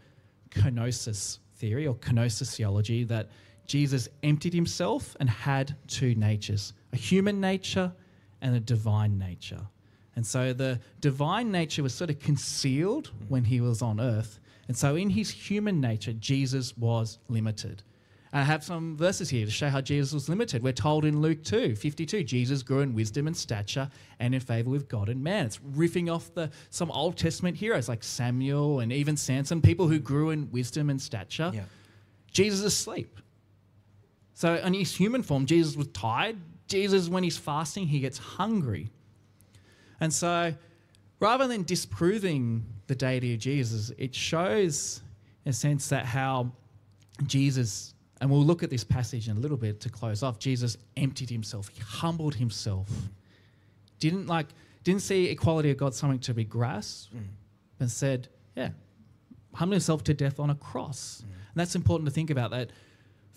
kenosis 0.51 1.39
theory 1.55 1.87
or 1.87 1.95
kenosis 1.95 2.55
theology, 2.55 3.05
that 3.05 3.29
Jesus 3.65 4.09
emptied 4.21 4.53
himself 4.53 5.15
and 5.21 5.29
had 5.29 5.75
two 5.87 6.13
natures 6.15 6.73
a 6.91 6.97
human 6.97 7.39
nature 7.39 7.93
and 8.41 8.53
a 8.53 8.59
divine 8.59 9.17
nature. 9.17 9.61
And 10.17 10.27
so 10.27 10.51
the 10.51 10.81
divine 10.99 11.51
nature 11.51 11.83
was 11.83 11.93
sort 11.93 12.09
of 12.09 12.19
concealed 12.19 13.11
when 13.29 13.45
he 13.45 13.61
was 13.61 13.81
on 13.81 14.01
earth. 14.01 14.39
And 14.67 14.75
so 14.75 14.97
in 14.97 15.09
his 15.09 15.29
human 15.29 15.79
nature, 15.79 16.11
Jesus 16.11 16.75
was 16.77 17.19
limited. 17.29 17.83
I 18.31 18.43
have 18.43 18.63
some 18.63 18.95
verses 18.95 19.29
here 19.29 19.45
to 19.45 19.51
show 19.51 19.69
how 19.69 19.81
Jesus 19.81 20.13
was 20.13 20.29
limited. 20.29 20.61
We're 20.61 20.71
told 20.73 21.03
in 21.03 21.19
Luke 21.19 21.43
2 21.43 21.75
52, 21.75 22.23
Jesus 22.23 22.61
grew 22.61 22.81
in 22.81 22.93
wisdom 22.93 23.25
and 23.25 23.35
stature 23.35 23.89
and 24.19 24.35
in 24.35 24.41
favor 24.41 24.69
with 24.69 24.87
God 24.87 25.09
and 25.09 25.23
man. 25.23 25.47
It's 25.47 25.57
riffing 25.57 26.13
off 26.13 26.33
the 26.35 26.51
some 26.69 26.91
Old 26.91 27.17
Testament 27.17 27.57
heroes 27.57 27.89
like 27.89 28.03
Samuel 28.03 28.81
and 28.81 28.93
even 28.93 29.17
Samson, 29.17 29.61
people 29.61 29.87
who 29.87 29.99
grew 29.99 30.29
in 30.29 30.51
wisdom 30.51 30.89
and 30.89 31.01
stature. 31.01 31.51
Yeah. 31.53 31.63
Jesus 32.31 32.59
is 32.59 32.65
asleep. 32.65 33.19
So 34.35 34.55
in 34.55 34.73
his 34.73 34.95
human 34.95 35.23
form, 35.23 35.45
Jesus 35.45 35.75
was 35.75 35.87
tired. 35.87 36.37
Jesus, 36.67 37.09
when 37.09 37.23
he's 37.23 37.37
fasting, 37.37 37.87
he 37.87 37.99
gets 37.99 38.19
hungry. 38.19 38.91
And 39.99 40.13
so 40.13 40.53
rather 41.19 41.47
than 41.47 41.63
disproving 41.63 42.65
the 42.87 42.95
deity 42.95 43.33
of 43.33 43.39
Jesus, 43.39 43.91
it 43.97 44.15
shows, 44.15 45.01
in 45.45 45.49
a 45.49 45.53
sense, 45.53 45.89
that 45.89 46.05
how 46.05 46.51
Jesus, 47.25 47.93
and 48.21 48.29
we'll 48.29 48.43
look 48.43 48.63
at 48.63 48.69
this 48.69 48.83
passage 48.83 49.27
in 49.27 49.37
a 49.37 49.39
little 49.39 49.57
bit 49.57 49.79
to 49.81 49.89
close 49.89 50.23
off, 50.23 50.39
Jesus 50.39 50.77
emptied 50.97 51.29
himself, 51.29 51.69
he 51.69 51.81
humbled 51.81 52.35
himself. 52.35 52.89
Didn't 53.99 54.27
like, 54.27 54.47
didn't 54.83 55.01
see 55.01 55.25
equality 55.25 55.71
of 55.71 55.77
God 55.77 55.93
something 55.93 56.19
to 56.19 56.33
be 56.33 56.43
grasped, 56.43 57.15
mm. 57.15 57.23
and 57.79 57.91
said, 57.91 58.27
yeah, 58.55 58.69
humbled 59.53 59.75
himself 59.75 60.03
to 60.05 60.13
death 60.13 60.39
on 60.39 60.49
a 60.49 60.55
cross. 60.55 61.21
Mm. 61.21 61.31
And 61.31 61.55
that's 61.55 61.75
important 61.75 62.07
to 62.07 62.13
think 62.13 62.29
about 62.29 62.51
that 62.51 62.71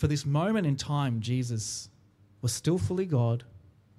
for 0.03 0.09
this 0.09 0.27
moment 0.27 0.67
in 0.67 0.75
time, 0.75 1.21
Jesus 1.21 1.89
was 2.41 2.53
still 2.53 2.77
fully 2.77 3.07
God, 3.07 3.45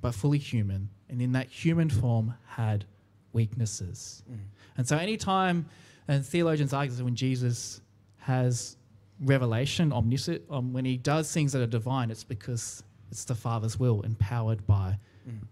but 0.02 0.14
fully 0.14 0.38
human. 0.38 0.90
And 1.08 1.22
in 1.22 1.32
that 1.32 1.48
human 1.48 1.90
form, 1.90 2.34
had 2.46 2.84
weaknesses. 3.32 4.22
Mm. 4.30 4.40
And 4.76 4.86
so, 4.86 4.98
anytime, 4.98 5.66
and 6.10 6.20
uh, 6.20 6.24
theologians 6.24 6.74
argue 6.74 6.94
that 6.96 7.04
when 7.06 7.16
Jesus 7.16 7.80
has 8.18 8.76
revelation, 9.22 9.94
omniscient, 9.94 10.44
um, 10.50 10.74
when 10.74 10.86
he 10.86 10.98
does 10.98 11.32
things 11.32 11.52
that 11.54 11.62
are 11.62 11.68
divine, 11.68 12.12
it's 12.12 12.24
because 12.24 12.84
it's 13.12 13.26
the 13.26 13.36
Father's 13.36 13.80
will, 13.80 14.02
empowered 14.02 14.66
by 14.68 14.98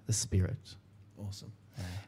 the 0.08 0.14
Spirit. 0.14 0.76
Awesome. 1.18 1.52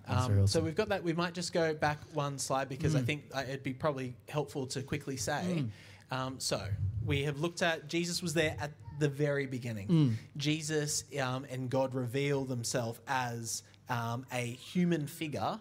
that's 0.07 0.25
Um, 0.25 0.33
very 0.33 0.47
So 0.47 0.59
we've 0.61 0.75
got 0.75 0.89
that. 0.89 1.03
We 1.03 1.13
might 1.13 1.33
just 1.33 1.53
go 1.53 1.73
back 1.73 1.99
one 2.13 2.37
slide 2.37 2.67
because 2.69 2.95
I 2.95 3.01
think 3.01 3.25
uh, 3.33 3.43
it'd 3.47 3.63
be 3.63 3.73
probably 3.73 4.15
helpful 4.27 4.65
to 4.67 4.81
quickly 4.81 5.17
say. 5.17 5.65
Um, 6.11 6.39
so 6.39 6.61
we 7.05 7.23
have 7.23 7.39
looked 7.39 7.61
at 7.61 7.87
Jesus 7.87 8.21
was 8.21 8.33
there 8.33 8.55
at 8.59 8.71
the 8.99 9.07
very 9.09 9.45
beginning. 9.47 10.17
Jesus 10.37 11.05
um, 11.21 11.45
and 11.49 11.69
God 11.69 11.95
reveal 11.95 12.45
themselves 12.45 12.99
as 13.07 13.63
um, 13.89 14.25
a 14.31 14.41
human 14.45 15.07
figure 15.07 15.59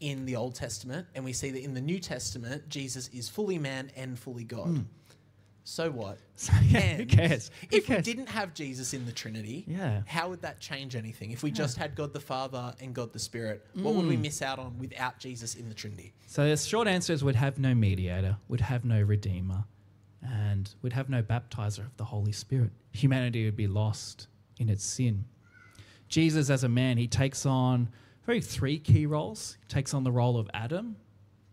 in 0.00 0.26
the 0.26 0.36
Old 0.36 0.54
Testament, 0.54 1.06
and 1.14 1.24
we 1.24 1.32
see 1.32 1.50
that 1.50 1.62
in 1.62 1.72
the 1.72 1.80
New 1.80 1.98
Testament, 1.98 2.68
Jesus 2.68 3.08
is 3.08 3.28
fully 3.28 3.58
man 3.58 3.90
and 3.96 4.18
fully 4.18 4.44
God. 4.44 4.84
So 5.64 5.90
what? 5.90 6.18
yeah, 6.68 6.80
who 6.80 7.02
And 7.02 7.10
cares? 7.10 7.50
Who 7.70 7.76
If 7.78 7.88
we 7.88 7.96
didn't 8.02 8.28
have 8.28 8.52
Jesus 8.52 8.92
in 8.92 9.06
the 9.06 9.12
Trinity, 9.12 9.64
Yeah. 9.66 10.02
how 10.06 10.28
would 10.28 10.42
that 10.42 10.60
change 10.60 10.94
anything? 10.94 11.30
If 11.30 11.42
we 11.42 11.50
just 11.50 11.78
had 11.78 11.94
God 11.94 12.12
the 12.12 12.20
Father 12.20 12.74
and 12.80 12.94
God 12.94 13.14
the 13.14 13.18
Spirit, 13.18 13.66
what 13.72 13.94
would 13.94 14.06
we 14.06 14.16
mm. 14.16 14.22
miss 14.22 14.42
out 14.42 14.58
on 14.58 14.78
without 14.78 15.18
Jesus 15.18 15.54
in 15.54 15.70
the 15.70 15.74
Trinity? 15.74 16.12
So 16.26 16.46
the 16.48 16.56
short 16.58 16.86
answer 16.86 17.14
is 17.14 17.24
we'd 17.24 17.36
have 17.36 17.58
no 17.58 17.74
mediator, 17.74 18.36
we'd 18.46 18.60
have 18.60 18.84
no 18.84 19.00
redeemer, 19.00 19.64
and 20.22 20.72
we'd 20.82 20.92
have 20.92 21.08
no 21.08 21.22
baptizer 21.22 21.80
of 21.80 21.96
the 21.96 22.04
Holy 22.04 22.32
Spirit. 22.32 22.70
Humanity 22.92 23.46
would 23.46 23.56
be 23.56 23.66
lost 23.66 24.28
in 24.58 24.68
its 24.68 24.84
sin. 24.84 25.24
Jesus, 26.08 26.50
as 26.50 26.62
a 26.62 26.68
man, 26.68 26.98
he 26.98 27.08
takes 27.08 27.46
on 27.46 27.88
very 28.26 28.42
three 28.42 28.78
key 28.78 29.06
roles. 29.06 29.56
He 29.62 29.68
takes 29.74 29.94
on 29.94 30.04
the 30.04 30.12
role 30.12 30.38
of 30.38 30.50
Adam 30.52 30.96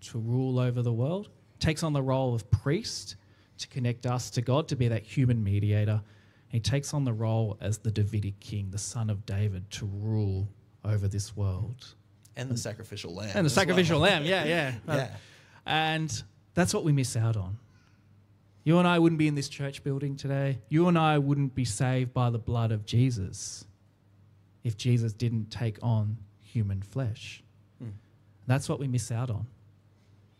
to 0.02 0.20
rule 0.20 0.60
over 0.60 0.82
the 0.82 0.92
world, 0.92 1.30
takes 1.60 1.82
on 1.82 1.94
the 1.94 2.02
role 2.02 2.36
of 2.36 2.50
priest 2.52 3.16
to 3.62 3.68
connect 3.68 4.06
us 4.06 4.30
to 4.32 4.42
God, 4.42 4.68
to 4.68 4.76
be 4.76 4.88
that 4.90 5.04
human 5.04 5.44
mediator. 5.44 6.02
He 6.50 6.60
takes 6.60 6.94
on 6.94 7.06
the 7.06 7.14
role 7.14 7.58
as 7.62 7.78
the 7.78 7.92
Davidic 7.92 8.40
king, 8.40 8.70
the 8.72 8.78
son 8.78 9.10
of 9.10 9.26
David, 9.26 9.70
to 9.72 9.86
rule 9.86 10.50
over 10.84 11.08
this 11.08 11.36
world. 11.36 11.96
And 12.36 12.50
the 12.50 12.58
sacrificial 12.58 13.14
lamb. 13.14 13.32
And 13.34 13.46
the 13.46 13.52
as 13.52 13.56
well. 13.56 13.64
sacrificial 13.64 14.00
lamb, 14.00 14.26
yeah, 14.26 14.44
yeah. 14.46 14.74
Yeah. 14.88 15.10
And 15.66 16.24
that's 16.54 16.74
what 16.74 16.84
we 16.84 16.92
miss 16.92 17.16
out 17.16 17.38
on. 17.38 17.58
You 18.64 18.78
and 18.80 18.88
I 18.88 19.00
wouldn't 19.00 19.20
be 19.20 19.28
in 19.28 19.36
this 19.36 19.50
church 19.50 19.84
building 19.84 20.16
today. 20.16 20.60
You 20.70 20.88
and 20.88 20.98
I 20.98 21.18
wouldn't 21.18 21.56
be 21.56 21.66
saved 21.66 22.14
by 22.14 22.30
the 22.30 22.40
blood 22.40 22.72
of 22.72 22.86
Jesus 22.86 23.66
if 24.64 24.78
Jesus 24.78 25.14
didn't 25.14 25.50
take 25.50 25.80
on 25.82 26.18
human 26.42 26.82
flesh. 26.82 27.44
Hmm. 27.80 27.90
That's 28.46 28.70
what 28.70 28.80
we 28.80 28.88
miss 28.88 29.12
out 29.12 29.30
on. 29.30 29.48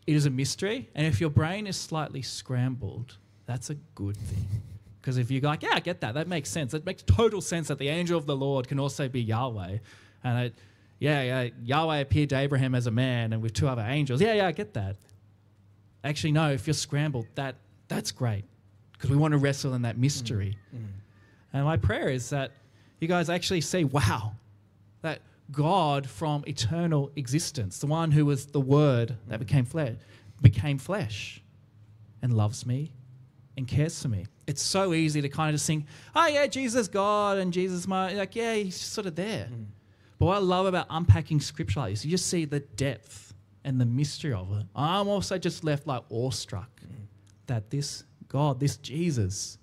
It 0.06 0.16
is 0.16 0.26
a 0.26 0.30
mystery, 0.30 0.90
and 0.94 1.06
if 1.06 1.20
your 1.20 1.30
brain 1.30 1.66
is 1.66 1.76
slightly 1.76 2.22
scrambled, 2.22 3.16
that's 3.46 3.70
a 3.70 3.74
good 3.94 4.16
thing. 4.16 4.46
Because 5.00 5.18
if 5.18 5.32
you're 5.32 5.42
like, 5.42 5.64
yeah, 5.64 5.72
I 5.72 5.80
get 5.80 6.00
that, 6.02 6.14
that 6.14 6.28
makes 6.28 6.48
sense. 6.48 6.74
It 6.74 6.86
makes 6.86 7.02
total 7.02 7.40
sense 7.40 7.66
that 7.66 7.78
the 7.78 7.88
angel 7.88 8.16
of 8.16 8.24
the 8.24 8.36
Lord 8.36 8.68
can 8.68 8.78
also 8.78 9.08
be 9.08 9.20
Yahweh. 9.20 9.78
And 10.22 10.38
it, 10.38 10.54
yeah, 11.00 11.22
yeah, 11.22 11.48
Yahweh 11.64 11.96
appeared 11.96 12.28
to 12.28 12.36
Abraham 12.36 12.76
as 12.76 12.86
a 12.86 12.92
man 12.92 13.32
and 13.32 13.42
with 13.42 13.52
two 13.52 13.66
other 13.66 13.82
angels. 13.82 14.20
Yeah, 14.20 14.34
yeah, 14.34 14.46
I 14.46 14.52
get 14.52 14.74
that. 14.74 14.94
Actually, 16.04 16.30
no, 16.30 16.52
if 16.52 16.68
you're 16.68 16.74
scrambled, 16.74 17.26
that 17.34 17.56
That's 17.88 18.12
great 18.12 18.44
because 18.92 19.10
we 19.10 19.16
want 19.16 19.32
to 19.32 19.38
wrestle 19.38 19.74
in 19.74 19.82
that 19.82 19.98
mystery. 19.98 20.56
Mm, 20.72 20.78
mm. 20.78 20.86
And 21.52 21.64
my 21.64 21.76
prayer 21.76 22.08
is 22.08 22.30
that 22.30 22.52
you 23.00 23.08
guys 23.08 23.28
actually 23.28 23.60
see, 23.60 23.82
wow, 23.82 24.34
that 25.00 25.20
God 25.52 26.08
from 26.08 26.44
eternal 26.46 27.12
existence, 27.14 27.78
the 27.78 27.86
one 27.86 28.10
who 28.10 28.26
was 28.26 28.46
the 28.46 28.60
Word 28.60 29.16
that 29.28 29.38
became 29.38 29.64
flesh, 29.64 29.94
became 30.40 30.78
flesh, 30.78 31.42
and 32.22 32.34
loves 32.34 32.66
me 32.66 32.92
and 33.56 33.68
cares 33.68 34.00
for 34.00 34.08
me. 34.08 34.26
It's 34.46 34.62
so 34.62 34.94
easy 34.94 35.20
to 35.20 35.28
kind 35.28 35.50
of 35.50 35.54
just 35.54 35.66
think, 35.66 35.86
oh 36.16 36.26
yeah, 36.26 36.46
Jesus 36.46 36.88
God 36.88 37.38
and 37.38 37.52
Jesus 37.52 37.86
my 37.86 38.12
like 38.14 38.34
yeah, 38.34 38.54
he's 38.54 38.78
just 38.78 38.92
sort 38.92 39.06
of 39.06 39.14
there. 39.14 39.48
Mm. 39.52 39.66
But 40.18 40.26
what 40.26 40.36
I 40.36 40.40
love 40.40 40.66
about 40.66 40.86
unpacking 40.88 41.40
scripture 41.40 41.80
like 41.80 41.92
this, 41.92 42.04
you 42.04 42.10
just 42.10 42.28
see 42.28 42.44
the 42.44 42.60
depth 42.60 43.34
and 43.64 43.80
the 43.80 43.86
mystery 43.86 44.32
of 44.32 44.52
it. 44.52 44.66
I'm 44.74 45.08
also 45.08 45.38
just 45.38 45.64
left 45.64 45.86
like 45.86 46.02
awestruck 46.10 46.70
mm. 46.80 47.06
that 47.46 47.70
this 47.70 48.04
God, 48.28 48.58
this 48.58 48.78
Jesus, 48.78 49.58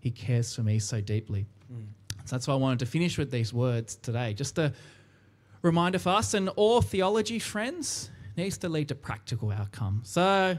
he 0.00 0.10
cares 0.10 0.54
for 0.54 0.62
me 0.62 0.78
so 0.78 1.00
deeply. 1.00 1.46
Mm. 1.72 1.86
So 2.24 2.36
that's 2.36 2.48
why 2.48 2.54
I 2.54 2.58
wanted 2.58 2.80
to 2.80 2.86
finish 2.86 3.16
with 3.16 3.30
these 3.30 3.52
words 3.52 3.96
today. 3.96 4.34
Just 4.34 4.58
a 4.58 4.72
reminder 5.62 5.98
for 5.98 6.10
us 6.10 6.34
and 6.34 6.48
all 6.50 6.80
theology 6.80 7.38
friends 7.38 8.10
needs 8.36 8.58
to 8.58 8.68
lead 8.68 8.88
to 8.88 8.94
practical 8.94 9.50
outcome. 9.50 10.02
So 10.04 10.56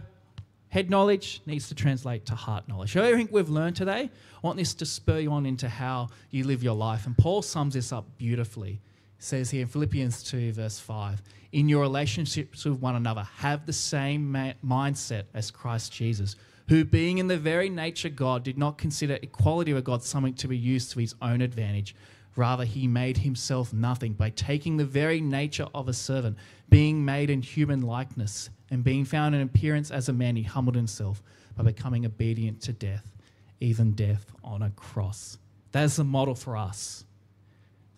head 0.70 0.89
knowledge 0.89 1.41
needs 1.45 1.68
to 1.68 1.76
translate 1.76 2.26
to 2.28 2.36
heart 2.36 2.68
knowledge. 2.68 2.93
So 2.93 3.04
everything 3.04 3.30
we've 3.32 3.49
learned 3.49 3.76
today, 3.76 4.10
I 4.10 4.47
want 4.47 4.58
this 4.58 4.74
to 4.76 4.86
spur 4.86 5.20
you 5.20 5.32
on 5.32 5.45
into 5.45 5.68
how 5.68 6.10
you 6.30 6.45
live 6.45 6.64
your 6.64 6.76
life. 6.76 7.06
And 7.06 7.18
Paul 7.18 7.41
sums 7.41 7.74
this 7.74 7.91
up 7.91 8.06
beautifully. 8.18 8.82
Says 9.20 9.52
here 9.52 9.62
in 9.62 9.68
Philippians 9.68 10.24
2, 10.24 10.54
verse 10.54 10.80
5, 10.80 11.22
in 11.52 11.70
your 11.70 11.82
relationships 11.82 12.66
with 12.66 12.80
one 12.80 12.95
another, 12.95 13.28
have 13.38 13.66
the 13.66 13.74
same 13.74 14.32
ma- 14.32 14.54
mindset 14.66 15.26
as 15.34 15.52
Christ 15.52 15.91
Jesus, 15.91 16.36
who, 16.70 16.86
being 16.86 17.20
in 17.20 17.28
the 17.28 17.38
very 17.38 17.70
nature 17.70 18.10
God, 18.10 18.43
did 18.43 18.58
not 18.58 18.78
consider 18.78 19.20
equality 19.22 19.74
with 19.74 19.84
God 19.84 20.02
something 20.02 20.34
to 20.36 20.47
be 20.47 20.58
used 20.58 20.91
to 20.93 20.99
his 20.99 21.14
own 21.22 21.41
advantage. 21.41 21.95
Rather, 22.36 22.64
he 22.64 22.88
made 22.88 23.18
himself 23.18 23.74
nothing 23.74 24.14
by 24.14 24.30
taking 24.30 24.78
the 24.78 24.86
very 24.86 25.20
nature 25.20 25.68
of 25.74 25.88
a 25.88 25.94
servant, 25.94 26.38
being 26.70 27.04
made 27.04 27.30
in 27.30 27.42
human 27.42 27.82
likeness, 27.82 28.50
and 28.70 28.84
being 28.84 29.04
found 29.04 29.36
in 29.36 29.42
appearance 29.42 29.92
as 29.92 30.08
a 30.08 30.14
man, 30.14 30.38
he 30.38 30.44
humbled 30.44 30.76
himself 30.76 31.22
by 31.58 31.64
becoming 31.64 32.06
obedient 32.06 32.62
to 32.62 32.72
death, 32.72 33.12
even 33.60 33.92
death 33.92 34.32
on 34.44 34.62
a 34.62 34.70
cross. 34.72 35.38
That 35.74 35.84
is 35.84 35.98
the 35.98 36.06
model 36.06 36.36
for 36.36 36.56
us. 36.56 37.04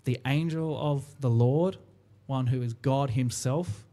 The 0.05 0.19
angel 0.25 0.77
of 0.79 1.05
the 1.21 1.29
Lord, 1.29 1.77
one 2.25 2.47
who 2.47 2.61
is 2.61 2.73
God 2.73 3.11
himself, 3.11 3.85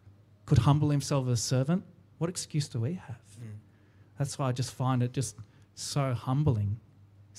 could 0.47 0.59
humble 0.59 0.91
himself 0.91 1.27
as 1.27 1.33
a 1.33 1.43
servant. 1.43 1.85
What 2.19 2.31
excuse 2.31 2.67
do 2.67 2.81
we 2.81 2.95
have? 2.95 3.21
Hmm. 3.39 3.59
That's 4.19 4.39
why 4.39 4.49
I 4.49 4.53
just 4.53 4.75
find 4.75 5.03
it 5.03 5.13
just 5.13 5.37
so 5.75 6.15
humbling 6.15 6.81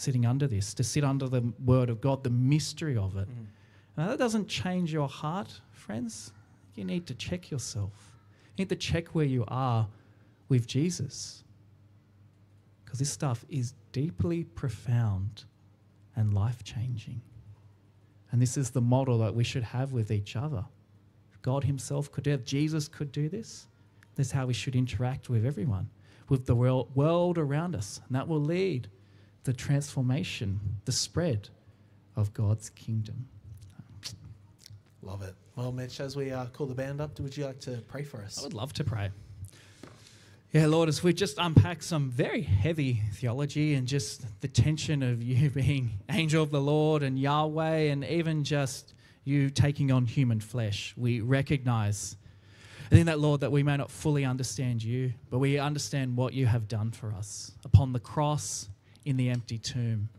sitting 0.01 0.25
under 0.25 0.47
this, 0.47 0.73
to 0.73 0.83
sit 0.83 1.03
under 1.03 1.27
the 1.27 1.53
word 1.63 1.89
of 1.89 2.01
God, 2.01 2.23
the 2.23 2.29
mystery 2.29 2.97
of 2.97 3.15
it. 3.17 3.29
Mm-hmm. 3.29 3.43
Now, 3.97 4.07
that 4.07 4.19
doesn't 4.19 4.47
change 4.47 4.91
your 4.91 5.07
heart, 5.07 5.61
friends. 5.71 6.33
You 6.75 6.85
need 6.85 7.05
to 7.07 7.13
check 7.13 7.51
yourself. 7.51 7.91
You 8.55 8.63
need 8.63 8.69
to 8.69 8.75
check 8.75 9.09
where 9.09 9.25
you 9.25 9.45
are 9.47 9.87
with 10.49 10.65
Jesus. 10.65 11.43
Because 12.83 12.99
this 12.99 13.11
stuff 13.11 13.45
is 13.49 13.73
deeply 13.91 14.43
profound 14.43 15.45
and 16.15 16.33
life 16.33 16.63
changing. 16.63 17.21
And 18.31 18.41
this 18.41 18.57
is 18.57 18.71
the 18.71 18.81
model 18.81 19.17
that 19.19 19.35
we 19.35 19.43
should 19.43 19.63
have 19.63 19.93
with 19.93 20.11
each 20.11 20.35
other. 20.35 20.65
God 21.41 21.63
Himself 21.63 22.11
could 22.11 22.23
do 22.23 22.31
it, 22.31 22.45
Jesus 22.45 22.87
could 22.87 23.11
do 23.11 23.29
this. 23.29 23.67
This 24.15 24.27
is 24.27 24.33
how 24.33 24.45
we 24.45 24.53
should 24.53 24.75
interact 24.75 25.29
with 25.29 25.45
everyone, 25.45 25.89
with 26.29 26.45
the 26.45 26.55
world, 26.55 26.89
world 26.95 27.37
around 27.37 27.75
us. 27.75 28.01
And 28.07 28.15
that 28.15 28.27
will 28.27 28.41
lead 28.41 28.89
the 29.43 29.53
transformation, 29.53 30.59
the 30.85 30.91
spread 30.91 31.49
of 32.15 32.33
God's 32.33 32.69
kingdom. 32.69 33.27
Love 35.01 35.23
it. 35.23 35.35
Well, 35.55 35.71
Mitch, 35.71 35.99
as 35.99 36.15
we 36.15 36.31
uh, 36.31 36.45
call 36.47 36.67
the 36.67 36.75
band 36.75 37.01
up, 37.01 37.19
would 37.19 37.35
you 37.35 37.45
like 37.45 37.59
to 37.61 37.83
pray 37.87 38.03
for 38.03 38.21
us? 38.21 38.39
I 38.39 38.43
would 38.43 38.53
love 38.53 38.71
to 38.73 38.83
pray. 38.83 39.09
Yeah, 40.53 40.67
Lord, 40.67 40.89
as 40.89 41.01
we 41.01 41.13
just 41.13 41.37
unpack 41.37 41.81
some 41.81 42.09
very 42.09 42.41
heavy 42.41 43.01
theology 43.13 43.73
and 43.75 43.87
just 43.87 44.25
the 44.41 44.49
tension 44.49 45.01
of 45.01 45.23
you 45.23 45.49
being 45.53 45.91
angel 46.09 46.43
of 46.43 46.51
the 46.51 46.59
Lord 46.59 47.03
and 47.03 47.17
Yahweh, 47.17 47.89
and 47.91 48.03
even 48.03 48.43
just 48.43 48.93
you 49.23 49.49
taking 49.49 49.91
on 49.91 50.05
human 50.05 50.39
flesh, 50.39 50.93
we 50.97 51.21
recognize, 51.21 52.17
I 52.87 52.95
think 52.95 53.05
that, 53.05 53.19
Lord, 53.19 53.41
that 53.41 53.51
we 53.51 53.63
may 53.63 53.77
not 53.77 53.89
fully 53.89 54.25
understand 54.25 54.83
you, 54.83 55.13
but 55.29 55.39
we 55.39 55.57
understand 55.57 56.17
what 56.17 56.33
you 56.33 56.45
have 56.47 56.67
done 56.67 56.91
for 56.91 57.13
us 57.13 57.51
upon 57.63 57.93
the 57.93 57.99
cross, 57.99 58.67
in 59.05 59.17
the 59.17 59.29
empty 59.29 59.57
tomb, 59.57 60.09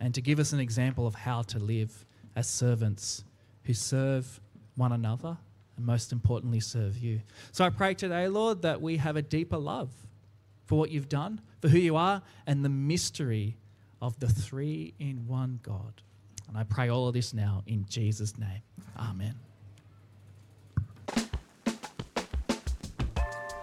and 0.00 0.14
to 0.14 0.20
give 0.20 0.38
us 0.38 0.52
an 0.52 0.60
example 0.60 1.06
of 1.06 1.14
how 1.14 1.42
to 1.42 1.58
live 1.58 2.04
as 2.36 2.48
servants 2.48 3.24
who 3.64 3.74
serve 3.74 4.40
one 4.76 4.92
another 4.92 5.36
and 5.76 5.86
most 5.86 6.12
importantly 6.12 6.60
serve 6.60 6.98
you. 6.98 7.20
So 7.52 7.64
I 7.64 7.70
pray 7.70 7.94
today, 7.94 8.28
Lord, 8.28 8.62
that 8.62 8.80
we 8.80 8.96
have 8.98 9.16
a 9.16 9.22
deeper 9.22 9.58
love 9.58 9.90
for 10.66 10.78
what 10.78 10.90
you've 10.90 11.08
done, 11.08 11.40
for 11.60 11.68
who 11.68 11.78
you 11.78 11.96
are, 11.96 12.22
and 12.46 12.64
the 12.64 12.68
mystery 12.68 13.56
of 14.00 14.18
the 14.20 14.28
three 14.28 14.94
in 14.98 15.26
one 15.26 15.60
God. 15.62 16.02
And 16.48 16.56
I 16.56 16.64
pray 16.64 16.88
all 16.88 17.08
of 17.08 17.14
this 17.14 17.34
now 17.34 17.62
in 17.66 17.86
Jesus' 17.88 18.38
name. 18.38 18.62
Amen. 18.98 19.34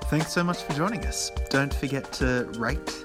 Thanks 0.05 0.31
so 0.31 0.43
much 0.43 0.61
for 0.63 0.73
joining 0.73 1.03
us. 1.05 1.31
Don't 1.49 1.73
forget 1.73 2.11
to 2.13 2.47
rate 2.57 3.04